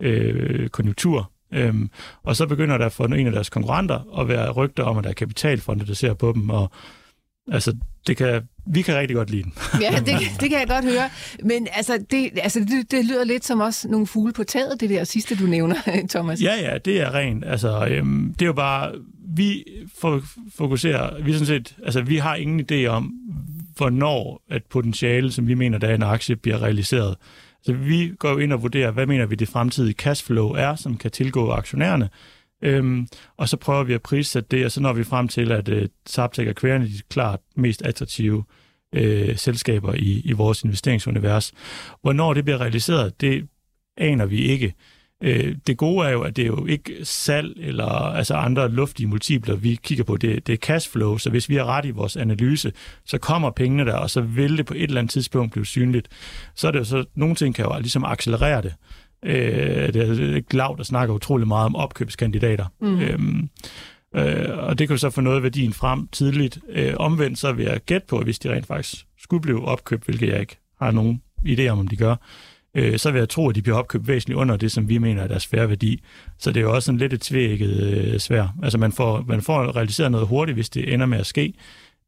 øh, 0.00 0.68
konjunktur. 0.68 1.30
Øhm, 1.52 1.90
og 2.22 2.36
så 2.36 2.46
begynder 2.46 2.78
der 2.78 2.88
for 2.88 3.04
en 3.04 3.26
af 3.26 3.32
deres 3.32 3.50
konkurrenter 3.50 4.20
at 4.20 4.28
være 4.28 4.50
rygter 4.50 4.82
om, 4.82 4.98
at 4.98 5.04
der 5.04 5.10
er 5.10 5.14
kapitalfonde, 5.14 5.86
der 5.86 5.94
ser 5.94 6.14
på 6.14 6.32
dem, 6.32 6.50
og 6.50 6.70
altså, 7.52 7.76
det 8.06 8.16
kan, 8.16 8.42
vi 8.66 8.82
kan 8.82 8.96
rigtig 8.96 9.16
godt 9.16 9.30
lide 9.30 9.42
den. 9.42 9.52
ja, 9.82 9.98
det, 9.98 10.40
det 10.40 10.50
kan 10.50 10.58
jeg 10.58 10.68
godt 10.68 10.84
høre. 10.84 11.10
Men 11.42 11.68
altså, 11.72 12.04
det, 12.10 12.30
altså, 12.42 12.60
det, 12.60 12.90
det 12.90 13.04
lyder 13.04 13.24
lidt 13.24 13.44
som 13.44 13.60
også 13.60 13.88
nogle 13.88 14.06
fugle 14.06 14.32
på 14.32 14.44
taget, 14.44 14.80
det 14.80 14.90
der 14.90 15.04
sidste, 15.04 15.36
du 15.36 15.46
nævner, 15.46 15.76
Thomas. 16.14 16.42
Ja, 16.42 16.54
ja, 16.54 16.78
det 16.78 17.00
er 17.00 17.14
rent. 17.14 17.44
Altså, 17.44 17.86
øhm, 17.90 18.34
det 18.38 18.42
er 18.42 18.46
jo 18.46 18.52
bare, 18.52 18.92
vi 19.36 19.64
fokuserer, 20.56 21.22
vi 21.22 21.32
sådan 21.32 21.46
set, 21.46 21.76
altså, 21.84 22.02
vi 22.02 22.16
har 22.16 22.34
ingen 22.34 22.66
idé 22.72 22.86
om, 22.86 23.12
hvornår 23.76 24.42
et 24.52 24.64
potentiale, 24.64 25.32
som 25.32 25.48
vi 25.48 25.54
mener, 25.54 25.78
der 25.78 25.88
er 25.88 25.94
en 25.94 26.02
aktie, 26.02 26.36
bliver 26.36 26.62
realiseret. 26.62 27.16
Så 27.62 27.72
vi 27.72 28.12
går 28.18 28.30
jo 28.30 28.38
ind 28.38 28.52
og 28.52 28.62
vurderer, 28.62 28.90
hvad 28.90 29.06
mener 29.06 29.26
vi 29.26 29.34
det 29.34 29.48
fremtidige 29.48 29.94
cashflow 29.94 30.50
er, 30.50 30.74
som 30.74 30.96
kan 30.96 31.10
tilgå 31.10 31.50
aktionærerne, 31.50 32.08
Øhm, 32.62 33.08
og 33.36 33.48
så 33.48 33.56
prøver 33.56 33.84
vi 33.84 33.92
at 33.92 34.02
prissætte 34.02 34.56
det, 34.56 34.64
og 34.64 34.72
så 34.72 34.80
når 34.80 34.92
vi 34.92 35.04
frem 35.04 35.28
til, 35.28 35.52
at 35.52 35.68
øh, 35.68 35.88
Zaptec 36.08 36.48
og 36.48 36.54
Query 36.56 36.80
er 36.80 36.84
de 36.84 37.02
klart 37.08 37.40
mest 37.56 37.82
attraktive 37.82 38.44
øh, 38.94 39.36
selskaber 39.36 39.94
i, 39.94 40.20
i 40.24 40.32
vores 40.32 40.62
investeringsunivers. 40.62 41.52
Hvornår 42.02 42.34
det 42.34 42.44
bliver 42.44 42.60
realiseret, 42.60 43.20
det 43.20 43.48
aner 43.96 44.26
vi 44.26 44.38
ikke. 44.38 44.74
Øh, 45.22 45.56
det 45.66 45.76
gode 45.76 46.06
er 46.06 46.10
jo, 46.10 46.22
at 46.22 46.36
det 46.36 46.42
er 46.42 46.46
jo 46.46 46.66
ikke 46.66 46.96
salg 47.02 47.52
eller 47.56 47.86
altså 47.86 48.34
andre 48.34 48.68
luftige 48.68 49.06
multipler, 49.06 49.56
vi 49.56 49.78
kigger 49.82 50.04
på. 50.04 50.16
Det, 50.16 50.46
det 50.46 50.52
er 50.52 50.56
cashflow, 50.56 51.16
så 51.16 51.30
hvis 51.30 51.48
vi 51.48 51.54
har 51.54 51.64
ret 51.64 51.84
i 51.84 51.90
vores 51.90 52.16
analyse, 52.16 52.72
så 53.04 53.18
kommer 53.18 53.50
pengene 53.50 53.84
der, 53.84 53.96
og 53.96 54.10
så 54.10 54.20
vil 54.20 54.56
det 54.56 54.66
på 54.66 54.74
et 54.74 54.82
eller 54.82 55.00
andet 55.00 55.10
tidspunkt 55.10 55.52
blive 55.52 55.66
synligt. 55.66 56.08
Så 56.54 56.66
er 56.66 56.70
det 56.70 56.78
jo 56.78 56.84
så, 56.84 57.04
nogle 57.14 57.34
ting 57.34 57.54
kan 57.54 57.64
jo 57.64 57.78
ligesom 57.78 58.04
accelerere 58.04 58.62
det. 58.62 58.74
Øh, 59.24 59.94
det 59.94 60.36
er 60.36 60.40
Glav, 60.40 60.74
der 60.78 60.84
snakker 60.84 61.14
utrolig 61.14 61.48
meget 61.48 61.66
om 61.66 61.76
opkøbskandidater. 61.76 62.66
Mm. 62.80 63.00
Øhm, 63.00 63.48
øh, 64.16 64.58
og 64.58 64.78
det 64.78 64.88
kan 64.88 64.94
jo 64.94 64.98
så 64.98 65.10
få 65.10 65.20
noget 65.20 65.36
af 65.36 65.42
værdien 65.42 65.72
frem 65.72 66.08
tidligt. 66.12 66.58
Øh, 66.68 66.94
omvendt 66.96 67.38
så 67.38 67.52
vil 67.52 67.64
jeg 67.64 67.80
gætte 67.86 68.06
på, 68.06 68.18
at 68.18 68.24
hvis 68.24 68.38
de 68.38 68.52
rent 68.52 68.66
faktisk 68.66 69.06
skulle 69.18 69.42
blive 69.42 69.64
opkøbt, 69.64 70.04
hvilket 70.04 70.28
jeg 70.28 70.40
ikke 70.40 70.56
har 70.80 70.90
nogen 70.90 71.22
idé 71.48 71.68
om, 71.68 71.78
om 71.78 71.88
de 71.88 71.96
gør, 71.96 72.16
øh, 72.74 72.98
så 72.98 73.10
vil 73.10 73.18
jeg 73.18 73.28
tro, 73.28 73.48
at 73.48 73.54
de 73.54 73.62
bliver 73.62 73.78
opkøbt 73.78 74.08
væsentligt 74.08 74.38
under 74.38 74.56
det, 74.56 74.72
som 74.72 74.88
vi 74.88 74.98
mener 74.98 75.22
er 75.22 75.26
deres 75.26 75.46
færre 75.46 75.68
værdi. 75.68 76.02
Så 76.38 76.50
det 76.50 76.60
er 76.60 76.64
jo 76.64 76.74
også 76.74 76.92
en 76.92 76.98
lidt 76.98 77.12
et 77.12 77.20
tvækket 77.20 77.82
øh, 77.82 78.18
svær. 78.18 78.54
Altså 78.62 78.78
man 78.78 78.92
får, 78.92 79.24
man 79.28 79.42
får 79.42 79.76
realiseret 79.76 80.10
noget 80.10 80.26
hurtigt, 80.26 80.56
hvis 80.56 80.70
det 80.70 80.92
ender 80.92 81.06
med 81.06 81.18
at 81.18 81.26
ske, 81.26 81.54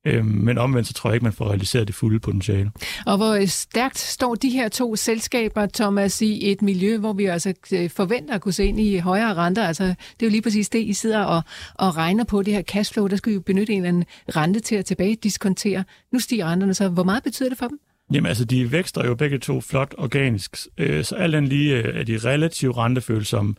Øhm, 0.06 0.26
men 0.26 0.58
omvendt 0.58 0.88
så 0.88 0.94
tror 0.94 1.10
jeg 1.10 1.14
ikke, 1.14 1.24
man 1.24 1.32
får 1.32 1.48
realiseret 1.48 1.86
det 1.86 1.94
fulde 1.94 2.20
potentiale. 2.20 2.70
Og 3.06 3.16
hvor 3.16 3.46
stærkt 3.46 3.98
står 3.98 4.34
de 4.34 4.50
her 4.50 4.68
to 4.68 4.96
selskaber, 4.96 5.66
Thomas, 5.74 6.22
i 6.22 6.50
et 6.50 6.62
miljø, 6.62 6.98
hvor 6.98 7.12
vi 7.12 7.24
altså 7.24 7.54
øh, 7.72 7.90
forventer 7.90 8.34
at 8.34 8.40
kunne 8.40 8.52
se 8.52 8.64
ind 8.64 8.80
i 8.80 8.98
højere 8.98 9.34
renter? 9.34 9.66
Altså, 9.66 9.84
det 9.84 10.22
er 10.22 10.26
jo 10.26 10.30
lige 10.30 10.42
præcis 10.42 10.68
det, 10.68 10.78
I 10.78 10.92
sidder 10.92 11.24
og, 11.24 11.42
og 11.74 11.96
regner 11.96 12.24
på, 12.24 12.42
det 12.42 12.54
her 12.54 12.62
cashflow. 12.62 13.06
Der 13.06 13.16
skal 13.16 13.30
vi 13.30 13.34
jo 13.34 13.40
benytte 13.40 13.72
en 13.72 13.78
eller 13.78 13.88
anden 13.88 14.04
rente 14.36 14.60
til 14.60 14.74
at 14.74 14.84
tilbage 14.84 15.16
diskontere. 15.22 15.84
Nu 16.12 16.18
stiger 16.18 16.46
renterne, 16.46 16.74
så 16.74 16.88
hvor 16.88 17.04
meget 17.04 17.22
betyder 17.22 17.48
det 17.48 17.58
for 17.58 17.68
dem? 17.68 17.78
Jamen 18.12 18.26
altså, 18.26 18.44
de 18.44 18.72
vækster 18.72 19.06
jo 19.06 19.14
begge 19.14 19.38
to 19.38 19.60
flot 19.60 19.94
organisk, 19.98 20.56
øh, 20.78 21.04
så 21.04 21.14
alt 21.14 21.34
andet 21.34 21.48
lige 21.48 21.76
øh, 21.76 22.00
er 22.00 22.04
de 22.04 22.18
relativt 22.18 22.76
rentefølsomme 22.76 23.54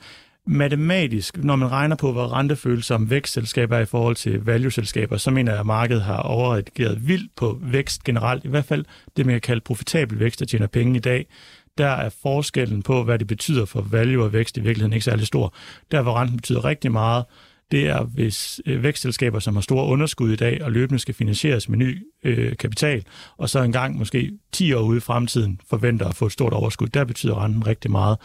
matematisk, 0.47 1.38
når 1.38 1.55
man 1.55 1.71
regner 1.71 1.95
på, 1.95 2.12
hvor 2.12 2.33
rentefølsomme 2.33 3.10
vækstselskaber 3.10 3.77
er 3.77 3.81
i 3.81 3.86
forhold 3.86 4.15
til 4.15 4.45
value-selskaber, 4.45 5.17
så 5.17 5.31
mener 5.31 5.51
jeg, 5.51 5.60
at 5.60 5.65
markedet 5.65 6.01
har 6.01 6.17
overreageret 6.17 7.07
vildt 7.07 7.36
på 7.36 7.60
vækst 7.62 8.03
generelt. 8.03 8.45
I 8.45 8.47
hvert 8.47 8.65
fald 8.65 8.86
det, 9.17 9.25
man 9.25 9.33
kan 9.33 9.41
kalde 9.41 9.62
profitabel 9.62 10.19
vækst, 10.19 10.39
der 10.39 10.45
tjener 10.45 10.67
penge 10.67 10.95
i 10.95 10.99
dag. 10.99 11.25
Der 11.77 11.88
er 11.88 12.10
forskellen 12.21 12.83
på, 12.83 13.03
hvad 13.03 13.19
det 13.19 13.27
betyder 13.27 13.65
for 13.65 13.81
value 13.81 14.23
og 14.23 14.33
vækst 14.33 14.57
i 14.57 14.60
virkeligheden 14.60 14.93
ikke 14.93 15.05
særlig 15.05 15.27
stor. 15.27 15.53
Der, 15.91 16.01
hvor 16.01 16.13
renten 16.13 16.38
betyder 16.38 16.65
rigtig 16.65 16.91
meget, 16.91 17.25
det 17.71 17.88
er, 17.88 18.03
hvis 18.03 18.62
øh, 18.65 18.84
vækstselskaber, 18.84 19.39
som 19.39 19.56
har 19.56 19.62
store 19.62 19.86
underskud 19.86 20.32
i 20.32 20.36
dag 20.36 20.63
og 20.63 20.71
løbende 20.71 20.99
skal 20.99 21.15
finansieres 21.15 21.69
med 21.69 21.77
ny 21.77 22.03
øh, 22.23 22.58
kapital, 22.58 23.03
og 23.38 23.49
så 23.49 23.62
engang 23.62 23.97
måske 23.97 24.32
10 24.51 24.73
år 24.73 24.82
ude 24.82 24.97
i 24.97 25.01
fremtiden 25.01 25.60
forventer 25.69 26.08
at 26.08 26.15
få 26.15 26.25
et 26.25 26.32
stort 26.32 26.53
overskud, 26.53 26.88
der 26.88 27.03
betyder 27.03 27.43
renten 27.43 27.67
rigtig 27.67 27.91
meget. 27.91 28.17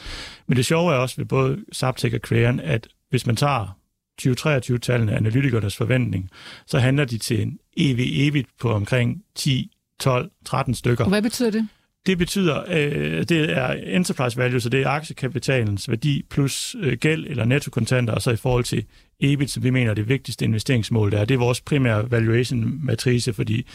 Men 0.46 0.56
det 0.56 0.66
sjove 0.66 0.92
er 0.92 0.96
også 0.96 1.16
ved 1.16 1.24
både 1.24 1.58
Zaptec 1.74 2.14
og 2.14 2.20
Crayon, 2.20 2.60
at 2.60 2.88
hvis 3.10 3.26
man 3.26 3.36
tager 3.36 3.78
2023-tallene, 4.22 5.12
analytikernes 5.12 5.76
forventning, 5.76 6.30
så 6.66 6.78
handler 6.78 7.04
de 7.04 7.18
til 7.18 7.42
en 7.42 7.58
EV-EBIT 7.76 8.46
på 8.60 8.72
omkring 8.72 9.22
10, 9.34 9.70
12, 10.00 10.30
13 10.44 10.74
stykker. 10.74 11.08
Hvad 11.08 11.22
betyder 11.22 11.50
det? 11.50 11.68
Det 12.06 12.18
betyder, 12.18 12.62
øh, 12.68 13.22
det 13.28 13.56
er 13.58 13.72
enterprise 13.72 14.38
value, 14.38 14.60
så 14.60 14.68
det 14.68 14.82
er 14.82 14.88
aktiekapitalens 14.88 15.88
værdi 15.88 16.22
plus 16.30 16.76
øh, 16.80 16.98
gæld 16.98 17.26
eller 17.26 17.44
nettokontanter, 17.44 18.14
og 18.14 18.22
så 18.22 18.30
i 18.30 18.36
forhold 18.36 18.64
til 18.64 18.84
EBIT, 19.22 19.50
som 19.50 19.62
vi 19.62 19.70
mener 19.70 19.90
er 19.90 19.94
det 19.94 20.08
vigtigste 20.08 20.44
investeringsmål, 20.44 21.12
der 21.12 21.18
er. 21.18 21.24
Det 21.24 21.34
er 21.34 21.38
vores 21.38 21.60
primære 21.60 22.10
valuation-matrice, 22.10 23.32
fordi 23.32 23.66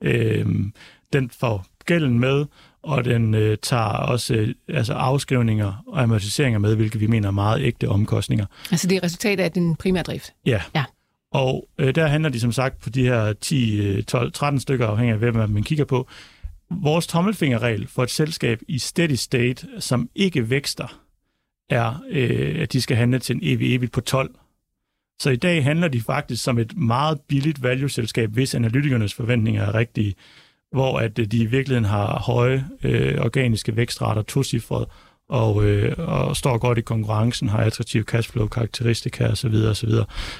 øh, 0.00 0.46
den 1.12 1.30
får 1.30 1.66
gælden 1.84 2.18
med, 2.18 2.46
og 2.82 3.04
den 3.04 3.34
øh, 3.34 3.58
tager 3.62 3.82
også 3.82 4.34
øh, 4.34 4.54
altså 4.68 4.92
afskrivninger 4.92 5.82
og 5.86 6.02
amortiseringer 6.02 6.58
med, 6.58 6.76
hvilket 6.76 7.00
vi 7.00 7.06
mener 7.06 7.28
er 7.28 7.32
meget 7.32 7.62
ægte 7.62 7.88
omkostninger. 7.88 8.46
Altså 8.70 8.88
det 8.88 8.96
er 8.96 9.02
resultatet 9.02 9.44
af 9.44 9.52
den 9.52 9.76
primære 9.76 10.02
drift? 10.02 10.32
Ja. 10.46 10.60
ja. 10.74 10.84
Og 11.32 11.68
øh, 11.78 11.94
der 11.94 12.06
handler 12.06 12.30
de 12.30 12.40
som 12.40 12.52
sagt 12.52 12.80
på 12.80 12.90
de 12.90 13.02
her 13.02 13.32
10, 13.32 14.02
12, 14.02 14.32
13 14.32 14.60
stykker, 14.60 14.86
afhængig 14.86 15.12
af 15.12 15.18
hvem 15.18 15.34
man 15.34 15.62
kigger 15.62 15.84
på. 15.84 16.08
Vores 16.70 17.06
tommelfingerregel 17.06 17.88
for 17.88 18.02
et 18.02 18.10
selskab 18.10 18.60
i 18.68 18.78
steady 18.78 19.14
state, 19.14 19.66
som 19.78 20.08
ikke 20.14 20.50
vækster, 20.50 21.00
er, 21.70 22.02
øh, 22.10 22.62
at 22.62 22.72
de 22.72 22.80
skal 22.80 22.96
handle 22.96 23.18
til 23.18 23.36
en 23.36 23.42
EV-EBIT 23.42 23.90
på 23.90 24.00
12. 24.00 24.34
Så 25.20 25.30
i 25.30 25.36
dag 25.36 25.64
handler 25.64 25.88
de 25.88 26.00
faktisk 26.00 26.44
som 26.44 26.58
et 26.58 26.76
meget 26.76 27.20
billigt 27.28 27.62
value-selskab, 27.62 28.30
hvis 28.30 28.54
analytikernes 28.54 29.14
forventninger 29.14 29.62
er 29.62 29.74
rigtige, 29.74 30.14
hvor 30.72 30.98
at 30.98 31.18
øh, 31.18 31.26
de 31.26 31.38
i 31.38 31.46
virkeligheden 31.46 31.84
har 31.84 32.18
høje 32.18 32.66
øh, 32.84 33.18
organiske 33.20 33.76
vækstrater, 33.76 34.22
tocifret, 34.22 34.86
og, 35.28 35.64
øh, 35.64 35.94
og 35.98 36.36
står 36.36 36.58
godt 36.58 36.78
i 36.78 36.80
konkurrencen, 36.80 37.48
har 37.48 37.58
attraktive 37.58 38.04
cashflow-karakteristika 38.04 39.26
osv. 39.26 39.54
osv. 39.54 39.90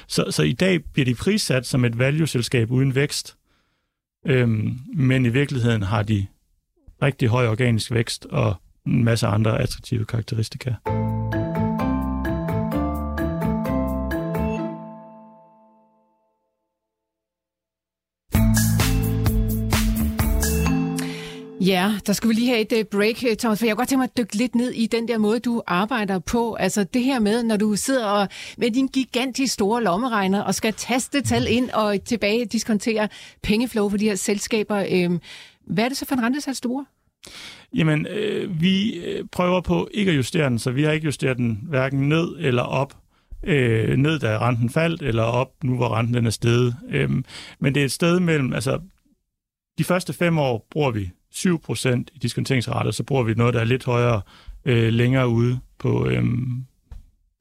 Så, 0.07 0.25
så 0.29 0.43
i 0.43 0.53
dag 0.53 0.83
bliver 0.93 1.05
de 1.05 1.15
prissat 1.15 1.65
som 1.65 1.85
et 1.85 1.99
value-selskab 1.99 2.71
uden 2.71 2.95
vækst, 2.95 3.37
øhm, 4.27 4.79
men 4.95 5.25
i 5.25 5.29
virkeligheden 5.29 5.83
har 5.83 6.03
de 6.03 6.25
rigtig 7.01 7.27
høj 7.27 7.47
organisk 7.47 7.91
vækst 7.91 8.25
og 8.25 8.55
en 8.87 9.03
masse 9.03 9.27
andre 9.27 9.61
attraktive 9.61 10.05
karakteristika. 10.05 10.73
Ja, 21.67 21.93
der 22.07 22.13
skal 22.13 22.29
vi 22.29 22.33
lige 22.33 22.47
have 22.47 22.61
et 22.61 22.73
øh, 22.73 22.85
break, 22.85 23.23
øh, 23.29 23.35
Thomas, 23.35 23.59
for 23.59 23.65
jeg 23.65 23.73
kunne 23.75 23.81
godt 23.81 23.89
tænke 23.89 23.99
mig 23.99 24.09
at 24.15 24.17
dykke 24.17 24.35
lidt 24.35 24.55
ned 24.55 24.71
i 24.71 24.87
den 24.87 25.07
der 25.07 25.17
måde, 25.17 25.39
du 25.39 25.61
arbejder 25.67 26.19
på. 26.19 26.53
Altså 26.53 26.83
det 26.83 27.03
her 27.03 27.19
med, 27.19 27.43
når 27.43 27.57
du 27.57 27.75
sidder 27.75 28.05
og, 28.05 28.27
med 28.57 28.71
din 28.71 28.87
gigantisk 28.87 29.53
store 29.53 29.83
lommeregner 29.83 30.41
og 30.41 30.55
skal 30.55 30.73
taste 30.73 31.21
tal 31.21 31.47
ind 31.49 31.69
og 31.69 32.03
tilbage 32.03 32.45
diskontere 32.45 33.07
pengeflow 33.43 33.89
for 33.89 33.97
de 33.97 34.05
her 34.05 34.15
selskaber. 34.15 34.85
Øh, 34.91 35.19
hvad 35.67 35.83
er 35.83 35.87
det 35.89 35.97
så 35.97 36.05
for 36.05 36.15
en 36.15 36.23
rentesats, 36.23 36.61
du 36.61 36.67
bruger? 36.67 36.83
Jamen, 37.75 38.07
øh, 38.07 38.61
vi 38.61 38.93
øh, 38.93 39.25
prøver 39.31 39.61
på 39.61 39.89
ikke 39.91 40.11
at 40.11 40.17
justere 40.17 40.49
den, 40.49 40.59
så 40.59 40.71
vi 40.71 40.83
har 40.83 40.91
ikke 40.91 41.05
justeret 41.05 41.37
den 41.37 41.59
hverken 41.69 42.09
ned 42.09 42.35
eller 42.39 42.63
op. 42.63 42.97
øh, 43.43 43.97
ned, 43.97 44.19
da 44.19 44.37
renten 44.37 44.69
faldt, 44.69 45.01
eller 45.01 45.23
op 45.23 45.63
nu, 45.63 45.75
hvor 45.75 45.97
renten 45.97 46.13
den 46.13 46.25
er 46.25 46.29
steget. 46.29 46.75
Øh, 46.89 47.09
men 47.59 47.75
det 47.75 47.81
er 47.81 47.85
et 47.85 47.91
sted 47.91 48.19
mellem, 48.19 48.53
altså 48.53 48.79
de 49.77 49.83
første 49.83 50.13
fem 50.13 50.37
år 50.37 50.67
bruger 50.71 50.91
vi 50.91 51.11
7% 51.37 52.03
i 52.15 52.19
diskonteringsrater, 52.21 52.91
så 52.91 53.03
bruger 53.03 53.23
vi 53.23 53.33
noget, 53.33 53.53
der 53.53 53.59
er 53.59 53.65
lidt 53.65 53.85
højere 53.85 54.21
øh, 54.65 54.93
længere 54.93 55.27
ude 55.27 55.59
på, 55.79 56.07
øhm, 56.07 56.65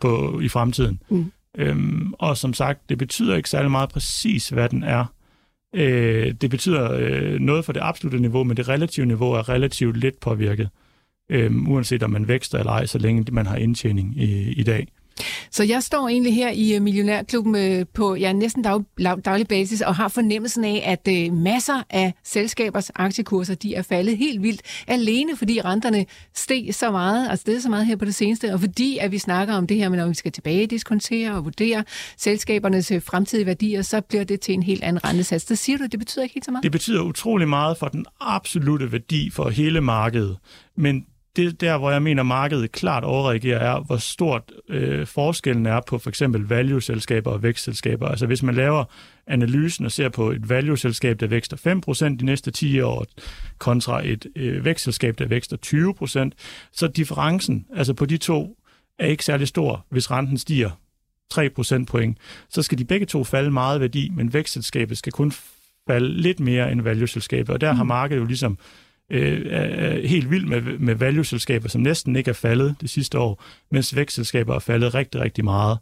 på, 0.01 0.41
i 0.41 0.49
fremtiden. 0.49 1.01
Mm. 1.09 1.33
Øhm, 1.59 2.13
og 2.13 2.37
som 2.37 2.55
sagt, 2.55 2.89
det 2.89 2.99
betyder 2.99 3.37
ikke 3.37 3.51
særlig 3.51 3.71
meget 3.71 3.89
præcis, 3.89 4.49
hvad 4.49 4.69
den 4.69 4.83
er. 4.83 5.05
Øh, 5.75 6.35
det 6.41 6.51
betyder 6.51 6.93
øh, 6.93 7.41
noget 7.41 7.65
for 7.65 7.73
det 7.73 7.81
absolute 7.83 8.21
niveau, 8.21 8.45
men 8.45 8.57
det 8.57 8.69
relative 8.69 9.07
niveau 9.07 9.33
er 9.33 9.49
relativt 9.49 9.97
lidt 9.97 10.21
påvirket, 10.21 10.69
øh, 11.31 11.69
uanset 11.69 12.03
om 12.03 12.11
man 12.11 12.29
vækster 12.29 12.59
eller 12.59 12.73
ej, 12.73 12.87
så 12.87 12.99
længe 12.99 13.33
man 13.33 13.47
har 13.47 13.57
indtjening 13.57 14.17
i, 14.17 14.53
i 14.53 14.63
dag. 14.63 14.89
Så 15.51 15.64
jeg 15.64 15.83
står 15.83 16.09
egentlig 16.09 16.35
her 16.35 16.51
i 16.51 16.75
øh, 16.75 16.83
Millionærklubben 16.83 17.57
øh, 17.57 17.87
på 17.95 18.14
ja, 18.14 18.33
næsten 18.33 18.62
dag, 18.62 18.81
daglig 19.25 19.49
basis 19.49 19.81
og 19.81 19.97
har 19.97 20.09
fornemmelsen 20.09 20.64
af, 20.64 20.83
at 20.85 21.09
øh, 21.09 21.33
masser 21.33 21.83
af 21.91 22.14
selskabers 22.25 22.91
aktiekurser 22.91 23.55
de 23.55 23.75
er 23.75 23.83
faldet 23.83 24.19
helt 24.19 24.43
vildt, 24.43 24.62
alene 24.87 25.37
fordi 25.37 25.61
renterne 25.61 26.07
steg 26.35 26.69
så 26.73 26.91
meget, 26.91 27.31
altså 27.31 27.45
det 27.47 27.57
er 27.57 27.61
så 27.61 27.69
meget 27.69 27.87
her 27.87 27.97
på 27.97 28.05
det 28.05 28.14
seneste, 28.14 28.53
og 28.53 28.61
fordi 28.61 28.99
at 28.99 29.12
vi 29.12 29.19
snakker 29.19 29.55
om 29.55 29.67
det 29.67 29.77
her 29.77 29.89
med, 29.89 29.99
når 29.99 30.09
vi 30.09 30.14
skal 30.14 30.33
tilbage 30.33 30.67
diskontere 30.67 31.33
og 31.33 31.45
vurdere 31.45 31.85
selskabernes 32.17 32.93
fremtidige 33.01 33.47
værdier, 33.47 33.83
så 33.83 34.01
bliver 34.01 34.25
det 34.25 34.41
til 34.41 34.55
en 34.55 34.62
helt 34.62 34.83
anden 34.83 35.05
rentesats. 35.05 35.45
Det 35.45 35.59
siger 35.59 35.79
du, 35.79 35.87
det 35.87 35.99
betyder 35.99 36.23
ikke 36.23 36.35
helt 36.35 36.45
så 36.45 36.51
meget? 36.51 36.62
Det 36.62 36.73
betyder 36.73 37.03
utrolig 37.03 37.49
meget 37.49 37.79
for 37.79 37.89
den 37.89 38.07
absolute 38.21 38.93
værdi 38.93 39.31
for 39.31 39.49
hele 39.49 39.81
markedet, 39.81 40.37
men 40.77 41.07
det 41.37 41.61
der, 41.61 41.78
hvor 41.78 41.91
jeg 41.91 42.03
mener, 42.03 42.22
markedet 42.22 42.72
klart 42.72 43.05
overreagerer, 43.05 43.59
er, 43.59 43.80
hvor 43.80 43.97
stort 43.97 44.53
øh, 44.68 45.07
forskellen 45.07 45.66
er 45.66 45.80
på 45.87 45.99
for 45.99 46.09
eksempel 46.09 46.43
value-selskaber 46.49 47.30
og 47.30 47.43
vækstselskaber. 47.43 48.09
Altså 48.09 48.26
hvis 48.26 48.43
man 48.43 48.55
laver 48.55 48.84
analysen 49.26 49.84
og 49.84 49.93
ser 49.93 50.09
på 50.09 50.30
et 50.30 50.49
value-selskab, 50.49 51.20
der 51.20 51.26
vækster 51.26 51.57
5% 52.12 52.16
de 52.16 52.24
næste 52.24 52.51
10 52.51 52.80
år, 52.80 53.07
kontra 53.59 54.07
et 54.07 54.26
øh, 54.37 54.64
vækstselskab, 54.64 55.18
der 55.18 55.26
vækster 55.26 55.57
20%, 56.32 56.70
så 56.72 56.87
differencen 56.87 57.66
altså 57.74 57.95
på 57.95 58.07
de 58.07 58.16
to 58.16 58.57
er 58.99 59.07
ikke 59.07 59.24
særlig 59.24 59.49
stor, 59.49 59.87
hvis 59.91 60.11
renten 60.11 60.39
stiger 60.39 60.70
3 61.30 61.51
procentpoint. 61.51 62.18
Så 62.49 62.62
skal 62.62 62.78
de 62.78 62.84
begge 62.84 63.07
to 63.07 63.24
falde 63.24 63.51
meget 63.51 63.80
værdi, 63.80 64.11
men 64.14 64.32
vækstselskabet 64.32 64.99
skal 64.99 65.12
kun 65.12 65.32
falde 65.89 66.20
lidt 66.20 66.41
mere 66.41 66.72
end 66.72 66.82
value-selskabet. 66.82 67.51
Og 67.51 67.61
der 67.61 67.72
har 67.72 67.82
mm. 67.82 67.89
markedet 67.89 68.20
jo 68.20 68.24
ligesom 68.24 68.53
øh, 68.53 68.86
Øh, 69.11 69.47
er 69.51 70.09
helt 70.09 70.31
vild 70.31 70.47
med, 70.47 70.79
med 70.79 70.95
value-selskaber, 70.95 71.69
som 71.69 71.81
næsten 71.81 72.17
ikke 72.17 72.29
er 72.29 72.33
faldet 72.33 72.77
det 72.81 72.91
sidste 72.91 73.19
år, 73.19 73.45
mens 73.71 73.97
vækstselskaber 73.97 74.55
er 74.55 74.59
faldet 74.59 74.95
rigtig, 74.95 75.21
rigtig 75.21 75.45
meget. 75.45 75.79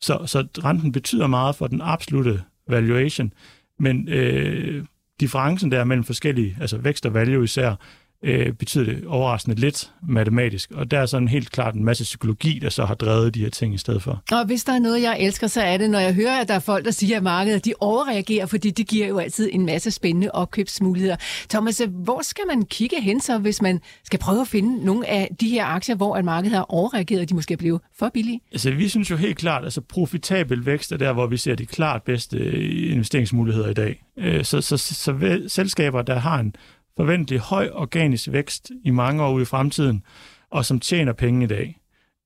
Så, 0.00 0.26
så 0.26 0.46
renten 0.64 0.92
betyder 0.92 1.26
meget 1.26 1.56
for 1.56 1.66
den 1.66 1.80
absolute 1.80 2.42
valuation, 2.68 3.32
men 3.78 4.08
øh, 4.08 4.84
differencen 5.20 5.70
der 5.72 5.84
mellem 5.84 6.04
forskellige, 6.04 6.56
altså 6.60 6.76
vækst 6.76 7.06
og 7.06 7.14
value 7.14 7.44
især, 7.44 7.74
øh, 8.22 8.52
betyder 8.52 8.84
det 8.84 9.04
overraskende 9.06 9.60
lidt 9.60 9.90
matematisk. 10.08 10.70
Og 10.70 10.90
der 10.90 10.98
er 10.98 11.06
sådan 11.06 11.28
helt 11.28 11.50
klart 11.50 11.74
en 11.74 11.84
masse 11.84 12.04
psykologi, 12.04 12.58
der 12.58 12.70
så 12.70 12.84
har 12.84 12.94
drevet 12.94 13.34
de 13.34 13.40
her 13.40 13.50
ting 13.50 13.74
i 13.74 13.78
stedet 13.78 14.02
for. 14.02 14.22
Og 14.32 14.46
hvis 14.46 14.64
der 14.64 14.72
er 14.72 14.78
noget, 14.78 15.02
jeg 15.02 15.16
elsker, 15.20 15.46
så 15.46 15.60
er 15.60 15.76
det, 15.76 15.90
når 15.90 15.98
jeg 15.98 16.14
hører, 16.14 16.40
at 16.40 16.48
der 16.48 16.54
er 16.54 16.58
folk, 16.58 16.84
der 16.84 16.90
siger, 16.90 17.16
at 17.16 17.22
markedet 17.22 17.64
de 17.64 17.74
overreagerer, 17.80 18.46
fordi 18.46 18.70
det 18.70 18.86
giver 18.86 19.06
jo 19.06 19.18
altid 19.18 19.48
en 19.52 19.66
masse 19.66 19.90
spændende 19.90 20.30
opkøbsmuligheder. 20.32 21.16
Thomas, 21.50 21.82
hvor 21.90 22.22
skal 22.22 22.44
man 22.46 22.62
kigge 22.62 23.00
hen 23.00 23.20
så, 23.20 23.38
hvis 23.38 23.62
man 23.62 23.80
skal 24.04 24.18
prøve 24.18 24.40
at 24.40 24.48
finde 24.48 24.84
nogle 24.84 25.08
af 25.08 25.28
de 25.40 25.48
her 25.48 25.64
aktier, 25.64 25.96
hvor 25.96 26.16
at 26.16 26.24
markedet 26.24 26.56
har 26.56 26.66
overreageret, 26.68 27.22
og 27.22 27.28
de 27.28 27.34
måske 27.34 27.56
bliver 27.56 27.78
for 27.98 28.10
billige? 28.14 28.40
Altså, 28.52 28.70
vi 28.70 28.88
synes 28.88 29.10
jo 29.10 29.16
helt 29.16 29.38
klart, 29.38 29.62
at 29.62 29.66
altså, 29.66 29.80
profitabel 29.80 30.66
vækst 30.66 30.92
er 30.92 30.96
der, 30.96 31.12
hvor 31.12 31.26
vi 31.26 31.36
ser 31.36 31.54
de 31.54 31.66
klart 31.66 32.02
bedste 32.02 32.36
øh, 32.36 32.92
investeringsmuligheder 32.92 33.68
i 33.68 33.74
dag. 33.74 34.04
Øh, 34.18 34.44
så, 34.44 34.60
så, 34.60 34.76
så, 34.76 34.94
så 34.94 35.42
selskaber, 35.48 36.02
der 36.02 36.18
har 36.18 36.40
en 36.40 36.54
forventelig 36.96 37.40
høj 37.40 37.70
organisk 37.72 38.28
vækst 38.32 38.70
i 38.84 38.90
mange 38.90 39.22
år 39.22 39.32
ude 39.32 39.42
i 39.42 39.44
fremtiden, 39.44 40.02
og 40.50 40.64
som 40.64 40.80
tjener 40.80 41.12
penge 41.12 41.44
i 41.44 41.46
dag. 41.48 41.78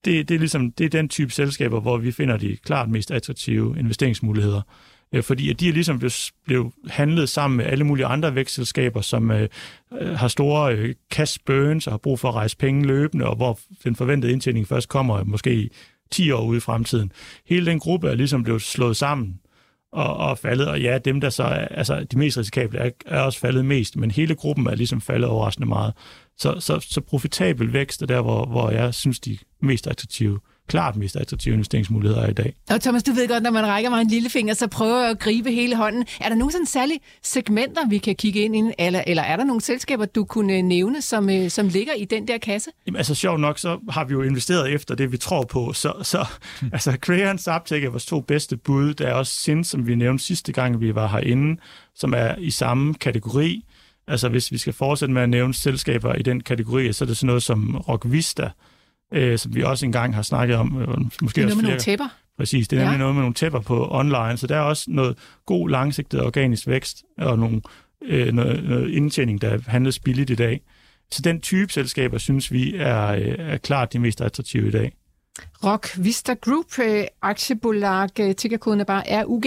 Det, 0.05 0.29
det, 0.29 0.35
er 0.35 0.39
ligesom, 0.39 0.71
det 0.71 0.85
er 0.85 0.89
den 0.89 1.09
type 1.09 1.31
selskaber, 1.31 1.79
hvor 1.79 1.97
vi 1.97 2.11
finder 2.11 2.37
de 2.37 2.57
klart 2.57 2.89
mest 2.89 3.11
attraktive 3.11 3.79
investeringsmuligheder. 3.79 4.61
Øh, 5.13 5.23
fordi 5.23 5.49
at 5.49 5.59
de 5.59 5.69
er 5.69 5.73
ligesom 5.73 5.99
blevet, 5.99 6.31
blevet 6.45 6.73
handlet 6.87 7.29
sammen 7.29 7.57
med 7.57 7.65
alle 7.65 7.83
mulige 7.83 8.05
andre 8.05 8.35
vækstselskaber, 8.35 9.01
som 9.01 9.31
øh, 9.31 9.49
øh, 10.01 10.09
har 10.09 10.27
store 10.27 10.75
øh, 10.75 10.95
cash 11.11 11.39
burns 11.45 11.87
og 11.87 11.93
har 11.93 11.97
brug 11.97 12.19
for 12.19 12.29
at 12.29 12.35
rejse 12.35 12.57
penge 12.57 12.87
løbende, 12.87 13.25
og 13.25 13.35
hvor 13.35 13.59
den 13.83 13.95
forventede 13.95 14.31
indtjening 14.31 14.67
først 14.67 14.89
kommer 14.89 15.23
måske 15.23 15.69
10 16.11 16.31
år 16.31 16.45
ude 16.45 16.57
i 16.57 16.61
fremtiden. 16.61 17.11
Hele 17.45 17.65
den 17.65 17.79
gruppe 17.79 18.09
er 18.09 18.15
ligesom 18.15 18.43
blevet 18.43 18.61
slået 18.61 18.97
sammen 18.97 19.39
og, 19.91 20.17
og 20.17 20.37
faldet, 20.37 20.67
og 20.67 20.81
ja, 20.81 20.97
dem 20.97 21.21
der 21.21 21.29
så 21.29 21.43
er, 21.43 21.67
altså 21.67 22.03
de 22.03 22.17
mest 22.17 22.37
risikable 22.37 22.79
er, 22.79 22.89
er 23.05 23.21
også 23.21 23.39
faldet 23.39 23.65
mest, 23.65 23.95
men 23.95 24.11
hele 24.11 24.35
gruppen 24.35 24.67
er 24.67 24.75
ligesom 24.75 25.01
faldet 25.01 25.29
overraskende 25.29 25.67
meget. 25.67 25.93
Så, 26.37 26.59
så, 26.59 26.79
så 26.79 27.01
profitabel 27.01 27.73
vækst 27.73 28.01
er 28.01 28.05
der, 28.05 28.21
hvor, 28.21 28.45
hvor 28.45 28.69
jeg 28.69 28.93
synes, 28.93 29.19
de 29.19 29.37
mest 29.61 29.87
attraktive 29.87 30.39
klart 30.67 30.95
mest 30.95 31.15
attraktive 31.15 31.53
investeringsmuligheder 31.53 32.27
i 32.27 32.33
dag. 32.33 32.53
Og 32.69 32.81
Thomas, 32.81 33.03
du 33.03 33.11
ved 33.11 33.27
godt, 33.27 33.43
når 33.43 33.51
man 33.51 33.65
rækker 33.67 33.89
mig 33.89 34.01
en 34.01 34.07
lille 34.07 34.29
finger, 34.29 34.53
så 34.53 34.67
prøver 34.67 35.01
jeg 35.01 35.09
at 35.09 35.19
gribe 35.19 35.51
hele 35.51 35.75
hånden. 35.75 36.05
Er 36.21 36.29
der 36.29 36.35
nogle 36.35 36.51
sådan 36.51 36.65
særlige 36.65 36.99
segmenter, 37.23 37.87
vi 37.89 37.97
kan 37.97 38.15
kigge 38.15 38.39
ind 38.39 38.55
i, 38.55 38.73
eller, 38.79 39.03
eller 39.07 39.23
er 39.23 39.35
der 39.35 39.43
nogle 39.43 39.61
selskaber, 39.61 40.05
du 40.05 40.23
kunne 40.25 40.61
nævne, 40.61 41.01
som, 41.01 41.29
øh, 41.29 41.49
som 41.49 41.67
ligger 41.67 41.93
i 41.93 42.05
den 42.05 42.27
der 42.27 42.37
kasse? 42.37 42.69
Jamen, 42.87 42.97
altså 42.97 43.15
sjovt 43.15 43.39
nok, 43.39 43.59
så 43.59 43.79
har 43.89 44.05
vi 44.05 44.13
jo 44.13 44.21
investeret 44.21 44.73
efter 44.73 44.95
det, 44.95 45.11
vi 45.11 45.17
tror 45.17 45.43
på. 45.43 45.73
Så, 45.73 45.93
så 46.03 46.25
hmm. 46.59 46.69
altså, 46.73 46.91
Crayon 46.91 47.37
Subtech 47.37 47.85
er 47.85 47.89
vores 47.89 48.05
to 48.05 48.21
bedste 48.21 48.57
bud. 48.57 48.93
Der 48.93 49.07
er 49.07 49.13
også 49.13 49.33
Sind, 49.33 49.63
som 49.63 49.87
vi 49.87 49.95
nævnte 49.95 50.23
sidste 50.23 50.51
gang, 50.51 50.81
vi 50.81 50.95
var 50.95 51.07
herinde, 51.07 51.61
som 51.95 52.13
er 52.13 52.35
i 52.37 52.51
samme 52.51 52.93
kategori. 52.93 53.63
Altså 54.07 54.29
hvis 54.29 54.51
vi 54.51 54.57
skal 54.57 54.73
fortsætte 54.73 55.13
med 55.13 55.21
at 55.21 55.29
nævne 55.29 55.53
selskaber 55.53 56.15
i 56.15 56.21
den 56.21 56.41
kategori, 56.41 56.93
så 56.93 57.03
er 57.03 57.07
det 57.07 57.17
sådan 57.17 57.27
noget 57.27 57.43
som 57.43 57.77
Rock 57.77 58.11
Vista, 58.11 58.49
øh, 59.13 59.37
som 59.37 59.55
vi 59.55 59.63
også 59.63 59.85
engang 59.85 60.15
har 60.15 60.21
snakket 60.21 60.57
om. 60.57 60.81
Øh, 60.81 60.87
måske 61.21 61.35
det 61.35 61.41
er 61.41 61.45
noget 61.45 61.57
med 61.57 61.63
nogle 61.63 61.79
tæpper. 61.79 62.07
Præcis, 62.37 62.67
det 62.67 62.79
er 62.79 62.83
nemlig 62.83 62.99
noget 62.99 63.15
med 63.15 63.21
nogle 63.21 63.33
tæpper 63.33 63.59
på 63.59 63.87
online, 63.91 64.37
så 64.37 64.47
der 64.47 64.55
er 64.55 64.61
også 64.61 64.85
noget 64.87 65.17
god 65.45 65.69
langsigtet 65.69 66.23
organisk 66.23 66.67
vækst 66.67 67.03
og 67.17 67.39
nogle, 67.39 67.61
øh, 68.05 68.33
noget, 68.33 68.63
noget 68.63 68.89
indtjening, 68.89 69.41
der 69.41 69.59
handles 69.67 69.99
billigt 69.99 70.29
i 70.29 70.35
dag. 70.35 70.61
Så 71.11 71.21
den 71.21 71.41
type 71.41 71.73
selskaber, 71.73 72.17
synes 72.17 72.51
vi, 72.51 72.75
er, 72.75 73.07
øh, 73.07 73.35
er 73.37 73.57
klart 73.57 73.93
de 73.93 73.99
mest 73.99 74.21
attraktive 74.21 74.67
i 74.67 74.71
dag. 74.71 74.93
Rock 75.63 75.87
Vista 75.97 76.33
Group, 76.33 76.79
øh, 76.79 77.03
aktiebolag, 77.21 78.19
øh, 78.19 78.35
tickerkoden 78.35 78.79
er 78.79 78.83
bare 78.83 79.23
RUG, 79.23 79.43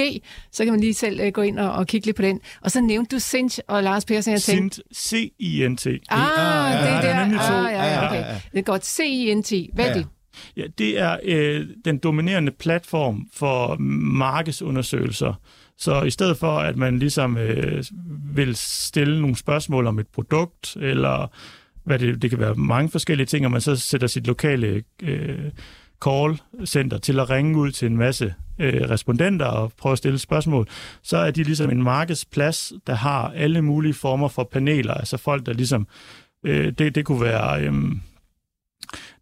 så 0.52 0.64
kan 0.64 0.72
man 0.72 0.80
lige 0.80 0.94
selv 0.94 1.20
øh, 1.20 1.32
gå 1.32 1.42
ind 1.42 1.58
og, 1.58 1.72
og 1.72 1.86
kigge 1.86 2.06
lidt 2.06 2.16
på 2.16 2.22
den. 2.22 2.40
Og 2.60 2.70
så 2.70 2.80
nævnte 2.80 3.16
du 3.16 3.20
Sint 3.20 3.60
og 3.68 3.82
Lars 3.82 4.04
Persson. 4.04 4.32
Jeg 4.32 4.42
tænkte, 4.42 4.82
Sint, 4.92 5.36
C-I-N-T. 5.40 5.86
Ah, 5.86 5.96
ah 6.08 6.72
ja, 6.72 6.80
det 6.80 7.10
er 7.10 7.28
der. 7.28 7.38
Ah, 7.38 7.72
ja, 7.72 7.84
ja, 7.84 8.06
okay. 8.06 8.34
Det 8.52 8.58
er 8.58 8.62
godt. 8.62 8.86
C-I-N-T. 8.86 9.52
Hvad 9.74 9.88
er 9.88 9.94
det? 9.94 10.06
Ja, 10.56 10.62
det 10.78 10.98
er 10.98 11.16
øh, 11.24 11.66
den 11.84 11.98
dominerende 11.98 12.52
platform 12.52 13.28
for 13.32 13.76
markedsundersøgelser. 13.78 15.34
Så 15.78 16.02
i 16.02 16.10
stedet 16.10 16.36
for, 16.36 16.58
at 16.58 16.76
man 16.76 16.98
ligesom 16.98 17.36
øh, 17.36 17.84
vil 18.34 18.56
stille 18.56 19.20
nogle 19.20 19.36
spørgsmål 19.36 19.86
om 19.86 19.98
et 19.98 20.08
produkt, 20.08 20.76
eller 20.76 21.26
hvad 21.84 21.98
det, 21.98 22.22
det 22.22 22.30
kan 22.30 22.38
være 22.38 22.54
mange 22.54 22.90
forskellige 22.90 23.26
ting, 23.26 23.44
og 23.44 23.50
man 23.50 23.60
så 23.60 23.76
sætter 23.76 24.06
sit 24.06 24.26
lokale 24.26 24.82
øh, 25.02 25.50
call-center 26.04 26.98
til 26.98 27.20
at 27.20 27.30
ringe 27.30 27.58
ud 27.58 27.70
til 27.70 27.86
en 27.86 27.96
masse 27.96 28.34
øh, 28.58 28.90
respondenter 28.90 29.46
og 29.46 29.72
prøve 29.78 29.92
at 29.92 29.98
stille 29.98 30.18
spørgsmål, 30.18 30.68
så 31.02 31.16
er 31.16 31.30
de 31.30 31.42
ligesom 31.42 31.70
en 31.70 31.82
markedsplads, 31.82 32.72
der 32.86 32.94
har 32.94 33.32
alle 33.36 33.62
mulige 33.62 33.94
former 33.94 34.28
for 34.28 34.44
paneler, 34.44 34.94
altså 34.94 35.16
folk, 35.16 35.46
der 35.46 35.52
ligesom, 35.52 35.86
øh, 36.46 36.72
det, 36.78 36.94
det 36.94 37.04
kunne 37.04 37.20
være... 37.20 37.62
Øh, 37.62 37.72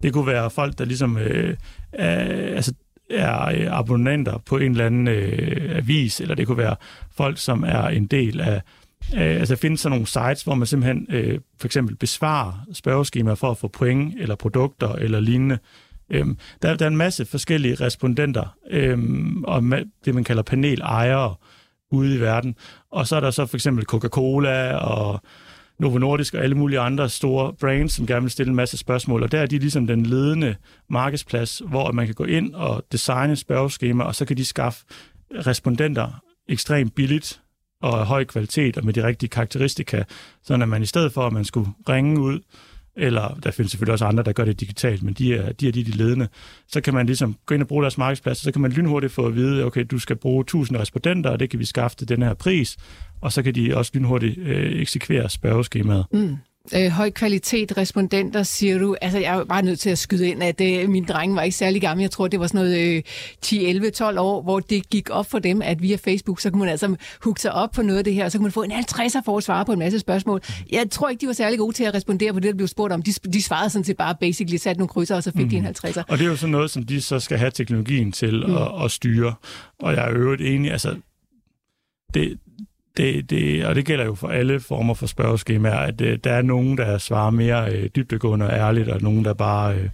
det 0.02 0.12
kunne 0.12 0.26
være 0.26 0.50
folk, 0.50 0.78
der 0.78 0.84
ligesom 0.84 1.18
øh, 1.18 1.56
er, 1.92 2.16
altså, 2.56 2.74
er 3.10 3.44
øh, 3.44 3.78
abonnenter 3.78 4.38
på 4.38 4.56
en 4.56 4.70
eller 4.70 4.86
anden 4.86 5.08
øh, 5.08 5.76
avis, 5.76 6.20
eller 6.20 6.34
det 6.34 6.46
kunne 6.46 6.58
være 6.58 6.76
folk, 7.16 7.38
som 7.38 7.64
er 7.64 7.88
en 7.88 8.06
del 8.06 8.40
af 8.40 8.62
Øh, 9.14 9.20
altså 9.20 9.54
der 9.54 9.60
findes 9.60 9.80
sådan 9.80 9.92
nogle 9.92 10.06
sites, 10.06 10.42
hvor 10.42 10.54
man 10.54 10.66
simpelthen 10.66 11.06
øh, 11.10 11.40
for 11.60 11.68
eksempel 11.68 11.96
besvarer 11.96 12.66
spørgeskemaer 12.72 13.34
for 13.34 13.50
at 13.50 13.58
få 13.58 13.68
point 13.68 14.14
eller 14.18 14.34
produkter 14.34 14.92
eller 14.92 15.20
lignende. 15.20 15.58
Øhm, 16.10 16.38
der, 16.62 16.76
der 16.76 16.84
er 16.84 16.90
en 16.90 16.96
masse 16.96 17.24
forskellige 17.24 17.74
respondenter 17.74 18.56
øhm, 18.70 19.44
og 19.44 19.62
det, 20.04 20.14
man 20.14 20.24
kalder 20.24 20.42
panelejere 20.42 21.34
ude 21.90 22.14
i 22.14 22.20
verden. 22.20 22.54
Og 22.90 23.06
så 23.06 23.16
er 23.16 23.20
der 23.20 23.30
så 23.30 23.46
for 23.46 23.56
eksempel 23.56 23.84
Coca-Cola 23.84 24.74
og 24.74 25.20
Novo 25.78 25.98
Nordisk 25.98 26.34
og 26.34 26.42
alle 26.42 26.54
mulige 26.56 26.80
andre 26.80 27.08
store 27.08 27.52
brands, 27.52 27.92
som 27.92 28.06
gerne 28.06 28.22
vil 28.22 28.30
stille 28.30 28.50
en 28.50 28.56
masse 28.56 28.76
spørgsmål. 28.76 29.22
Og 29.22 29.32
der 29.32 29.40
er 29.40 29.46
de 29.46 29.58
ligesom 29.58 29.86
den 29.86 30.06
ledende 30.06 30.54
markedsplads, 30.90 31.62
hvor 31.68 31.92
man 31.92 32.06
kan 32.06 32.14
gå 32.14 32.24
ind 32.24 32.54
og 32.54 32.84
designe 32.92 33.36
spørgeskema, 33.36 34.04
og 34.04 34.14
så 34.14 34.24
kan 34.24 34.36
de 34.36 34.44
skaffe 34.44 34.84
respondenter 35.46 36.22
ekstremt 36.48 36.94
billigt 36.94 37.40
og 37.82 38.00
af 38.00 38.06
høj 38.06 38.24
kvalitet 38.24 38.76
og 38.76 38.84
med 38.84 38.92
de 38.92 39.06
rigtige 39.06 39.30
karakteristika, 39.30 40.02
så 40.42 40.54
at 40.54 40.68
man 40.68 40.82
i 40.82 40.86
stedet 40.86 41.12
for, 41.12 41.26
at 41.26 41.32
man 41.32 41.44
skulle 41.44 41.70
ringe 41.88 42.20
ud 42.20 42.40
eller 42.98 43.38
der 43.42 43.50
findes 43.50 43.72
selvfølgelig 43.72 43.92
også 43.92 44.04
andre, 44.04 44.22
der 44.22 44.32
gør 44.32 44.44
det 44.44 44.60
digitalt, 44.60 45.02
men 45.02 45.14
de 45.14 45.34
er 45.34 45.52
de, 45.52 45.68
er 45.68 45.72
de, 45.72 45.84
de 45.84 45.90
ledende, 45.90 46.28
så 46.68 46.80
kan 46.80 46.94
man 46.94 47.06
ligesom 47.06 47.36
gå 47.46 47.54
ind 47.54 47.62
og 47.62 47.68
bruge 47.68 47.82
deres 47.82 47.98
markedsplads, 47.98 48.38
så 48.38 48.52
kan 48.52 48.62
man 48.62 48.72
lynhurtigt 48.72 49.12
få 49.12 49.26
at 49.26 49.34
vide, 49.34 49.64
okay, 49.64 49.86
du 49.90 49.98
skal 49.98 50.16
bruge 50.16 50.40
1000 50.40 50.78
respondenter, 50.78 51.30
og 51.30 51.40
det 51.40 51.50
kan 51.50 51.58
vi 51.58 51.64
skaffe 51.64 51.96
til 51.96 52.08
den 52.08 52.22
her 52.22 52.34
pris, 52.34 52.76
og 53.20 53.32
så 53.32 53.42
kan 53.42 53.54
de 53.54 53.76
også 53.76 53.90
lynhurtigt 53.94 54.38
øh, 54.38 54.80
eksekvere 54.80 55.28
spørgeskemaet. 55.28 56.06
Mm 56.12 56.36
øh, 56.74 56.88
høj 56.90 57.10
kvalitet 57.10 57.76
respondenter, 57.76 58.42
siger 58.42 58.78
du. 58.78 58.96
Altså, 59.00 59.18
jeg 59.18 59.38
er 59.38 59.44
bare 59.44 59.62
nødt 59.62 59.80
til 59.80 59.90
at 59.90 59.98
skyde 59.98 60.28
ind, 60.28 60.42
at 60.42 60.60
øh, 60.60 60.88
min 60.88 61.04
drenge 61.04 61.36
var 61.36 61.42
ikke 61.42 61.56
særlig 61.56 61.80
gammel. 61.80 62.02
Jeg 62.02 62.10
tror, 62.10 62.28
det 62.28 62.40
var 62.40 62.46
sådan 62.46 62.60
noget 62.60 62.96
øh, 62.96 63.02
10, 63.42 63.66
11, 63.66 63.90
12 63.90 64.18
år, 64.18 64.42
hvor 64.42 64.60
det 64.60 64.90
gik 64.90 65.10
op 65.10 65.30
for 65.30 65.38
dem, 65.38 65.62
at 65.62 65.82
via 65.82 65.96
Facebook, 65.96 66.40
så 66.40 66.50
kunne 66.50 66.60
man 66.60 66.68
altså 66.68 66.96
hugge 67.24 67.40
sig 67.40 67.52
op 67.52 67.70
på 67.70 67.82
noget 67.82 67.98
af 67.98 68.04
det 68.04 68.14
her, 68.14 68.24
og 68.24 68.32
så 68.32 68.38
kunne 68.38 68.44
man 68.44 68.52
få 68.52 68.62
en 68.62 68.72
50'er 68.72 69.20
for 69.24 69.36
at 69.36 69.44
svare 69.44 69.64
på 69.64 69.72
en 69.72 69.78
masse 69.78 69.98
spørgsmål. 69.98 70.40
Jeg 70.72 70.90
tror 70.90 71.08
ikke, 71.08 71.20
de 71.20 71.26
var 71.26 71.32
særlig 71.32 71.58
gode 71.58 71.76
til 71.76 71.84
at 71.84 71.94
respondere 71.94 72.32
på 72.32 72.40
det, 72.40 72.48
der 72.48 72.56
blev 72.56 72.68
spurgt 72.68 72.92
om. 72.92 73.02
De, 73.02 73.12
de 73.12 73.42
svarede 73.42 73.70
sådan 73.70 73.84
set 73.84 73.96
bare 73.96 74.14
basically, 74.20 74.56
satte 74.56 74.78
nogle 74.78 74.88
krydser, 74.88 75.16
og 75.16 75.22
så 75.22 75.32
fik 75.36 75.44
mm. 75.44 75.50
de 75.50 75.56
en 75.56 75.66
50'er. 75.66 76.02
Og 76.08 76.18
det 76.18 76.24
er 76.24 76.28
jo 76.28 76.36
sådan 76.36 76.50
noget, 76.50 76.70
som 76.70 76.82
de 76.82 77.00
så 77.00 77.20
skal 77.20 77.38
have 77.38 77.50
teknologien 77.50 78.12
til 78.12 78.44
mm. 78.46 78.56
at, 78.56 78.84
at 78.84 78.90
styre. 78.90 79.34
Og 79.78 79.92
jeg 79.92 80.04
er 80.04 80.12
øvrigt 80.14 80.42
enig, 80.42 80.72
altså 80.72 80.96
det, 82.14 82.38
det, 82.98 83.30
det, 83.30 83.66
og 83.66 83.74
det 83.74 83.86
gælder 83.86 84.04
jo 84.04 84.14
for 84.14 84.28
alle 84.28 84.60
former 84.60 84.94
for 84.94 85.06
spørgeskemaer, 85.06 85.78
at 85.78 86.00
øh, 86.00 86.18
der 86.24 86.32
er 86.32 86.42
nogen, 86.42 86.78
der 86.78 86.98
svarer 86.98 87.30
mere 87.30 87.72
øh, 87.72 87.90
dybdegående 87.96 88.46
og 88.46 88.52
ærligt, 88.52 88.88
og 88.88 89.02
nogen, 89.02 89.24
der 89.24 89.34
bare 89.34 89.74
øh, 89.74 89.90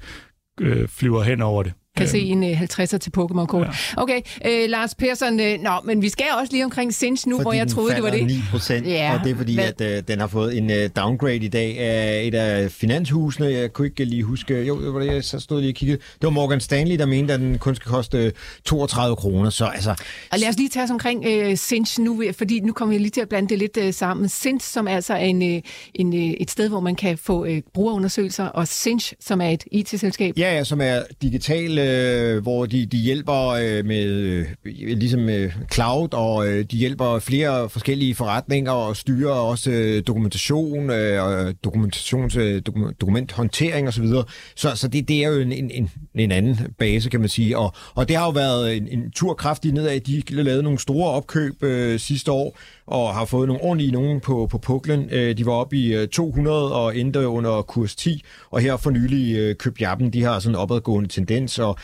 øh, 0.60 0.88
flyver 0.88 1.22
hen 1.22 1.42
over 1.42 1.62
det 1.62 1.72
kan 1.96 2.08
se 2.08 2.18
øhm. 2.18 2.42
en 2.42 2.54
50'er 2.54 2.94
øh, 2.94 3.00
til 3.00 3.12
Pokémon-kort. 3.18 3.66
Ja. 3.66 4.02
Okay, 4.02 4.20
øh, 4.46 4.68
Lars 4.68 4.94
Persson, 4.94 5.40
øh, 5.40 5.60
nå, 5.60 5.70
men 5.84 6.02
vi 6.02 6.08
skal 6.08 6.26
også 6.40 6.52
lige 6.52 6.64
omkring 6.64 6.94
Sinch 6.94 7.28
nu, 7.28 7.36
fordi 7.36 7.42
hvor 7.42 7.52
jeg 7.52 7.68
troede, 7.68 7.94
det 7.94 8.02
var 8.02 8.10
det. 8.10 8.26
9 8.26 8.34
procent, 8.50 8.86
ja, 8.86 9.14
og 9.14 9.24
det 9.24 9.32
er 9.32 9.36
fordi, 9.36 9.54
hvad? 9.54 9.64
at 9.80 9.96
øh, 9.96 10.02
den 10.08 10.20
har 10.20 10.26
fået 10.26 10.58
en 10.58 10.70
øh, 10.70 10.90
downgrade 10.96 11.36
i 11.36 11.48
dag 11.48 11.78
af 11.78 12.22
et 12.24 12.34
af 12.34 12.70
finanshusene. 12.70 13.46
Jeg 13.46 13.72
kunne 13.72 13.86
ikke 13.86 14.04
lige 14.04 14.22
huske, 14.22 14.62
jo, 14.62 14.84
det 14.84 14.94
var 14.94 15.00
det, 15.00 15.14
jeg 15.14 15.24
så 15.24 15.40
stod 15.40 15.60
lige 15.60 15.70
og 15.70 15.74
kiggede. 15.74 15.98
Det 15.98 16.22
var 16.22 16.30
Morgan 16.30 16.60
Stanley, 16.60 16.98
der 16.98 17.06
mente, 17.06 17.34
at 17.34 17.40
den 17.40 17.58
kun 17.58 17.74
skal 17.74 17.90
koste 17.90 18.32
32 18.64 19.16
kroner, 19.16 19.50
så 19.50 19.64
altså... 19.64 19.90
Og 20.32 20.38
lad 20.38 20.48
os 20.48 20.56
lige 20.56 20.68
tage 20.68 20.84
os 20.84 20.90
omkring 20.90 21.24
øh, 21.26 21.56
Sinch 21.56 22.00
nu, 22.00 22.22
fordi 22.38 22.60
nu 22.60 22.72
kommer 22.72 22.92
jeg 22.92 23.00
lige 23.00 23.10
til 23.10 23.20
at 23.20 23.28
blande 23.28 23.48
det 23.48 23.58
lidt 23.58 23.76
øh, 23.76 23.94
sammen. 23.94 24.28
Sinch, 24.28 24.72
som 24.72 24.88
altså 24.88 25.14
er 25.14 25.18
en, 25.18 25.54
øh, 25.54 25.62
en, 25.94 26.14
øh, 26.14 26.20
et 26.20 26.50
sted, 26.50 26.68
hvor 26.68 26.80
man 26.80 26.94
kan 26.94 27.18
få 27.18 27.44
øh, 27.44 27.62
brugerundersøgelser, 27.74 28.44
og 28.44 28.68
Sinch, 28.68 29.12
som 29.20 29.40
er 29.40 29.48
et 29.48 29.64
IT-selskab. 29.72 30.38
Ja, 30.38 30.56
ja, 30.56 30.64
som 30.64 30.80
er 30.80 31.02
digital, 31.22 31.78
øh, 31.84 32.42
hvor 32.42 32.66
de, 32.66 32.86
de 32.86 32.96
hjælper 32.96 33.48
øh, 33.48 33.84
med 33.84 34.06
øh, 34.06 34.46
ligesom 34.64 35.28
øh, 35.28 35.52
cloud, 35.72 36.14
og 36.14 36.48
øh, 36.48 36.64
de 36.64 36.76
hjælper 36.76 37.18
flere 37.18 37.68
forskellige 37.68 38.14
forretninger 38.14 38.72
og 38.72 38.96
styrer 38.96 39.32
også 39.32 39.70
øh, 39.70 40.02
dokumentation 40.06 40.90
øh, 40.90 41.24
og 41.24 41.46
øh, 41.48 41.54
dokumentations, 41.64 42.36
øh, 42.36 42.62
dokumenthåndtering 43.00 43.88
osv. 43.88 44.06
Så, 44.06 44.24
så, 44.56 44.70
så 44.74 44.88
det, 44.88 45.08
det 45.08 45.24
er 45.24 45.28
jo 45.28 45.40
en, 45.40 45.52
en, 45.52 45.90
en 46.14 46.32
anden 46.32 46.58
base, 46.78 47.10
kan 47.10 47.20
man 47.20 47.28
sige. 47.28 47.58
Og, 47.58 47.74
og 47.94 48.08
det 48.08 48.16
har 48.16 48.24
jo 48.24 48.30
været 48.30 48.76
en, 48.76 48.88
en 48.88 49.10
tur 49.10 49.34
kraftigt 49.34 49.74
nedad. 49.74 50.00
De 50.00 50.22
lavede 50.28 50.62
nogle 50.62 50.78
store 50.78 51.10
opkøb 51.10 51.62
øh, 51.62 52.00
sidste 52.00 52.32
år, 52.32 52.58
og 52.86 53.14
har 53.14 53.24
fået 53.24 53.48
nogle 53.48 53.62
ordentlige 53.62 53.92
nogen 53.92 54.20
på, 54.20 54.46
på 54.50 54.58
puklen. 54.58 55.08
Øh, 55.12 55.36
de 55.36 55.46
var 55.46 55.52
oppe 55.52 55.76
i 55.76 55.94
øh, 55.94 56.08
200 56.08 56.74
og 56.74 56.96
endte 56.96 57.28
under 57.28 57.62
kurs 57.62 57.96
10, 57.96 58.24
og 58.50 58.60
her 58.60 58.76
for 58.76 58.90
nylig 58.90 59.36
øh, 59.36 59.80
Jappen. 59.80 60.12
De 60.12 60.22
har 60.22 60.38
sådan 60.38 60.54
en 60.54 60.60
opadgående 60.60 61.08
tendens, 61.08 61.58
og 61.58 61.78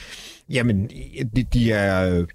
Jamen, 0.50 0.90
de, 1.36 1.42
de 1.42 1.72
er 1.72 2.18
øh, 2.18 2.26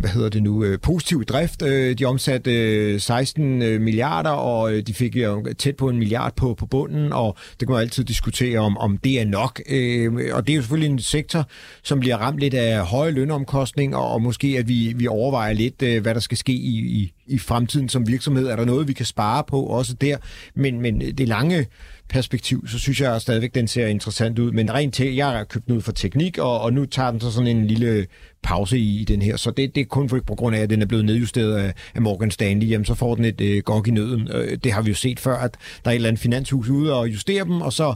hvad 0.00 0.10
hedder 0.10 0.28
det 0.28 0.42
nu, 0.42 0.64
øh, 0.64 0.78
positiv 0.80 1.24
drift. 1.24 1.62
Øh, 1.62 1.98
de 1.98 2.04
omsatte 2.04 3.00
16 3.00 3.58
milliarder, 3.58 4.30
og 4.30 4.86
de 4.86 4.94
fik 4.94 5.16
tæt 5.58 5.76
på 5.76 5.88
en 5.88 5.98
milliard 5.98 6.36
på, 6.36 6.54
på 6.54 6.66
bunden, 6.66 7.12
og 7.12 7.36
det 7.60 7.68
kan 7.68 7.72
man 7.72 7.80
altid 7.80 8.04
diskutere, 8.04 8.58
om, 8.58 8.78
om 8.78 8.98
det 8.98 9.20
er 9.20 9.24
nok. 9.24 9.60
Og 10.32 10.46
det 10.46 10.52
er 10.52 10.56
jo 10.56 10.62
selvfølgelig 10.62 10.90
en 10.90 10.98
sektor, 10.98 11.48
som 11.82 12.00
bliver 12.00 12.16
ramt 12.16 12.38
lidt 12.38 12.54
af 12.54 12.86
høje 12.86 13.10
lønomkostninger, 13.10 13.98
og 13.98 14.22
måske 14.22 14.56
at 14.58 14.68
vi, 14.68 14.92
vi 14.96 15.06
overvejer 15.06 15.52
lidt, 15.52 16.02
hvad 16.02 16.14
der 16.14 16.20
skal 16.20 16.38
ske 16.38 16.52
i, 16.52 16.78
i, 16.78 17.12
i 17.26 17.38
fremtiden 17.38 17.88
som 17.88 18.08
virksomhed. 18.08 18.46
Er 18.46 18.56
der 18.56 18.64
noget, 18.64 18.88
vi 18.88 18.92
kan 18.92 19.06
spare 19.06 19.44
på 19.48 19.62
også 19.62 19.94
der? 19.94 20.16
Men, 20.54 20.80
men 20.80 21.00
det 21.00 21.28
lange 21.28 21.66
perspektiv, 22.08 22.68
så 22.68 22.78
synes 22.78 23.00
jeg 23.00 23.20
stadigvæk, 23.20 23.54
den 23.54 23.68
ser 23.68 23.86
interessant 23.86 24.38
ud. 24.38 24.52
Men 24.52 24.74
rent 24.74 24.94
til, 24.94 25.14
jeg 25.14 25.26
har 25.26 25.44
købt 25.44 25.66
den 25.66 25.76
ud 25.76 25.80
for 25.80 25.92
teknik, 25.92 26.38
og, 26.38 26.60
og 26.60 26.72
nu 26.72 26.84
tager 26.84 27.10
den 27.10 27.20
så 27.20 27.30
sådan 27.30 27.56
en 27.56 27.66
lille 27.66 28.06
pause 28.42 28.78
i, 28.78 29.00
i 29.00 29.04
den 29.04 29.22
her. 29.22 29.36
Så 29.36 29.50
det, 29.50 29.74
det 29.74 29.80
er 29.80 29.84
kun 29.84 30.08
for, 30.08 30.20
på 30.26 30.34
grund 30.34 30.56
af, 30.56 30.60
at 30.60 30.70
den 30.70 30.82
er 30.82 30.86
blevet 30.86 31.04
nedjusteret 31.04 31.56
af, 31.56 31.74
af 31.94 32.02
Morgan 32.02 32.30
Stanley. 32.30 32.70
Jamen, 32.70 32.84
så 32.84 32.94
får 32.94 33.14
den 33.14 33.24
et 33.24 33.40
øh, 33.40 33.62
gok 33.62 33.88
i 33.88 33.90
nøden. 33.90 34.28
Øh, 34.32 34.58
det 34.64 34.72
har 34.72 34.82
vi 34.82 34.88
jo 34.88 34.94
set 34.94 35.20
før, 35.20 35.36
at 35.36 35.56
der 35.84 35.90
er 35.90 35.92
et 35.92 35.96
eller 35.96 36.08
andet 36.08 36.22
finanshus 36.22 36.68
ude 36.68 36.94
og 36.94 37.08
justere 37.08 37.44
dem, 37.44 37.60
og 37.60 37.72
så 37.72 37.94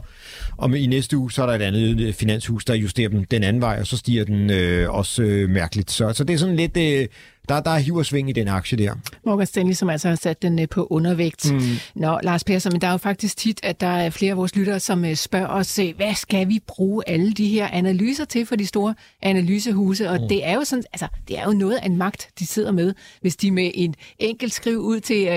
om 0.57 0.75
i 0.75 0.87
næste 0.87 1.17
uge, 1.17 1.31
så 1.31 1.41
er 1.41 1.45
der 1.45 1.53
et 1.53 1.61
andet 1.61 2.01
øh, 2.01 2.13
finanshus, 2.13 2.65
der 2.65 2.73
justerer 2.73 3.09
dem 3.09 3.25
den 3.25 3.43
anden 3.43 3.61
vej, 3.61 3.77
og 3.79 3.87
så 3.87 3.97
stiger 3.97 4.25
den 4.25 4.49
øh, 4.49 4.89
også 4.89 5.23
øh, 5.23 5.49
mærkeligt. 5.49 5.91
Så, 5.91 6.13
så 6.13 6.23
det 6.23 6.33
er 6.33 6.37
sådan 6.37 6.55
lidt... 6.55 6.77
Øh, 6.77 7.07
der, 7.49 7.59
der 7.59 7.71
er 7.71 7.79
hiv 7.79 7.95
og 7.95 8.05
sving 8.05 8.29
i 8.29 8.33
den 8.33 8.47
aktie 8.47 8.77
der. 8.77 8.93
Morgan 9.25 9.47
Stanley, 9.47 9.73
som 9.73 9.89
altså 9.89 10.07
har 10.07 10.15
sat 10.15 10.41
den 10.41 10.59
øh, 10.59 10.69
på 10.69 10.87
undervægt. 10.89 11.51
Mm. 11.51 11.59
Nå, 11.95 12.19
Lars 12.23 12.43
Persson, 12.43 12.71
men 12.71 12.81
der 12.81 12.87
er 12.87 12.91
jo 12.91 12.97
faktisk 12.97 13.37
tit, 13.37 13.59
at 13.63 13.81
der 13.81 13.87
er 13.87 14.09
flere 14.09 14.31
af 14.31 14.37
vores 14.37 14.55
lyttere, 14.55 14.79
som 14.79 15.05
øh, 15.05 15.15
spørger 15.15 15.47
os, 15.47 15.79
øh, 15.79 15.95
hvad 15.95 16.15
skal 16.15 16.47
vi 16.47 16.59
bruge 16.67 17.03
alle 17.07 17.31
de 17.33 17.47
her 17.47 17.67
analyser 17.67 18.25
til 18.25 18.45
for 18.45 18.55
de 18.55 18.65
store 18.65 18.95
analysehuse? 19.21 20.09
Og 20.09 20.21
mm. 20.21 20.27
det 20.27 20.45
er 20.45 20.53
jo 20.53 20.63
sådan, 20.63 20.83
altså, 20.93 21.07
det 21.27 21.39
er 21.39 21.43
jo 21.45 21.51
noget 21.51 21.75
af 21.75 21.85
en 21.85 21.97
magt, 21.97 22.29
de 22.39 22.47
sidder 22.47 22.71
med, 22.71 22.93
hvis 23.21 23.35
de 23.35 23.51
med 23.51 23.71
en 23.73 23.95
enkelt 24.19 24.53
skriv 24.53 24.77
ud 24.77 24.99
til 24.99 25.27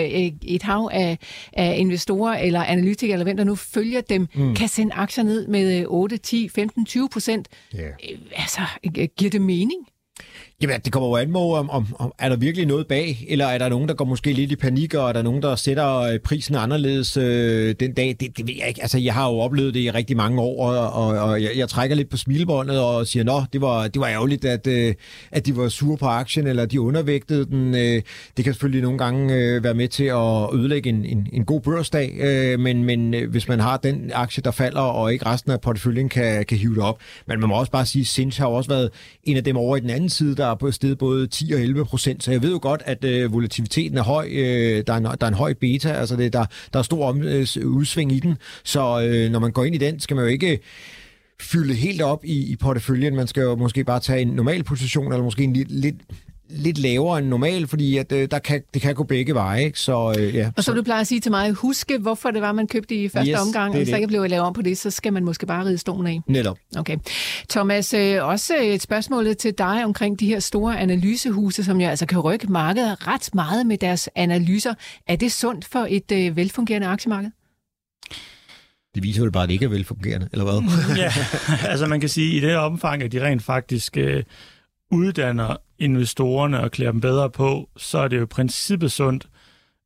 et 0.43 0.63
hav 0.63 0.91
af, 0.93 1.19
af 1.53 1.75
investorer 1.79 2.39
eller 2.39 2.65
analytikere, 2.65 3.13
eller 3.13 3.25
hvem 3.25 3.37
der 3.37 3.45
nu 3.45 3.55
følger 3.55 4.01
dem, 4.01 4.29
mm. 4.35 4.55
kan 4.55 4.69
sende 4.69 4.95
aktier 4.95 5.25
ned 5.25 5.47
med 5.47 5.85
8, 5.89 6.17
10, 6.17 6.49
15, 6.49 6.85
20 6.85 7.09
procent. 7.09 7.49
Yeah. 7.75 7.93
Altså, 8.37 8.61
giver 9.17 9.31
det 9.31 9.41
mening? 9.41 9.87
Jamen, 10.65 10.81
det 10.85 10.93
kommer 10.93 11.09
jo 11.09 11.17
an 11.17 11.33
på, 11.33 11.55
om, 11.57 11.71
om, 11.71 11.87
om, 11.99 12.13
er 12.19 12.29
der 12.29 12.37
virkelig 12.37 12.67
noget 12.67 12.87
bag, 12.87 13.27
eller 13.29 13.47
er 13.47 13.59
der 13.59 13.69
nogen, 13.69 13.89
der 13.89 13.95
går 13.95 14.05
måske 14.05 14.33
lidt 14.33 14.53
i 14.53 14.57
panik, 14.57 14.95
og 14.95 15.09
er 15.09 15.13
der 15.13 15.23
nogen, 15.23 15.43
der 15.43 15.57
sætter 15.57 16.01
øh, 16.01 16.19
prisen 16.19 16.55
anderledes 16.55 17.17
øh, 17.17 17.75
den 17.81 17.93
dag? 17.95 18.17
Det, 18.21 18.37
det 18.37 18.47
ved 18.49 18.55
jeg 18.59 18.69
ikke. 18.69 18.83
Altså, 18.83 18.99
jeg 18.99 19.15
har 19.15 19.31
jo 19.31 19.39
oplevet 19.39 19.75
det 19.75 19.81
i 19.81 19.91
rigtig 19.91 20.17
mange 20.17 20.41
år, 20.41 20.69
og, 20.69 20.93
og, 20.93 21.19
og 21.19 21.43
jeg, 21.43 21.51
jeg 21.57 21.69
trækker 21.69 21.97
lidt 21.97 22.11
på 22.11 22.17
smilebåndet 22.17 22.81
og 22.81 23.07
siger, 23.07 23.25
nå, 23.25 23.43
det 23.53 23.61
var, 23.61 23.89
det 23.89 24.01
var 24.01 24.07
ærgerligt, 24.07 24.45
at, 24.45 24.67
øh, 24.67 24.95
at 25.33 25.47
de 25.47 25.57
var 25.57 25.69
sure 25.69 25.97
på 25.97 26.07
aktien, 26.07 26.47
eller 26.47 26.67
de 26.67 26.81
undervægtede 26.81 27.47
den. 27.47 27.75
Øh, 27.75 28.03
det 28.37 28.45
kan 28.45 28.55
selvfølgelig 28.55 28.83
nogle 28.83 28.99
gange 28.99 29.35
øh, 29.35 29.65
være 29.65 29.75
med 29.75 29.89
til 29.89 30.05
at 30.05 30.55
ødelægge 30.55 30.89
en, 30.89 31.05
en, 31.05 31.27
en 31.33 31.45
god 31.45 31.61
børsdag, 31.61 32.13
øh, 32.21 32.61
men, 32.61 32.85
men 32.85 33.15
øh, 33.15 33.31
hvis 33.31 33.49
man 33.49 33.61
har 33.61 33.77
den 33.77 34.11
aktie, 34.15 34.43
der 34.43 34.51
falder, 34.51 34.81
og 34.81 35.13
ikke 35.13 35.27
resten 35.27 35.53
af 35.53 35.61
porteføljen 35.61 36.09
kan, 36.09 36.45
kan 36.45 36.59
hive 36.59 36.75
det 36.75 36.83
op. 36.83 36.99
Men 37.27 37.41
man 37.41 37.49
må 37.49 37.55
også 37.55 37.73
bare 37.73 37.87
sige, 37.87 38.01
at 38.01 38.07
Sinch 38.07 38.41
har 38.41 38.47
også 38.47 38.71
været 38.71 38.91
en 39.25 39.37
af 39.37 39.45
dem 39.45 39.57
over 39.57 39.77
i 39.77 39.81
den 39.81 39.91
anden 39.91 40.09
side, 40.09 40.37
der 40.37 40.54
er 40.55 40.59
på 40.59 40.71
sted 40.71 40.97
både 40.97 41.27
10 41.27 41.53
og 41.53 41.61
11 41.61 41.85
procent, 41.85 42.25
så 42.25 42.31
jeg 42.31 42.43
ved 42.43 42.51
jo 42.51 42.59
godt, 42.63 42.83
at 42.85 43.05
øh, 43.05 43.33
volatiliteten 43.33 43.99
er 43.99 44.03
høj. 44.03 44.29
Øh, 44.31 44.85
der, 44.87 44.93
er 44.93 44.97
en, 44.97 45.05
der 45.05 45.17
er 45.21 45.29
en 45.29 45.35
høj 45.35 45.55
beta, 45.55 45.93
altså 45.93 46.17
det, 46.17 46.33
der, 46.33 46.45
der 46.73 46.79
er 46.79 46.83
stor 46.83 47.09
om, 47.09 47.23
øh, 47.23 47.47
udsving 47.65 48.13
i 48.13 48.21
den, 48.21 48.37
så 48.65 49.03
øh, 49.03 49.31
når 49.31 49.39
man 49.39 49.53
går 49.53 49.65
ind 49.65 49.75
i 49.75 49.79
den, 49.79 50.01
skal 50.01 50.17
man 50.17 50.25
jo 50.25 50.31
ikke 50.31 50.59
fylde 51.41 51.75
helt 51.75 52.03
op 52.03 52.25
i, 52.25 52.53
i 52.53 52.57
porteføljen. 52.57 53.17
Man 53.17 53.27
skal 53.27 53.43
jo 53.43 53.57
måske 53.57 53.85
bare 53.85 54.01
tage 54.01 54.21
en 54.21 54.29
normal 54.29 54.65
position, 54.65 55.13
eller 55.13 55.25
måske 55.25 55.45
en 55.45 55.53
lidt, 55.53 55.71
lidt 55.71 55.97
lidt 56.49 56.79
lavere 56.79 57.19
end 57.19 57.27
normal, 57.27 57.67
fordi 57.67 57.97
at, 57.97 58.13
øh, 58.13 58.29
der 58.31 58.39
kan, 58.39 58.63
det 58.75 58.83
kan 58.83 58.95
gå 58.95 59.03
begge 59.03 59.35
veje. 59.35 59.65
Ikke? 59.65 59.81
Så, 59.81 60.15
øh, 60.19 60.35
ja. 60.35 60.51
Og 60.57 60.65
så, 60.65 60.73
du 60.73 60.83
plejer 60.83 61.01
at 61.01 61.07
sige 61.07 61.21
til 61.21 61.31
mig, 61.31 61.53
huske 61.53 61.99
hvorfor 61.99 62.31
det 62.31 62.43
var, 62.43 62.53
man 62.53 62.67
købte 62.67 62.95
i 62.95 63.09
første 63.09 63.33
yes, 63.33 63.41
omgang, 63.41 63.71
og 63.71 63.77
hvis 63.77 63.89
der 63.89 63.97
ikke 63.97 64.09
blev 64.09 64.29
lavet 64.29 64.47
om 64.47 64.53
på 64.53 64.63
det, 64.63 64.79
så 64.79 64.91
skal 64.91 65.13
man 65.13 65.25
måske 65.25 65.47
bare 65.47 65.65
ride 65.65 65.79
stolen 65.79 66.07
af. 66.07 66.21
Netop. 66.29 66.59
Okay. 66.77 66.97
Thomas, 67.49 67.95
øh, 67.95 68.25
også 68.25 68.55
et 68.61 68.83
spørgsmål 68.83 69.37
til 69.37 69.55
dig 69.59 69.85
omkring 69.85 70.21
de 70.21 70.27
her 70.27 70.41
store 70.41 70.81
analysehuse, 70.81 71.65
som 71.65 71.81
jo 71.81 71.89
altså 71.89 72.07
kan 72.07 72.19
rykke 72.19 72.53
markedet 72.53 73.07
ret 73.07 73.31
meget 73.35 73.67
med 73.67 73.79
deres 73.79 74.09
analyser. 74.15 74.75
Er 75.07 75.17
det 75.17 75.33
sundt 75.33 75.65
for 75.65 75.87
et 75.91 76.13
øh, 76.13 76.37
velfungerende 76.37 76.87
aktiemarked? 76.87 77.31
Det 78.95 79.03
viser 79.03 79.23
vel 79.23 79.33
bare, 79.33 79.43
at 79.43 79.49
det 79.49 79.53
ikke 79.53 79.65
er 79.65 79.69
velfungerende, 79.69 80.29
eller 80.33 80.45
hvad? 80.45 80.63
ja, 81.03 81.13
altså 81.69 81.87
man 81.87 82.01
kan 82.01 82.09
sige, 82.09 82.37
at 82.37 82.45
i 82.45 82.47
det 82.47 82.57
omfang, 82.57 83.03
at 83.03 83.13
de 83.13 83.25
rent 83.25 83.43
faktisk 83.43 83.97
øh, 83.97 84.23
uddanner 84.91 85.57
investorerne 85.85 86.61
og 86.61 86.71
klæder 86.71 86.93
dem 86.93 87.01
bedre 87.01 87.31
på, 87.31 87.69
så 87.77 87.99
er 87.99 88.09
det 88.09 88.21
jo 88.21 88.27
princippet 88.31 88.93
sundt. 88.93 89.27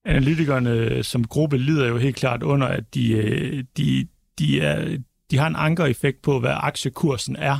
Analytikerne 0.05 1.05
som 1.05 1.25
gruppe 1.25 1.59
lider 1.59 1.89
jo 1.89 1.97
helt 1.97 2.17
klart 2.17 2.43
under, 2.43 2.67
at 2.67 2.95
de, 2.95 3.13
øh, 3.13 3.65
de, 3.77 4.07
de, 4.39 4.61
er, 4.61 4.99
de 5.31 5.39
har 5.39 5.47
en 5.47 5.57
ankereffekt 5.57 6.23
på, 6.23 6.41
hvad 6.41 6.55
aktiekursen 6.55 7.37
er. 7.37 7.59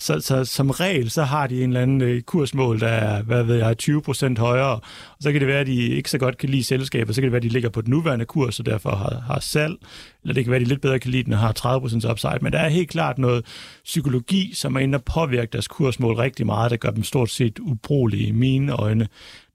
Så, 0.00 0.20
så 0.20 0.44
som 0.44 0.70
regel, 0.70 1.10
så 1.10 1.22
har 1.22 1.46
de 1.46 1.62
en 1.62 1.70
eller 1.70 1.80
anden 1.80 2.02
øh, 2.02 2.22
kursmål, 2.22 2.80
der 2.80 2.88
er, 2.88 3.22
hvad 3.22 3.42
ved 3.42 3.56
jeg, 3.56 3.78
20 3.78 4.02
procent 4.02 4.38
højere. 4.38 4.74
Og 4.74 4.82
så 5.20 5.32
kan 5.32 5.40
det 5.40 5.48
være, 5.48 5.60
at 5.60 5.66
de 5.66 5.88
ikke 5.88 6.10
så 6.10 6.18
godt 6.18 6.38
kan 6.38 6.48
lide 6.48 6.64
selskabet, 6.64 7.14
så 7.14 7.20
kan 7.20 7.26
det 7.26 7.32
være, 7.32 7.36
at 7.36 7.42
de 7.42 7.48
ligger 7.48 7.68
på 7.68 7.80
den 7.80 7.90
nuværende 7.90 8.24
kurs, 8.24 8.60
og 8.60 8.66
derfor 8.66 8.90
har, 8.90 9.20
har 9.20 9.40
salg. 9.40 9.74
Eller 10.22 10.34
det 10.34 10.44
kan 10.44 10.50
være, 10.50 10.60
at 10.60 10.66
de 10.66 10.68
lidt 10.68 10.80
bedre 10.80 10.98
kan 10.98 11.10
lide 11.10 11.24
den 11.24 11.32
og 11.32 11.38
har 11.38 11.52
30 11.52 11.80
procent 11.80 12.04
upside. 12.04 12.38
Men 12.40 12.52
der 12.52 12.58
er 12.58 12.68
helt 12.68 12.90
klart 12.90 13.18
noget 13.18 13.44
psykologi, 13.84 14.54
som 14.54 14.76
er 14.76 14.80
inde 14.80 14.96
og 14.96 15.04
påvirke 15.04 15.48
deres 15.52 15.68
kursmål 15.68 16.14
rigtig 16.14 16.46
meget, 16.46 16.70
der 16.70 16.76
gør 16.76 16.90
dem 16.90 17.04
stort 17.04 17.30
set 17.30 17.58
ubrugelige 17.58 18.26
i 18.26 18.32
mine 18.32 18.72
øjne. 18.72 19.08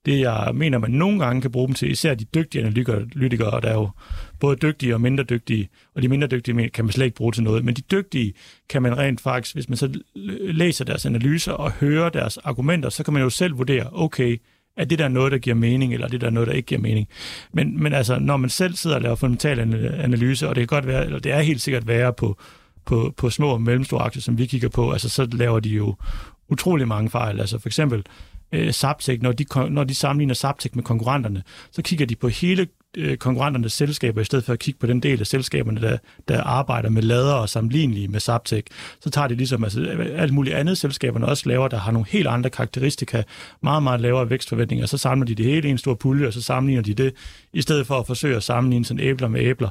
Det, 0.06 0.20
jeg 0.20 0.50
mener, 0.54 0.78
man 0.78 0.90
nogle 0.90 1.18
gange 1.18 1.42
kan 1.42 1.50
bruge 1.50 1.66
dem 1.66 1.74
til, 1.74 1.90
især 1.90 2.14
de 2.14 2.24
dygtige 2.24 2.62
analytikere, 2.64 3.60
der 3.60 3.68
er 3.68 3.74
jo 3.74 3.90
både 4.44 4.56
dygtige 4.56 4.94
og 4.94 5.00
mindre 5.00 5.24
dygtige, 5.24 5.68
og 5.94 6.02
de 6.02 6.08
mindre 6.08 6.26
dygtige 6.26 6.68
kan 6.68 6.84
man 6.84 6.92
slet 6.92 7.04
ikke 7.04 7.16
bruge 7.16 7.32
til 7.32 7.42
noget, 7.42 7.64
men 7.64 7.74
de 7.74 7.80
dygtige 7.80 8.32
kan 8.68 8.82
man 8.82 8.98
rent 8.98 9.20
faktisk, 9.20 9.54
hvis 9.54 9.68
man 9.68 9.76
så 9.76 10.00
læser 10.40 10.84
deres 10.84 11.06
analyser 11.06 11.52
og 11.52 11.72
hører 11.72 12.08
deres 12.08 12.36
argumenter, 12.36 12.88
så 12.88 13.02
kan 13.04 13.14
man 13.14 13.22
jo 13.22 13.30
selv 13.30 13.58
vurdere, 13.58 13.88
okay, 13.92 14.40
er 14.76 14.84
det 14.84 14.98
der 14.98 15.08
noget, 15.08 15.32
der 15.32 15.38
giver 15.38 15.56
mening, 15.56 15.94
eller 15.94 16.06
er 16.06 16.10
det 16.10 16.20
der 16.20 16.30
noget, 16.30 16.46
der 16.46 16.52
ikke 16.52 16.66
giver 16.66 16.80
mening. 16.80 17.08
Men, 17.52 17.82
men 17.82 17.92
altså, 17.92 18.18
når 18.18 18.36
man 18.36 18.50
selv 18.50 18.74
sidder 18.74 18.96
og 18.96 19.02
laver 19.02 19.14
fundamental 19.14 19.58
analyse, 20.00 20.48
og 20.48 20.54
det 20.54 20.60
kan 20.60 20.76
godt 20.76 20.86
være, 20.86 21.04
eller 21.04 21.18
det 21.18 21.32
er 21.32 21.40
helt 21.40 21.60
sikkert 21.60 21.86
værre 21.86 22.12
på, 22.12 22.38
på, 22.84 23.14
på 23.16 23.30
små 23.30 23.48
og 23.48 23.62
mellemstore 23.62 24.02
aktier, 24.02 24.22
som 24.22 24.38
vi 24.38 24.46
kigger 24.46 24.68
på, 24.68 24.92
altså 24.92 25.08
så 25.08 25.28
laver 25.32 25.60
de 25.60 25.68
jo 25.68 25.96
utrolig 26.48 26.88
mange 26.88 27.10
fejl. 27.10 27.40
Altså 27.40 27.58
for 27.58 27.68
eksempel 27.68 28.02
øh, 28.52 28.72
når 29.22 29.32
de, 29.32 29.44
når 29.70 29.84
de 29.84 29.94
sammenligner 29.94 30.34
Zaptec 30.34 30.74
med 30.74 30.84
konkurrenterne, 30.84 31.42
så 31.72 31.82
kigger 31.82 32.06
de 32.06 32.16
på 32.16 32.28
hele 32.28 32.66
Øh, 32.96 33.16
konkurrenternes 33.16 33.72
selskaber, 33.72 34.20
i 34.20 34.24
stedet 34.24 34.44
for 34.44 34.52
at 34.52 34.58
kigge 34.58 34.80
på 34.80 34.86
den 34.86 35.00
del 35.00 35.20
af 35.20 35.26
selskaberne, 35.26 35.80
der, 35.80 35.98
der 36.28 36.42
arbejder 36.42 36.88
med 36.88 37.02
lader 37.02 37.34
og 37.34 37.48
sammenlignelige 37.48 38.08
med 38.08 38.20
Zaptec. 38.20 38.64
Så 39.00 39.10
tager 39.10 39.28
de 39.28 39.34
ligesom 39.34 39.64
altså, 39.64 39.86
alt 40.16 40.32
muligt 40.32 40.56
andet 40.56 40.78
selskaberne 40.78 41.26
også 41.26 41.48
laver, 41.48 41.68
der 41.68 41.76
har 41.76 41.92
nogle 41.92 42.06
helt 42.10 42.26
andre 42.26 42.50
karakteristika, 42.50 43.22
meget, 43.62 43.82
meget 43.82 44.00
lavere 44.00 44.30
vækstforventninger, 44.30 44.86
så 44.86 44.98
samler 44.98 45.26
de 45.26 45.34
det 45.34 45.46
hele 45.46 45.68
i 45.68 45.70
en 45.70 45.78
stor 45.78 45.94
pulje, 45.94 46.26
og 46.26 46.32
så 46.32 46.42
sammenligner 46.42 46.82
de 46.82 46.94
det, 46.94 47.14
i 47.52 47.62
stedet 47.62 47.86
for 47.86 47.98
at 47.98 48.06
forsøge 48.06 48.36
at 48.36 48.42
sammenligne 48.42 48.84
sådan 48.84 49.00
æbler 49.00 49.28
med 49.28 49.40
æbler. 49.40 49.68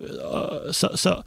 Øh, 0.00 0.08
og 0.24 0.74
Så, 0.74 0.88
så, 0.94 1.22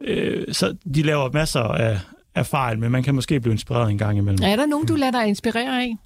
øh, 0.00 0.44
så 0.52 0.76
de 0.94 1.02
laver 1.02 1.32
masser 1.32 1.60
af, 1.60 2.00
af 2.34 2.46
fejl, 2.46 2.78
men 2.78 2.90
man 2.90 3.02
kan 3.02 3.14
måske 3.14 3.40
blive 3.40 3.52
inspireret 3.52 3.90
en 3.90 3.98
gang 3.98 4.18
imellem. 4.18 4.44
Er 4.44 4.56
der 4.56 4.66
nogen, 4.66 4.86
du 4.86 4.94
lader 4.94 5.12
dig 5.12 5.26
inspirere 5.26 5.82
af? 5.82 5.96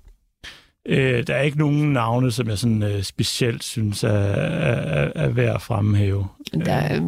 Øh, 0.88 1.26
der 1.26 1.34
er 1.34 1.42
ikke 1.42 1.58
nogen 1.58 1.92
navne, 1.92 2.30
som 2.30 2.48
jeg 2.48 2.58
sådan 2.58 2.82
øh, 2.82 3.02
specielt 3.02 3.64
synes 3.64 4.04
er, 4.04 4.08
er, 4.10 5.12
er 5.14 5.28
værd 5.28 5.54
at 5.54 5.62
fremhæve. 5.62 6.26
Der, 6.52 7.00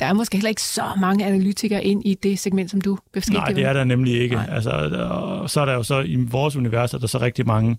der 0.00 0.06
er 0.06 0.12
måske 0.12 0.36
heller 0.36 0.48
ikke 0.48 0.62
så 0.62 0.84
mange 1.00 1.26
analytikere 1.26 1.84
ind 1.84 2.06
i 2.06 2.14
det 2.14 2.38
segment, 2.38 2.70
som 2.70 2.80
du 2.80 2.98
beskæftiger 3.12 3.40
Nej, 3.40 3.52
det 3.52 3.64
er 3.64 3.72
der 3.72 3.84
nemlig 3.84 4.20
ikke. 4.20 4.40
Altså, 4.48 4.70
og 5.10 5.50
så 5.50 5.60
er 5.60 5.64
der 5.64 5.74
jo 5.74 5.82
så 5.82 6.00
i 6.00 6.16
vores 6.16 6.56
univers, 6.56 6.94
er 6.94 6.98
der 6.98 7.06
så 7.06 7.18
rigtig 7.18 7.46
mange 7.46 7.76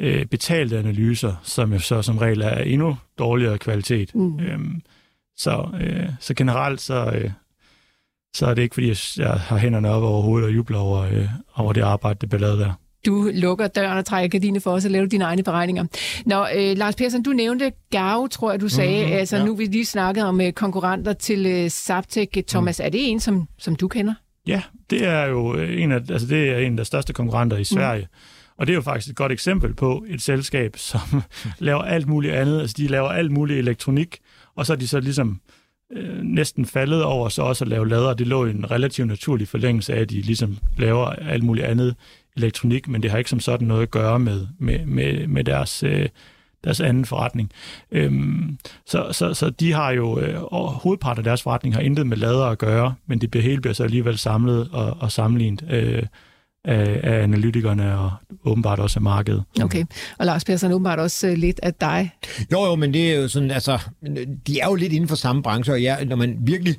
øh, 0.00 0.26
betalte 0.26 0.78
analyser, 0.78 1.34
som 1.42 1.72
jo 1.72 1.78
så 1.78 2.02
som 2.02 2.18
regel 2.18 2.40
er 2.42 2.58
endnu 2.58 2.96
dårligere 3.18 3.58
kvalitet. 3.58 4.14
Mm. 4.14 4.40
Øhm, 4.40 4.82
så, 5.36 5.68
øh, 5.80 6.08
så 6.20 6.34
generelt 6.34 6.80
så, 6.80 7.10
øh, 7.14 7.30
så 8.34 8.46
er 8.46 8.54
det 8.54 8.62
ikke, 8.62 8.74
fordi 8.74 8.92
jeg 9.18 9.30
har 9.30 9.56
hænderne 9.56 9.90
op 9.90 10.02
over 10.02 10.22
hovedet 10.22 10.48
og 10.48 10.54
jubler 10.54 10.78
over, 10.78 11.00
øh, 11.00 11.28
over 11.54 11.72
det 11.72 11.80
arbejde, 11.80 12.18
det 12.20 12.28
bliver 12.28 12.40
lavet 12.40 12.58
der 12.58 12.72
du 13.06 13.30
lukker 13.34 13.66
døren 13.66 13.98
og 13.98 14.04
trækker 14.04 14.38
gardiner 14.38 14.60
for 14.60 14.70
os 14.70 14.84
og 14.84 14.90
laver 14.90 15.06
dine 15.06 15.24
egne 15.24 15.42
beregninger. 15.42 15.84
Nå, 16.26 16.46
øh, 16.56 16.76
Lars 16.76 16.96
Persson, 16.96 17.22
du 17.22 17.30
nævnte 17.30 17.72
Gao, 17.90 18.26
tror 18.26 18.50
jeg, 18.50 18.60
du 18.60 18.68
sagde. 18.68 19.02
Mm-hmm, 19.02 19.16
altså, 19.16 19.36
ja. 19.36 19.44
nu 19.44 19.54
vi 19.54 19.64
lige 19.64 19.86
snakket 19.86 20.24
om 20.24 20.40
øh, 20.40 20.52
konkurrenter 20.52 21.12
til 21.12 21.46
øh, 21.46 21.68
Zaptec. 21.68 22.44
Thomas, 22.48 22.78
mm. 22.78 22.84
er 22.84 22.90
det 22.90 23.10
en, 23.10 23.20
som, 23.20 23.48
som 23.58 23.76
du 23.76 23.88
kender? 23.88 24.14
Ja, 24.46 24.62
det 24.90 25.04
er 25.04 25.24
jo 25.24 25.56
øh, 25.56 25.82
en 25.82 25.92
af, 25.92 26.00
altså, 26.10 26.26
det 26.26 26.50
er 26.50 26.58
en 26.58 26.72
af 26.72 26.76
de 26.76 26.84
største 26.84 27.12
konkurrenter 27.12 27.56
i 27.56 27.64
Sverige. 27.64 28.02
Mm. 28.02 28.16
Og 28.58 28.66
det 28.66 28.72
er 28.72 28.74
jo 28.74 28.82
faktisk 28.82 29.10
et 29.10 29.16
godt 29.16 29.32
eksempel 29.32 29.74
på 29.74 30.04
et 30.08 30.22
selskab, 30.22 30.76
som 30.76 31.22
laver 31.58 31.82
alt 31.82 32.08
muligt 32.08 32.34
andet. 32.34 32.60
Altså, 32.60 32.74
de 32.78 32.86
laver 32.86 33.08
alt 33.08 33.32
muligt 33.32 33.58
elektronik, 33.58 34.18
og 34.56 34.66
så 34.66 34.72
er 34.72 34.76
de 34.76 34.88
så 34.88 35.00
ligesom 35.00 35.40
øh, 35.92 36.22
næsten 36.22 36.66
faldet 36.66 37.04
over 37.04 37.28
så 37.28 37.42
også 37.42 37.64
at 37.64 37.68
lave 37.68 37.88
lader. 37.88 38.14
Det 38.14 38.26
lå 38.26 38.46
i 38.46 38.50
en 38.50 38.70
relativt 38.70 39.08
naturlig 39.08 39.48
forlængelse 39.48 39.94
af, 39.94 40.00
at 40.00 40.10
de 40.10 40.20
ligesom 40.20 40.58
laver 40.78 41.06
alt 41.06 41.44
muligt 41.44 41.66
andet 41.66 41.94
elektronik, 42.36 42.88
men 42.88 43.02
det 43.02 43.10
har 43.10 43.18
ikke 43.18 43.30
som 43.30 43.40
sådan 43.40 43.68
noget 43.68 43.82
at 43.82 43.90
gøre 43.90 44.18
med, 44.18 44.46
med, 44.58 44.86
med, 44.86 45.26
med 45.26 45.44
deres, 45.44 45.82
øh, 45.82 46.08
deres 46.64 46.80
anden 46.80 47.04
forretning. 47.04 47.50
Øhm, 47.92 48.58
så, 48.86 49.08
så, 49.12 49.34
så 49.34 49.50
de 49.50 49.72
har 49.72 49.90
jo, 49.90 50.18
øh, 50.18 50.42
og 50.42 50.68
hovedparten 50.68 51.20
af 51.20 51.24
deres 51.24 51.42
forretning 51.42 51.74
har 51.74 51.82
intet 51.82 52.06
med 52.06 52.16
lader 52.16 52.46
at 52.46 52.58
gøre, 52.58 52.94
men 53.06 53.20
det 53.20 53.30
bliver 53.30 53.44
hele 53.44 53.60
bliver 53.60 53.74
så 53.74 53.84
alligevel 53.84 54.18
samlet 54.18 54.68
og, 54.72 54.96
og 55.00 55.12
sammenlignet 55.12 55.64
øh, 55.70 56.02
af, 56.64 57.00
af 57.02 57.22
analytikerne 57.22 57.98
og 57.98 58.10
åbenbart 58.44 58.78
også 58.78 58.98
af 58.98 59.02
markedet. 59.02 59.44
Okay, 59.62 59.84
og 60.18 60.26
Lars 60.26 60.44
Persson, 60.44 60.72
åbenbart 60.72 60.98
også 60.98 61.28
øh, 61.28 61.36
lidt 61.36 61.60
af 61.62 61.74
dig. 61.74 62.10
Jo, 62.52 62.64
jo, 62.64 62.74
men 62.74 62.94
det 62.94 63.12
er 63.12 63.20
jo 63.20 63.28
sådan, 63.28 63.50
altså, 63.50 63.78
de 64.46 64.60
er 64.60 64.66
jo 64.66 64.74
lidt 64.74 64.92
inden 64.92 65.08
for 65.08 65.16
samme 65.16 65.42
branche, 65.42 65.72
og 65.72 65.82
ja, 65.82 66.04
når 66.04 66.16
man 66.16 66.36
virkelig 66.40 66.76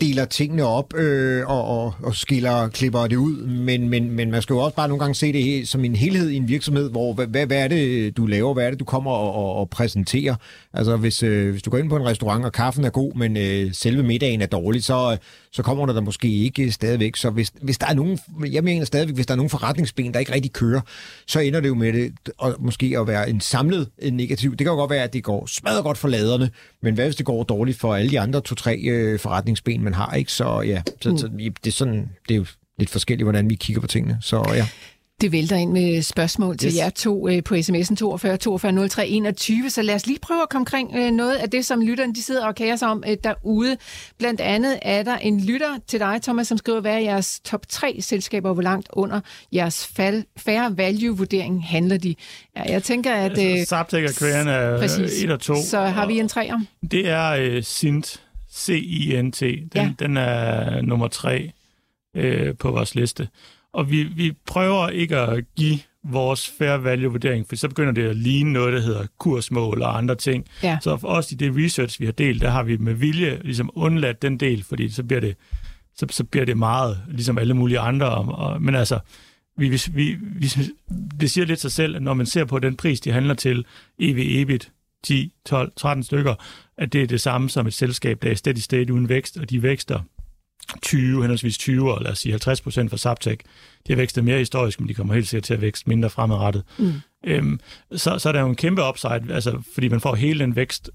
deler 0.00 0.24
tingene 0.24 0.64
op 0.64 0.94
øh, 0.94 1.50
og, 1.50 1.64
og, 1.64 1.94
og 2.02 2.14
skiller, 2.14 2.68
klipper 2.68 3.06
det 3.06 3.16
ud, 3.16 3.46
men, 3.46 3.88
men, 3.88 4.10
men 4.10 4.30
man 4.30 4.42
skal 4.42 4.54
jo 4.54 4.60
også 4.60 4.76
bare 4.76 4.88
nogle 4.88 5.00
gange 5.00 5.14
se 5.14 5.32
det 5.32 5.68
som 5.68 5.84
en 5.84 5.96
helhed 5.96 6.30
i 6.30 6.36
en 6.36 6.48
virksomhed, 6.48 6.90
hvor 6.90 7.12
hvad, 7.12 7.46
hvad 7.46 7.58
er 7.58 7.68
det, 7.68 8.16
du 8.16 8.26
laver, 8.26 8.54
hvad 8.54 8.66
er 8.66 8.70
det, 8.70 8.80
du 8.80 8.84
kommer 8.84 9.10
og, 9.10 9.34
og, 9.34 9.54
og 9.54 9.70
præsenterer. 9.70 10.34
Altså 10.76 10.96
hvis, 10.96 11.22
øh, 11.22 11.50
hvis 11.50 11.62
du 11.62 11.70
går 11.70 11.78
ind 11.78 11.88
på 11.88 11.96
en 11.96 12.06
restaurant, 12.06 12.44
og 12.44 12.52
kaffen 12.52 12.84
er 12.84 12.90
god, 12.90 13.14
men 13.14 13.36
øh, 13.36 13.74
selve 13.74 14.02
middagen 14.02 14.42
er 14.42 14.46
dårlig, 14.46 14.84
så, 14.84 15.16
så 15.52 15.62
kommer 15.62 15.86
der, 15.86 15.92
der 15.92 16.00
måske 16.00 16.28
ikke 16.28 16.72
stadigvæk. 16.72 17.16
Så 17.16 17.30
hvis, 17.30 17.52
hvis 17.62 17.78
der 17.78 17.86
er 17.86 17.94
nogen, 17.94 18.18
jeg 18.52 18.64
mener 18.64 18.84
stadigvæk, 18.84 19.14
hvis 19.14 19.26
der 19.26 19.34
er 19.34 19.36
nogen 19.36 19.50
forretningsben, 19.50 20.14
der 20.14 20.20
ikke 20.20 20.34
rigtig 20.34 20.52
kører, 20.52 20.80
så 21.26 21.40
ender 21.40 21.60
det 21.60 21.68
jo 21.68 21.74
med 21.74 21.92
det, 21.92 22.12
og 22.38 22.54
måske 22.58 22.96
at 22.98 23.06
være 23.06 23.30
en 23.30 23.40
samlet 23.40 23.88
en 23.98 24.14
negativ. 24.14 24.50
Det 24.50 24.58
kan 24.58 24.66
jo 24.66 24.74
godt 24.74 24.90
være, 24.90 25.04
at 25.04 25.12
det 25.12 25.24
går 25.24 25.46
smadret 25.46 25.84
godt 25.84 25.98
for 25.98 26.08
laderne, 26.08 26.50
men 26.82 26.94
hvad 26.94 27.04
hvis 27.04 27.16
det 27.16 27.26
går 27.26 27.42
dårligt 27.42 27.78
for 27.78 27.94
alle 27.94 28.10
de 28.10 28.20
andre 28.20 28.40
to-tre 28.40 28.78
øh, 28.78 29.18
forretningsben, 29.18 29.84
man 29.84 29.94
har, 29.94 30.14
ikke? 30.14 30.32
Så 30.32 30.60
ja, 30.60 30.82
så, 31.00 31.10
mm. 31.10 31.18
så, 31.18 31.28
det 31.64 31.66
er 31.66 31.70
sådan, 31.70 32.08
det 32.28 32.34
er 32.34 32.38
jo 32.38 32.46
lidt 32.78 32.90
forskelligt, 32.90 33.24
hvordan 33.24 33.50
vi 33.50 33.54
kigger 33.54 33.80
på 33.80 33.86
tingene. 33.86 34.18
Så 34.20 34.44
ja. 34.54 34.66
Det 35.20 35.32
vælter 35.32 35.56
ind 35.56 35.72
med 35.72 36.02
spørgsmål 36.02 36.56
til 36.56 36.68
yes. 36.68 36.76
jer 36.76 36.90
to 36.90 37.28
øh, 37.28 37.42
på 37.42 37.54
sms'en 37.54 37.94
42 37.94 38.36
42 38.36 38.88
03 38.88 39.08
21, 39.08 39.70
så 39.70 39.82
lad 39.82 39.94
os 39.94 40.06
lige 40.06 40.18
prøve 40.22 40.42
at 40.42 40.48
komme 40.48 40.62
omkring 40.62 40.96
øh, 40.96 41.10
noget 41.10 41.34
af 41.34 41.50
det, 41.50 41.66
som 41.66 41.80
lytterne 41.80 42.14
de 42.14 42.22
sidder 42.22 42.46
og 42.46 42.54
kager 42.54 42.76
sig 42.76 42.88
om 42.88 43.04
øh, 43.08 43.16
derude. 43.24 43.76
Blandt 44.18 44.40
andet 44.40 44.78
er 44.82 45.02
der 45.02 45.16
en 45.16 45.40
lytter 45.40 45.78
til 45.86 46.00
dig, 46.00 46.22
Thomas, 46.22 46.46
som 46.46 46.58
skriver, 46.58 46.80
hvad 46.80 46.94
er 46.94 46.98
jeres 46.98 47.40
top 47.44 47.68
3 47.68 47.96
selskaber, 48.00 48.52
hvor 48.52 48.62
langt 48.62 48.88
under 48.92 49.20
jeres 49.52 49.90
fal- 49.98 50.24
fair 50.36 50.68
value-vurdering 50.68 51.66
handler 51.66 51.96
de? 51.96 52.14
Ja, 52.56 52.62
jeg 52.62 52.82
tænker, 52.82 53.14
at... 53.14 53.38
Altså, 53.38 53.68
Zaptec 53.68 54.22
og 54.22 54.28
er 54.28 54.78
præcis. 54.78 55.24
1 55.24 55.30
og 55.30 55.40
2. 55.40 55.54
Så 55.62 55.80
har 55.80 56.06
vi 56.06 56.18
en 56.18 56.28
træer? 56.28 56.60
Det 56.90 57.08
er 57.08 57.60
Sint, 57.62 58.22
C-I-N-T. 58.54 59.40
Den, 59.40 59.68
ja. 59.74 59.90
den 59.98 60.16
er 60.16 60.82
nummer 60.82 61.08
3 61.08 61.50
uh, 62.18 62.22
på 62.58 62.70
vores 62.70 62.94
liste. 62.94 63.28
Og 63.74 63.90
vi, 63.90 64.02
vi 64.02 64.32
prøver 64.46 64.88
ikke 64.88 65.16
at 65.16 65.44
give 65.56 65.78
vores 66.04 66.52
fair 66.58 66.76
value-vurdering, 66.76 67.46
for 67.48 67.56
så 67.56 67.68
begynder 67.68 67.92
det 67.92 68.08
at 68.08 68.16
ligne 68.16 68.52
noget, 68.52 68.72
der 68.72 68.80
hedder 68.80 69.06
kursmål 69.18 69.82
og 69.82 69.96
andre 69.98 70.14
ting. 70.14 70.46
Ja. 70.62 70.78
Så 70.82 70.96
for 70.96 71.08
os 71.08 71.32
i 71.32 71.34
det 71.34 71.56
research, 71.56 72.00
vi 72.00 72.04
har 72.04 72.12
delt, 72.12 72.42
der 72.42 72.50
har 72.50 72.62
vi 72.62 72.76
med 72.76 72.94
vilje 72.94 73.40
ligesom 73.44 73.70
undladt 73.74 74.22
den 74.22 74.40
del, 74.40 74.64
fordi 74.64 74.88
så 74.88 75.02
bliver 75.02 75.20
det, 75.20 75.36
så, 75.96 76.06
så 76.10 76.24
bliver 76.24 76.46
det 76.46 76.58
meget, 76.58 76.98
ligesom 77.08 77.38
alle 77.38 77.54
mulige 77.54 77.78
andre. 77.78 78.10
Og, 78.10 78.38
og, 78.38 78.62
men 78.62 78.74
altså, 78.74 78.98
vi, 79.56 79.68
vi, 79.68 79.82
vi, 79.92 80.16
vi, 80.20 80.48
det 81.20 81.30
siger 81.30 81.44
lidt 81.44 81.60
sig 81.60 81.72
selv, 81.72 81.96
at 81.96 82.02
når 82.02 82.14
man 82.14 82.26
ser 82.26 82.44
på 82.44 82.58
den 82.58 82.76
pris, 82.76 83.00
de 83.00 83.12
handler 83.12 83.34
til, 83.34 83.64
EV, 83.98 84.42
EBIT, 84.42 84.70
10, 85.02 85.32
12, 85.46 85.72
13 85.76 86.02
stykker, 86.02 86.34
at 86.78 86.92
det 86.92 87.02
er 87.02 87.06
det 87.06 87.20
samme 87.20 87.50
som 87.50 87.66
et 87.66 87.74
selskab, 87.74 88.22
der 88.22 88.30
er 88.30 88.34
steady 88.34 88.58
state 88.58 88.92
uden 88.92 89.08
vækst, 89.08 89.36
og 89.36 89.50
de 89.50 89.62
vækster 89.62 90.00
20, 90.82 91.22
henholdsvis 91.22 91.58
20 91.58 91.94
og 91.94 92.02
lad 92.02 92.12
os 92.12 92.18
sige 92.18 92.32
50 92.32 92.60
procent 92.60 92.90
for 92.90 92.96
Zaptec. 92.96 93.38
De 93.86 93.92
har 93.92 93.96
vækstet 93.96 94.24
mere 94.24 94.38
historisk, 94.38 94.80
men 94.80 94.88
de 94.88 94.94
kommer 94.94 95.14
helt 95.14 95.28
sikkert 95.28 95.44
til 95.44 95.54
at 95.54 95.60
vækste 95.60 95.88
mindre 95.88 96.10
fremadrettet. 96.10 96.64
Mm. 96.78 96.92
Øhm, 97.26 97.60
så, 97.96 98.18
så 98.18 98.28
er 98.28 98.32
der 98.32 98.40
jo 98.40 98.46
en 98.48 98.56
kæmpe 98.56 98.82
upside, 98.88 99.22
altså, 99.30 99.62
fordi 99.74 99.88
man 99.88 100.00
får 100.00 100.14
hele 100.14 100.40
den 100.40 100.56
vækst 100.56 100.90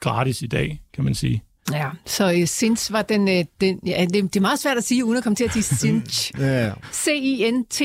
gratis 0.00 0.42
i 0.42 0.46
dag, 0.46 0.82
kan 0.94 1.04
man 1.04 1.14
sige. 1.14 1.42
Ja, 1.72 1.90
så 2.06 2.32
uh, 2.32 2.44
Sins 2.44 2.92
var 2.92 3.02
den, 3.02 3.22
uh, 3.28 3.44
den 3.60 3.80
ja, 3.86 4.04
det, 4.04 4.24
det 4.24 4.36
er 4.36 4.40
meget 4.40 4.58
svært 4.58 4.76
at 4.76 4.84
sige, 4.84 5.04
uden 5.04 5.16
at 5.16 5.22
komme 5.22 5.36
til 5.36 5.44
at 5.44 5.52
sige 5.52 5.62
Sint. 5.80 6.32
ja. 6.38 6.72
C-I-N-T 6.92 7.82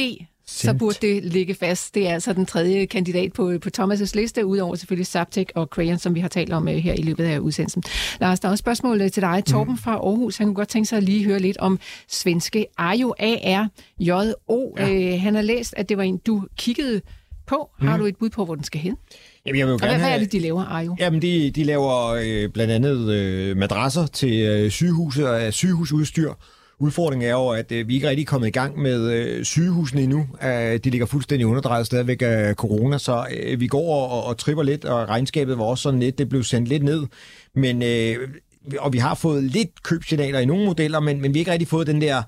så 0.47 0.73
burde 0.73 0.97
det 1.01 1.25
ligge 1.25 1.55
fast. 1.55 1.95
Det 1.95 2.07
er 2.07 2.13
altså 2.13 2.33
den 2.33 2.45
tredje 2.45 2.85
kandidat 2.85 3.33
på, 3.33 3.51
på 3.61 3.69
Thomas' 3.79 4.11
liste, 4.15 4.45
udover 4.45 4.75
selvfølgelig 4.75 5.07
Zaptec 5.07 5.47
og 5.55 5.65
Crayon, 5.65 5.97
som 5.97 6.15
vi 6.15 6.19
har 6.19 6.27
talt 6.27 6.53
om 6.53 6.67
uh, 6.67 6.73
her 6.73 6.93
i 6.93 7.01
løbet 7.01 7.23
af 7.23 7.39
udsendelsen. 7.39 7.83
Lars, 8.21 8.39
der 8.39 8.47
er 8.47 8.51
også 8.51 8.61
spørgsmål 8.61 9.01
uh, 9.01 9.07
til 9.07 9.21
dig. 9.21 9.43
Torben 9.45 9.73
mm. 9.73 9.77
fra 9.77 9.91
Aarhus, 9.91 10.37
han 10.37 10.47
kunne 10.47 10.55
godt 10.55 10.67
tænke 10.67 10.89
sig 10.89 10.97
at 10.97 11.03
lige 11.03 11.25
høre 11.25 11.39
lidt 11.39 11.57
om 11.57 11.79
svenske 12.09 12.65
Ajo 12.77 13.13
A-R-J-O. 13.19 14.75
Ja. 14.77 15.15
Uh, 15.15 15.21
han 15.21 15.35
har 15.35 15.41
læst, 15.41 15.73
at 15.77 15.89
det 15.89 15.97
var 15.97 16.03
en, 16.03 16.17
du 16.17 16.43
kiggede 16.57 17.01
på. 17.47 17.69
Mm. 17.79 17.87
Har 17.87 17.97
du 17.97 18.05
et 18.05 18.15
bud 18.15 18.29
på, 18.29 18.45
hvor 18.45 18.55
den 18.55 18.63
skal 18.63 18.81
hen? 18.81 18.95
Jamen, 19.45 19.59
jeg 19.59 19.67
vil 19.67 19.73
og 19.73 19.79
hvad, 19.79 19.89
have... 19.89 19.99
hvad 19.99 20.09
er 20.09 20.19
det, 20.19 20.31
de 20.31 20.39
laver, 20.39 20.65
Ajo? 20.65 20.95
Jamen, 20.99 21.21
de, 21.21 21.51
de 21.51 21.63
laver 21.63 22.07
øh, 22.07 22.49
blandt 22.49 22.73
andet 22.73 23.13
øh, 23.13 23.57
madrasser 23.57 24.07
til 24.07 24.41
øh, 24.41 24.71
sygehuse 24.71 25.29
og 25.29 25.53
sygehusudstyr, 25.53 26.33
Udfordringen 26.79 27.27
er 27.27 27.31
jo, 27.31 27.49
at 27.49 27.71
øh, 27.71 27.87
vi 27.87 27.95
ikke 27.95 28.09
rigtig 28.09 28.23
er 28.23 28.29
kommet 28.29 28.47
i 28.47 28.51
gang 28.51 28.79
med 28.79 29.11
øh, 29.11 29.43
sygehusene 29.43 30.01
endnu. 30.01 30.27
Øh, 30.43 30.77
de 30.77 30.89
ligger 30.89 31.05
fuldstændig 31.05 31.47
underdrejet 31.47 31.85
stadigvæk 31.85 32.21
af 32.21 32.55
corona, 32.55 32.97
så 32.97 33.25
øh, 33.39 33.59
vi 33.59 33.67
går 33.67 34.07
og, 34.07 34.23
og 34.23 34.37
tripper 34.37 34.63
lidt, 34.63 34.85
og 34.85 35.09
regnskabet 35.09 35.57
var 35.57 35.63
også 35.63 35.81
sådan 35.81 35.99
lidt, 35.99 36.17
det 36.17 36.29
blev 36.29 36.43
sendt 36.43 36.69
lidt 36.69 36.83
ned. 36.83 37.05
Men, 37.55 37.83
øh, 37.83 38.29
og 38.79 38.93
vi 38.93 38.97
har 38.97 39.15
fået 39.15 39.43
lidt 39.43 39.83
købsignaler 39.83 40.39
i 40.39 40.45
nogle 40.45 40.65
modeller, 40.65 40.99
men, 40.99 41.21
men 41.21 41.33
vi 41.33 41.39
har 41.39 41.41
ikke 41.41 41.51
rigtig 41.51 41.67
fået 41.67 41.87
den 41.87 42.01
der 42.01 42.23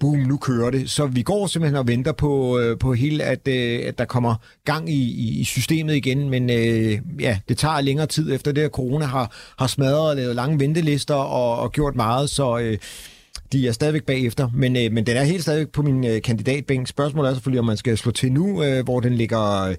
boom, 0.00 0.18
nu 0.18 0.36
kører 0.36 0.70
det. 0.70 0.90
Så 0.90 1.06
vi 1.06 1.22
går 1.22 1.46
simpelthen 1.46 1.78
og 1.78 1.88
venter 1.88 2.12
på, 2.12 2.58
øh, 2.58 2.78
på 2.78 2.92
hele, 2.92 3.24
at, 3.24 3.48
øh, 3.48 3.80
at 3.86 3.98
der 3.98 4.04
kommer 4.04 4.34
gang 4.64 4.90
i, 4.90 5.40
i 5.40 5.44
systemet 5.44 5.94
igen, 5.96 6.30
men 6.30 6.50
øh, 6.50 6.98
ja, 7.20 7.38
det 7.48 7.58
tager 7.58 7.80
længere 7.80 8.06
tid 8.06 8.34
efter 8.34 8.52
det, 8.52 8.62
at 8.62 8.70
corona 8.70 9.04
har, 9.04 9.32
har 9.58 9.66
smadret 9.66 10.10
og 10.10 10.16
lavet 10.16 10.36
lange 10.36 10.60
ventelister 10.60 11.14
og, 11.14 11.58
og 11.58 11.72
gjort 11.72 11.96
meget, 11.96 12.30
så... 12.30 12.58
Øh, 12.58 12.78
de 13.52 13.68
er 13.68 13.72
stadigvæk 13.72 14.04
bagefter, 14.04 14.48
men, 14.54 14.76
øh, 14.76 14.92
men 14.92 15.06
den 15.06 15.16
er 15.16 15.22
helt 15.22 15.42
stadigvæk 15.42 15.68
på 15.68 15.82
min 15.82 16.06
øh, 16.06 16.22
kandidatbænk. 16.22 16.88
Spørgsmålet 16.88 17.30
er 17.30 17.34
selvfølgelig, 17.34 17.60
om 17.60 17.66
man 17.66 17.76
skal 17.76 17.98
slå 17.98 18.12
til 18.12 18.32
nu, 18.32 18.64
øh, 18.64 18.84
hvor 18.84 19.00
den 19.00 19.14
ligger 19.14 19.62
øh, 19.62 19.76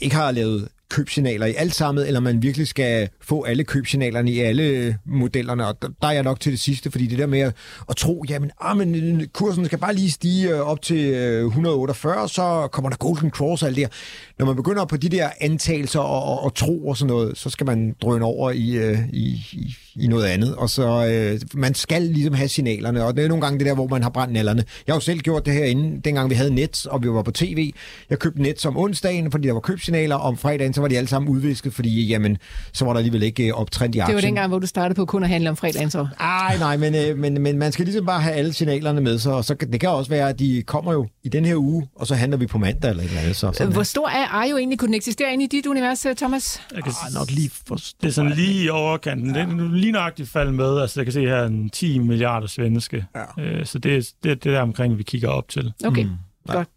ikke 0.00 0.16
har 0.16 0.30
lavet 0.30 0.68
købsignaler 0.88 1.46
i 1.46 1.54
alt 1.54 1.74
sammen, 1.74 2.06
eller 2.06 2.20
man 2.20 2.42
virkelig 2.42 2.68
skal 2.68 3.08
få 3.20 3.42
alle 3.42 3.64
købsignalerne 3.64 4.30
i 4.30 4.40
alle 4.40 4.62
øh, 4.62 4.94
modellerne, 5.04 5.66
og 5.66 5.82
der 5.82 6.08
er 6.08 6.12
jeg 6.12 6.22
nok 6.22 6.40
til 6.40 6.52
det 6.52 6.60
sidste, 6.60 6.90
fordi 6.90 7.06
det 7.06 7.18
der 7.18 7.26
med 7.26 7.40
at, 7.40 7.54
at 7.88 7.96
tro, 7.96 8.24
jamen 8.28 8.50
ah, 8.60 8.76
men 8.76 9.20
øh, 9.20 9.26
kursen 9.26 9.64
skal 9.64 9.78
bare 9.78 9.94
lige 9.94 10.10
stige 10.10 10.50
øh, 10.50 10.60
op 10.60 10.82
til 10.82 11.14
148, 11.14 12.28
så 12.28 12.68
kommer 12.72 12.90
der 12.90 12.96
Golden 12.96 13.30
Cross 13.30 13.62
og 13.62 13.68
alt 13.68 13.76
det 13.76 13.84
her. 13.84 13.90
Når 14.38 14.46
man 14.46 14.56
begynder 14.56 14.84
på 14.84 14.96
de 14.96 15.08
der 15.08 15.30
antagelser 15.40 16.00
og, 16.00 16.24
og, 16.24 16.44
og 16.44 16.54
tro 16.54 16.86
og 16.88 16.96
sådan 16.96 17.08
noget, 17.08 17.38
så 17.38 17.50
skal 17.50 17.66
man 17.66 17.96
drøne 18.02 18.24
over 18.24 18.50
i, 18.50 18.94
i, 19.12 19.46
i, 19.52 19.76
i 20.00 20.06
noget 20.06 20.24
andet, 20.24 20.54
og 20.54 20.70
så 20.70 21.06
øh, 21.06 21.40
man 21.54 21.74
skal 21.74 22.02
ligesom 22.02 22.34
have 22.34 22.48
signalerne, 22.48 23.04
og 23.04 23.16
det 23.16 23.24
er 23.24 23.28
nogle 23.28 23.42
gange 23.42 23.58
det 23.58 23.66
der, 23.66 23.74
hvor 23.74 23.86
man 23.86 24.02
har 24.02 24.10
brændt 24.10 24.32
nallerne. 24.32 24.64
Jeg 24.86 24.92
har 24.92 24.96
jo 24.96 25.00
selv 25.00 25.20
gjort 25.20 25.46
det 25.46 25.54
herinde, 25.54 26.00
dengang 26.04 26.30
vi 26.30 26.34
havde 26.34 26.54
net, 26.54 26.86
og 26.86 27.02
vi 27.02 27.08
var 27.08 27.22
på 27.22 27.30
tv. 27.30 27.72
Jeg 28.10 28.18
købte 28.18 28.42
net 28.42 28.66
om 28.66 28.76
onsdagen, 28.76 29.30
fordi 29.30 29.46
der 29.46 29.52
var 29.52 29.60
købsignaler, 29.60 30.16
om 30.16 30.36
fredagen, 30.36 30.74
så 30.74 30.80
var 30.80 30.88
de 30.88 30.96
alle 30.96 31.08
sammen 31.08 31.28
udvisket, 31.28 31.74
fordi 31.74 32.06
jamen, 32.06 32.38
så 32.72 32.84
var 32.84 32.92
der 32.92 32.98
alligevel 32.98 33.22
ikke 33.22 33.46
øh, 33.46 33.54
optrend 33.54 33.94
i 33.94 33.98
aktien. 33.98 34.16
Det 34.16 34.22
var 34.22 34.28
dengang, 34.28 34.48
hvor 34.48 34.58
du 34.58 34.66
startede 34.66 34.96
på 34.96 35.04
kun 35.04 35.22
at 35.22 35.28
handle 35.28 35.50
om 35.50 35.56
fredagen 35.56 35.90
så. 35.90 36.06
Ej, 36.20 36.56
nej, 36.58 36.76
men, 36.76 36.94
øh, 36.94 37.18
men, 37.18 37.42
men 37.42 37.58
man 37.58 37.72
skal 37.72 37.84
ligesom 37.84 38.06
bare 38.06 38.20
have 38.20 38.34
alle 38.34 38.52
signalerne 38.52 39.00
med 39.00 39.18
sig, 39.18 39.34
og 39.34 39.44
så, 39.44 39.54
det 39.54 39.80
kan 39.80 39.88
også 39.88 40.10
være, 40.10 40.28
at 40.28 40.38
de 40.38 40.62
kommer 40.66 40.92
jo 40.92 41.06
i 41.24 41.28
den 41.28 41.44
her 41.44 41.56
uge, 41.56 41.88
og 41.96 42.06
så 42.06 42.14
handler 42.14 42.38
vi 42.38 42.46
på 42.46 42.58
mandag 42.58 42.90
eller 42.90 43.02
et 43.02 43.08
eller 43.08 43.20
andet. 43.20 43.36
Så, 43.36 43.68
Hvor 43.72 43.82
stor 43.82 44.08
er 44.08 44.50
jo 44.50 44.56
egentlig? 44.56 44.78
Kunne 44.78 44.86
den 44.86 44.94
eksistere 44.94 45.32
inde 45.32 45.44
i 45.44 45.46
dit 45.46 45.66
univers, 45.66 46.06
øh, 46.06 46.16
Thomas? 46.16 46.60
Jeg 46.74 46.82
kan 46.82 46.92
ah, 47.06 47.14
nok 47.14 47.30
lige 47.30 47.50
for, 47.66 47.74
det 47.74 48.08
er 48.08 48.10
sådan 48.10 48.32
lige 48.32 48.64
i 48.64 48.68
overkanten. 48.68 49.36
Ja. 49.36 49.40
Det 49.40 49.48
er 49.48 49.54
lige 49.84 49.92
nøjagtigt 49.92 50.28
faldet 50.28 50.54
med. 50.54 50.80
Altså, 50.80 51.00
jeg 51.00 51.06
kan 51.06 51.12
se 51.12 51.20
her 51.20 51.44
en 51.44 51.70
10 51.70 51.98
milliarder 51.98 52.46
svenske. 52.46 53.06
Ja. 53.14 53.42
Øh, 53.42 53.66
så 53.66 53.78
det, 53.78 54.12
det, 54.24 54.44
det 54.44 54.50
er 54.50 54.54
der 54.54 54.62
omkring, 54.62 54.98
vi 54.98 55.02
kigger 55.02 55.28
op 55.28 55.48
til. 55.48 55.72
Okay. 55.84 56.04
Mm. 56.04 56.10
Godt. 56.48 56.68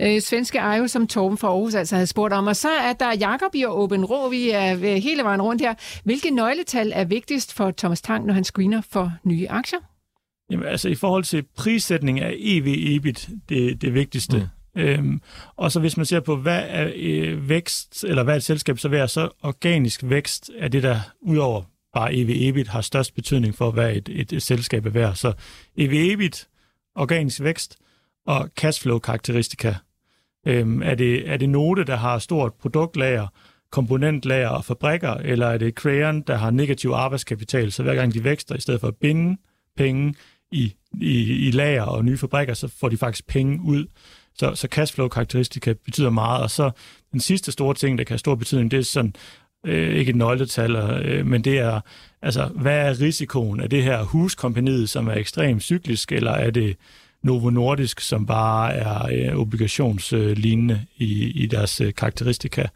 Øh, 0.00 0.20
svenske 0.20 0.58
Ejo, 0.58 0.86
som 0.86 1.06
Torben 1.06 1.38
fra 1.38 1.48
Aarhus 1.48 1.74
altså 1.74 1.94
havde 1.94 2.06
spurgt 2.06 2.34
om. 2.34 2.46
Og 2.46 2.56
så 2.56 2.68
er 2.68 2.92
der 2.92 3.16
Jakob 3.16 3.54
i 3.54 3.64
Åben 3.66 4.04
Rå. 4.04 4.28
Vi 4.28 4.50
er 4.50 4.96
hele 4.96 5.22
vejen 5.22 5.42
rundt 5.42 5.62
her. 5.62 5.74
Hvilke 6.04 6.30
nøgletal 6.30 6.92
er 6.94 7.04
vigtigst 7.04 7.54
for 7.54 7.70
Thomas 7.78 8.02
Tang, 8.02 8.26
når 8.26 8.34
han 8.34 8.44
screener 8.44 8.82
for 8.90 9.12
nye 9.24 9.46
aktier? 9.50 9.78
Jamen, 10.50 10.66
altså 10.66 10.88
i 10.88 10.94
forhold 10.94 11.24
til 11.24 11.44
prissætning 11.56 12.20
er 12.20 12.30
EV-EBIT 12.34 13.28
det, 13.48 13.82
det 13.82 13.94
vigtigste. 13.94 14.50
Mm. 14.76 14.80
Øhm, 14.80 15.20
og 15.56 15.72
så 15.72 15.80
hvis 15.80 15.96
man 15.96 16.06
ser 16.06 16.20
på, 16.20 16.36
hvad 16.36 16.62
er 16.68 16.90
øh, 16.96 17.48
vækst, 17.48 18.04
eller 18.04 18.22
hvad 18.22 18.34
er 18.34 18.36
et 18.36 18.42
selskab 18.42 18.78
så 18.78 18.88
værd, 18.88 19.08
så 19.08 19.28
organisk 19.42 20.00
vækst 20.04 20.50
er 20.58 20.68
det, 20.68 20.82
der 20.82 21.00
udover 21.20 21.62
bare 21.92 22.14
EV-EBIT 22.14 22.68
har 22.68 22.80
størst 22.80 23.14
betydning 23.14 23.54
for, 23.54 23.70
hvad 23.70 23.96
et, 23.96 24.08
et, 24.12 24.32
et 24.32 24.42
selskab 24.42 24.86
er 24.86 24.90
værd. 24.90 25.14
Så 25.14 25.32
EV-EBIT, 25.76 26.48
organisk 26.94 27.40
vækst, 27.42 27.76
og 28.26 28.48
cashflow-karakteristika. 28.60 29.74
Øhm, 30.46 30.82
er, 30.82 30.94
det, 30.94 31.30
er 31.30 31.36
det 31.36 31.48
Note, 31.48 31.84
der 31.84 31.96
har 31.96 32.18
stort 32.18 32.54
produktlager, 32.54 33.26
komponentlager 33.70 34.48
og 34.48 34.64
fabrikker, 34.64 35.14
eller 35.14 35.46
er 35.46 35.58
det 35.58 35.74
Crayon, 35.74 36.22
der 36.22 36.36
har 36.36 36.50
negativ 36.50 36.90
arbejdskapital, 36.90 37.72
så 37.72 37.82
hver 37.82 37.94
gang 37.94 38.14
de 38.14 38.24
vækster, 38.24 38.56
i 38.56 38.60
stedet 38.60 38.80
for 38.80 38.88
at 38.88 38.96
binde 38.96 39.36
penge 39.76 40.14
i, 40.52 40.74
i, 41.00 41.46
i 41.48 41.50
lager 41.50 41.82
og 41.82 42.04
nye 42.04 42.18
fabrikker, 42.18 42.54
så 42.54 42.68
får 42.68 42.88
de 42.88 42.96
faktisk 42.96 43.26
penge 43.26 43.60
ud. 43.64 43.86
Så, 44.34 44.54
så 44.54 44.68
cashflow-karakteristika 44.74 45.72
betyder 45.72 46.10
meget, 46.10 46.42
og 46.42 46.50
så 46.50 46.70
den 47.12 47.20
sidste 47.20 47.52
store 47.52 47.74
ting, 47.74 47.98
der 47.98 48.04
kan 48.04 48.12
have 48.12 48.18
stor 48.18 48.34
betydning, 48.34 48.70
det 48.70 48.78
er 48.78 48.82
sådan, 48.82 49.14
øh, 49.66 49.94
ikke 49.94 50.10
et 50.10 50.16
nøgletal, 50.16 50.76
øh, 50.76 51.26
men 51.26 51.44
det 51.44 51.58
er, 51.58 51.80
altså, 52.22 52.44
hvad 52.54 52.78
er 52.78 53.00
risikoen? 53.00 53.60
af 53.60 53.70
det 53.70 53.82
her 53.82 54.02
huskompaniet, 54.02 54.88
som 54.88 55.08
er 55.08 55.14
ekstremt 55.14 55.62
cyklisk, 55.62 56.12
eller 56.12 56.30
er 56.30 56.50
det 56.50 56.76
Novo 57.22 57.50
Nordisk, 57.50 58.00
som 58.00 58.26
bare 58.26 58.74
er 58.74 59.06
øh, 59.12 59.40
obligationslignende 59.40 60.80
i, 60.96 61.30
i 61.30 61.46
deres 61.46 61.80
øh, 61.80 61.94
karakteristika. 61.94 62.66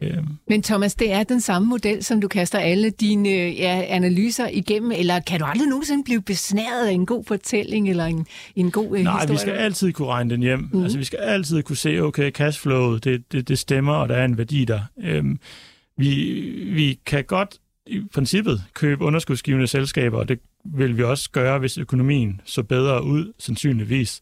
Øh. 0.00 0.16
Men 0.48 0.62
Thomas, 0.62 0.94
det 0.94 1.12
er 1.12 1.22
den 1.22 1.40
samme 1.40 1.68
model, 1.68 2.04
som 2.04 2.20
du 2.20 2.28
kaster 2.28 2.58
alle 2.58 2.90
dine 2.90 3.28
ja, 3.28 3.84
analyser 3.88 4.48
igennem, 4.48 4.92
eller 4.92 5.20
kan 5.20 5.40
du 5.40 5.46
aldrig 5.46 5.68
nogensinde 5.68 6.04
blive 6.04 6.22
besnæret 6.22 6.86
af 6.88 6.92
en 6.92 7.06
god 7.06 7.24
fortælling 7.24 7.90
eller 7.90 8.04
en, 8.04 8.26
en 8.56 8.70
god 8.70 8.84
Nej, 8.84 8.98
historie? 8.98 9.04
Nej, 9.04 9.26
vi 9.26 9.36
skal 9.36 9.52
altid 9.52 9.92
kunne 9.92 10.08
regne 10.08 10.30
den 10.30 10.40
hjem. 10.40 10.68
Mm. 10.72 10.82
Altså, 10.82 10.98
vi 10.98 11.04
skal 11.04 11.18
altid 11.18 11.62
kunne 11.62 11.76
se, 11.76 11.98
okay, 11.98 12.30
cashflow, 12.30 12.96
det, 12.96 13.32
det, 13.32 13.48
det 13.48 13.58
stemmer, 13.58 13.92
og 13.92 14.08
der 14.08 14.16
er 14.16 14.24
en 14.24 14.38
værdi 14.38 14.64
der. 14.64 14.80
Øhm, 15.02 15.38
vi, 15.96 16.40
vi 16.74 17.00
kan 17.06 17.24
godt 17.24 17.58
i 17.86 18.00
princippet 18.14 18.62
købe 18.74 19.04
underskudsgivende 19.04 19.66
selskaber, 19.66 20.18
og 20.18 20.28
det 20.28 20.40
vil 20.64 20.96
vi 20.96 21.02
også 21.02 21.30
gøre, 21.30 21.58
hvis 21.58 21.78
økonomien 21.78 22.40
så 22.44 22.62
bedre 22.62 23.04
ud, 23.04 23.32
sandsynligvis. 23.38 24.20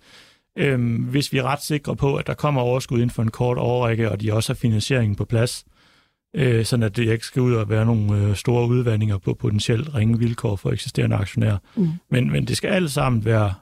Øhm, 0.58 0.96
hvis 0.96 1.32
vi 1.32 1.38
er 1.38 1.42
ret 1.42 1.62
sikre 1.62 1.96
på, 1.96 2.16
at 2.16 2.26
der 2.26 2.34
kommer 2.34 2.60
overskud 2.60 2.96
inden 2.96 3.10
for 3.10 3.22
en 3.22 3.30
kort 3.30 3.58
overrække, 3.58 4.10
og 4.10 4.20
de 4.20 4.32
også 4.32 4.52
har 4.52 4.58
finansieringen 4.58 5.16
på 5.16 5.24
plads, 5.24 5.64
øh, 6.34 6.64
sådan 6.64 6.82
at 6.82 6.96
det 6.96 7.12
ikke 7.12 7.26
skal 7.26 7.42
ud 7.42 7.54
og 7.54 7.68
være 7.68 7.86
nogle 7.86 8.16
øh, 8.16 8.36
store 8.36 8.68
udvandinger 8.68 9.18
på 9.18 9.34
potentielt 9.34 9.94
ringe 9.94 10.18
vilkår 10.18 10.56
for 10.56 10.70
eksisterende 10.70 11.16
aktionærer. 11.16 11.58
Mm. 11.76 11.88
Men, 12.10 12.32
men 12.32 12.44
det 12.44 12.56
skal 12.56 12.68
alt 12.68 12.90
sammen 12.90 13.24
være 13.24 13.54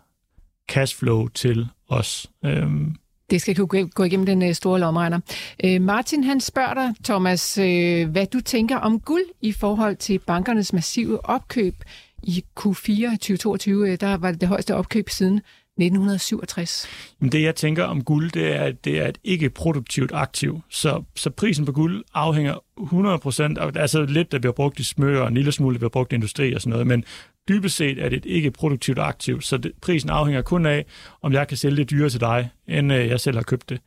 cashflow 0.68 1.28
til 1.28 1.68
os. 1.88 2.30
Øhm, 2.44 2.96
det 3.32 3.40
skal 3.40 3.56
kunne 3.56 3.88
gå 3.88 4.04
igennem 4.04 4.26
den 4.26 4.42
øh, 4.42 4.54
store 4.54 4.80
lomregner. 4.80 5.20
Øh, 5.64 5.82
Martin 5.82 6.24
han 6.24 6.40
spørger 6.40 6.74
dig, 6.74 6.94
Thomas, 7.04 7.58
øh, 7.58 8.08
hvad 8.08 8.26
du 8.26 8.40
tænker 8.40 8.76
om 8.76 9.00
guld 9.00 9.24
i 9.40 9.52
forhold 9.52 9.96
til 9.96 10.18
bankernes 10.18 10.72
massive 10.72 11.26
opkøb 11.26 11.74
i 12.22 12.44
Q4 12.60 13.10
2022. 13.10 13.96
Der 13.96 14.16
var 14.16 14.30
det 14.30 14.40
det 14.40 14.48
højeste 14.48 14.76
opkøb 14.76 15.10
siden 15.10 15.40
1967. 15.78 16.86
Det, 17.32 17.42
jeg 17.42 17.54
tænker 17.54 17.84
om 17.84 18.04
guld, 18.04 18.30
det 18.30 18.56
er, 18.56 18.62
at 18.62 18.84
det 18.84 18.98
er 18.98 19.08
et 19.08 19.18
ikke-produktivt 19.24 20.10
aktiv. 20.14 20.60
Så, 20.68 21.02
så 21.16 21.30
prisen 21.30 21.64
på 21.64 21.72
guld 21.72 22.04
afhænger 22.14 22.54
100%, 22.80 23.60
af, 23.60 23.80
altså 23.82 24.02
lidt, 24.02 24.32
der 24.32 24.38
bliver 24.38 24.52
brugt 24.52 24.80
i 24.80 24.84
smør, 24.84 25.20
og 25.20 25.28
en 25.28 25.34
lille 25.34 25.52
smule, 25.52 25.74
der 25.74 25.78
bliver 25.78 25.90
brugt 25.90 26.12
i 26.12 26.14
industri 26.14 26.52
og 26.52 26.60
sådan 26.60 26.70
noget, 26.70 26.86
men 26.86 27.04
dybest 27.48 27.76
set 27.76 27.98
er 28.04 28.08
det 28.08 28.16
et 28.16 28.26
ikke-produktivt 28.26 28.98
aktiv, 28.98 29.40
så 29.40 29.56
det, 29.56 29.72
prisen 29.80 30.10
afhænger 30.10 30.42
kun 30.42 30.66
af, 30.66 30.86
om 31.22 31.32
jeg 31.32 31.48
kan 31.48 31.56
sælge 31.56 31.76
det 31.76 31.90
dyrere 31.90 32.10
til 32.10 32.20
dig, 32.20 32.50
end 32.68 32.92
øh, 32.92 33.08
jeg 33.08 33.20
selv 33.20 33.36
har 33.36 33.42
købt 33.42 33.68
det. 33.68 33.80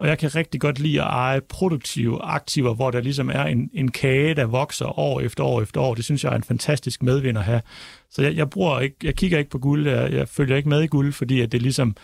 Og 0.00 0.08
jeg 0.08 0.18
kan 0.18 0.34
rigtig 0.34 0.60
godt 0.60 0.78
lide 0.78 1.00
at 1.00 1.06
eje 1.06 1.40
produktive 1.40 2.22
aktiver, 2.22 2.74
hvor 2.74 2.90
der 2.90 3.00
ligesom 3.00 3.28
er 3.28 3.44
en, 3.44 3.70
en 3.74 3.90
kage, 3.90 4.34
der 4.34 4.44
vokser 4.44 4.98
år 4.98 5.20
efter 5.20 5.44
år 5.44 5.62
efter 5.62 5.80
år. 5.80 5.94
Det 5.94 6.04
synes 6.04 6.24
jeg 6.24 6.32
er 6.32 6.36
en 6.36 6.42
fantastisk 6.42 7.02
medvind 7.02 7.38
at 7.38 7.44
have. 7.44 7.62
Så 8.10 8.22
jeg, 8.22 8.36
jeg, 8.36 8.50
bruger 8.50 8.80
ikke, 8.80 8.96
jeg 9.02 9.14
kigger 9.14 9.38
ikke 9.38 9.50
på 9.50 9.58
guld, 9.58 9.88
jeg, 9.88 10.12
jeg 10.12 10.28
følger 10.28 10.56
ikke 10.56 10.68
med 10.68 10.82
i 10.82 10.86
guld, 10.86 11.12
fordi 11.12 11.40
at 11.40 11.52
det 11.52 11.62
ligesom 11.62 11.96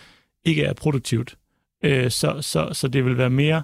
ikke 0.44 0.64
er 0.64 0.72
produktivt. 0.72 1.36
Øh, 1.84 2.10
så, 2.10 2.42
så, 2.42 2.68
så 2.72 2.88
det 2.88 3.04
vil 3.04 3.18
være 3.18 3.30
mere 3.30 3.62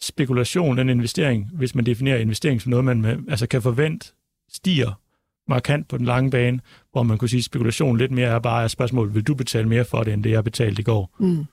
spekulation 0.00 0.78
end 0.78 0.90
investering, 0.90 1.50
hvis 1.52 1.74
man 1.74 1.86
definerer 1.86 2.18
investering 2.18 2.62
som 2.62 2.70
noget, 2.70 2.84
man 2.84 3.00
med, 3.00 3.16
altså 3.28 3.46
kan 3.46 3.62
forvente 3.62 4.12
stiger 4.52 5.00
markant 5.48 5.88
på 5.88 5.98
den 5.98 6.06
lange 6.06 6.30
bane, 6.30 6.60
hvor 6.92 7.02
man 7.02 7.18
kunne 7.18 7.28
sige, 7.28 7.38
at 7.38 7.44
spekulation 7.44 7.98
lidt 7.98 8.10
mere 8.10 8.28
er 8.28 8.38
bare 8.38 8.64
et 8.64 8.70
spørgsmål, 8.70 9.14
vil 9.14 9.22
du 9.22 9.34
betale 9.34 9.68
mere 9.68 9.84
for 9.84 10.02
det, 10.02 10.12
end 10.12 10.24
det 10.24 10.30
jeg 10.30 10.44
betalte 10.44 10.80
i 10.80 10.82
går? 10.82 11.16
Mm. 11.20 11.44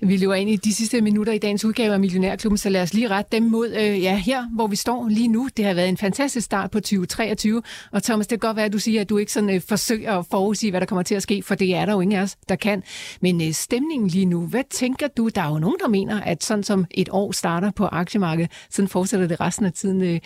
Vi 0.00 0.16
løber 0.16 0.34
ind 0.34 0.50
i 0.50 0.56
de 0.56 0.74
sidste 0.74 1.00
minutter 1.00 1.32
i 1.32 1.38
dagens 1.38 1.64
udgave 1.64 1.92
af 1.92 2.00
Millionærklubben, 2.00 2.58
så 2.58 2.68
lad 2.68 2.82
os 2.82 2.94
lige 2.94 3.08
rette 3.08 3.36
dem 3.36 3.42
mod 3.42 3.68
øh, 3.68 4.02
ja, 4.02 4.16
her, 4.16 4.44
hvor 4.54 4.66
vi 4.66 4.76
står 4.76 5.08
lige 5.08 5.28
nu. 5.28 5.48
Det 5.56 5.64
har 5.64 5.74
været 5.74 5.88
en 5.88 5.96
fantastisk 5.96 6.44
start 6.44 6.70
på 6.70 6.80
2023, 6.80 7.62
og 7.92 8.02
Thomas, 8.02 8.26
det 8.26 8.40
kan 8.40 8.48
godt 8.48 8.56
være, 8.56 8.64
at 8.64 8.72
du 8.72 8.78
siger, 8.78 9.00
at 9.00 9.08
du 9.08 9.18
ikke 9.18 9.32
sådan, 9.32 9.50
øh, 9.50 9.60
forsøger 9.68 10.18
at 10.18 10.26
forudsige, 10.30 10.70
hvad 10.70 10.80
der 10.80 10.86
kommer 10.86 11.02
til 11.02 11.14
at 11.14 11.22
ske, 11.22 11.42
for 11.42 11.54
det 11.54 11.74
er 11.74 11.86
der 11.86 11.92
jo 11.92 12.00
ingen 12.00 12.18
af 12.18 12.22
os, 12.22 12.36
der 12.48 12.56
kan. 12.56 12.82
Men 13.20 13.42
øh, 13.42 13.52
stemningen 13.52 14.08
lige 14.08 14.26
nu, 14.26 14.46
hvad 14.46 14.64
tænker 14.70 15.08
du? 15.08 15.28
Der 15.34 15.42
er 15.42 15.48
jo 15.48 15.58
nogen, 15.58 15.76
der 15.82 15.88
mener, 15.88 16.20
at 16.20 16.44
sådan 16.44 16.64
som 16.64 16.86
et 16.90 17.08
år 17.12 17.32
starter 17.32 17.70
på 17.70 17.86
aktiemarkedet, 17.86 18.50
sådan 18.70 18.88
fortsætter 18.88 19.26
det 19.26 19.40
resten 19.40 19.66
af 19.66 19.72
tiden. 19.72 20.02
Øh, 20.02 20.20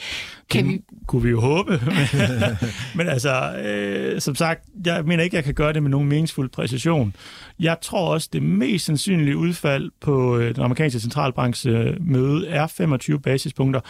kan 0.51 0.65
det 0.65 0.73
vi... 0.73 0.81
kunne 1.07 1.23
vi 1.23 1.29
jo 1.29 1.41
håbe. 1.41 1.81
Men 2.99 3.09
altså, 3.09 3.53
øh, 3.53 4.21
som 4.21 4.35
sagt, 4.39 4.65
jeg 4.87 5.05
mener 5.05 5.25
ikke, 5.25 5.37
jeg 5.37 5.45
kan 5.45 5.55
gøre 5.55 5.73
det 5.73 5.83
med 5.83 5.91
nogen 5.91 6.09
meningsfuld 6.09 6.49
præcision. 6.51 7.15
Jeg 7.61 7.77
tror 7.83 8.13
også, 8.13 8.29
det 8.33 8.43
mest 8.43 8.85
sandsynlige 8.85 9.37
udfald 9.37 9.91
på 10.01 10.37
øh, 10.37 10.55
den 10.55 10.65
amerikanske 10.65 11.01
centralbanks 11.01 11.67
øh, 11.67 11.97
møde 12.01 12.49
er 12.49 12.67
25 12.67 13.21
basispunkter. 13.21 13.81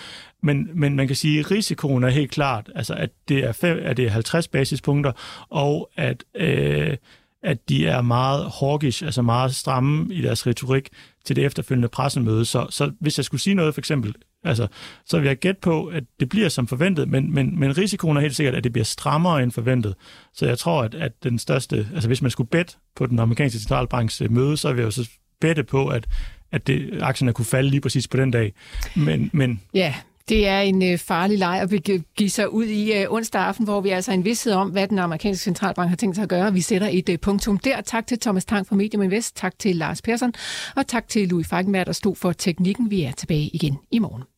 Men, 0.42 0.70
men 0.74 0.96
man 0.96 1.07
kan 1.07 1.16
sige, 1.16 1.40
at 1.40 1.51
risikoen 1.51 2.05
er 2.05 2.09
helt 2.09 2.30
klart, 2.30 2.70
altså 2.74 2.94
at 2.94 3.11
det 3.28 3.38
er, 3.44 3.53
fem, 3.53 3.78
at 3.82 3.96
det 3.96 4.05
er 4.05 4.11
50 4.11 4.49
basispunkter, 4.49 5.12
og 5.49 5.90
at, 5.96 6.24
øh, 6.34 6.96
at 7.42 7.68
de 7.68 7.86
er 7.86 8.03
meget 8.03 8.53
hawkish, 8.61 9.05
altså 9.05 9.22
meget 9.22 9.55
stramme 9.55 10.14
i 10.14 10.22
deres 10.22 10.46
retorik 10.46 10.88
til 11.24 11.36
det 11.36 11.44
efterfølgende 11.44 11.88
pressemøde. 11.88 12.44
Så, 12.44 12.66
så 12.70 12.92
hvis 13.01 13.18
jeg 13.18 13.24
skulle 13.24 13.40
sige 13.40 13.55
noget 13.55 13.74
for 13.74 13.80
eksempel 13.80 14.14
Altså, 14.49 14.66
så 15.07 15.18
vil 15.18 15.26
jeg 15.26 15.36
gætte 15.36 15.61
på, 15.61 15.86
at 15.86 16.05
det 16.20 16.28
bliver 16.28 16.49
som 16.49 16.66
forventet, 16.66 17.09
men, 17.09 17.34
men, 17.34 17.61
men 17.61 17.78
risikoen 17.78 18.16
er 18.16 18.20
helt 18.20 18.36
sikkert, 18.36 18.55
at 18.55 18.64
det 18.64 18.72
bliver 18.72 18.84
strammere 18.84 19.42
end 19.42 19.53
forventet. 19.53 19.94
Så 20.34 20.46
jeg 20.46 20.59
tror, 20.59 20.82
at, 20.82 20.94
at 20.94 21.12
den 21.22 21.38
største, 21.38 21.88
altså 21.94 22.09
hvis 22.09 22.22
man 22.22 22.30
skulle 22.30 22.51
bet 22.51 22.78
på 22.96 23.07
den 23.07 23.18
amerikanske 23.18 23.59
centralbanks 23.59 24.20
øh, 24.20 24.32
møde, 24.32 24.57
så 24.57 24.68
vil 24.72 24.78
jeg 24.78 24.86
jo 24.86 24.90
så 24.90 25.09
bette 25.40 25.64
på, 25.64 25.88
at, 25.88 26.07
at 26.53 26.66
det, 26.66 26.99
aktierne 27.03 27.32
kunne 27.32 27.44
falde 27.44 27.70
lige 27.70 27.80
præcis 27.80 28.09
på 28.09 28.16
den 28.16 28.30
dag. 28.30 28.53
Men, 28.96 29.30
men 29.32 29.61
Ja, 29.74 29.94
det 30.28 30.49
er 30.49 30.61
en 30.61 30.82
øh, 30.82 30.99
farlig 30.99 31.38
leg 31.38 31.61
at 31.61 31.82
give 32.16 32.30
sig 32.30 32.53
ud 32.53 32.64
i 32.64 32.92
øh, 32.92 33.07
onsdag 33.11 33.40
aften, 33.40 33.64
hvor 33.64 33.80
vi 33.80 33.88
altså 33.88 34.11
har 34.11 34.16
en 34.16 34.24
vidsthed 34.24 34.53
om, 34.53 34.70
hvad 34.70 34.88
den 34.88 34.99
amerikanske 34.99 35.44
centralbank 35.44 35.88
har 35.88 35.96
tænkt 35.96 36.16
sig 36.16 36.22
at 36.22 36.28
gøre. 36.28 36.53
Vi 36.53 36.61
sætter 36.61 36.88
et 36.90 37.09
øh, 37.09 37.18
punktum 37.18 37.59
der. 37.59 37.80
Tak 37.80 38.07
til 38.07 38.20
Thomas 38.20 38.44
Tang 38.44 38.66
fra 38.66 38.76
Medium 38.76 39.03
Invest, 39.03 39.36
tak 39.36 39.59
til 39.59 39.76
Lars 39.76 40.03
Persson, 40.03 40.32
og 40.76 40.86
tak 40.86 41.09
til 41.09 41.28
Louis 41.28 41.49
Falkenberg, 41.49 41.86
der 41.86 41.92
stod 41.92 42.16
for 42.16 42.32
teknikken. 42.32 42.90
Vi 42.90 43.03
er 43.03 43.12
tilbage 43.12 43.51
igen 43.53 43.78
i 43.90 43.99
morgen. 43.99 44.38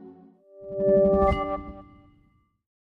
Thank 1.31 1.59
you. 1.65 1.70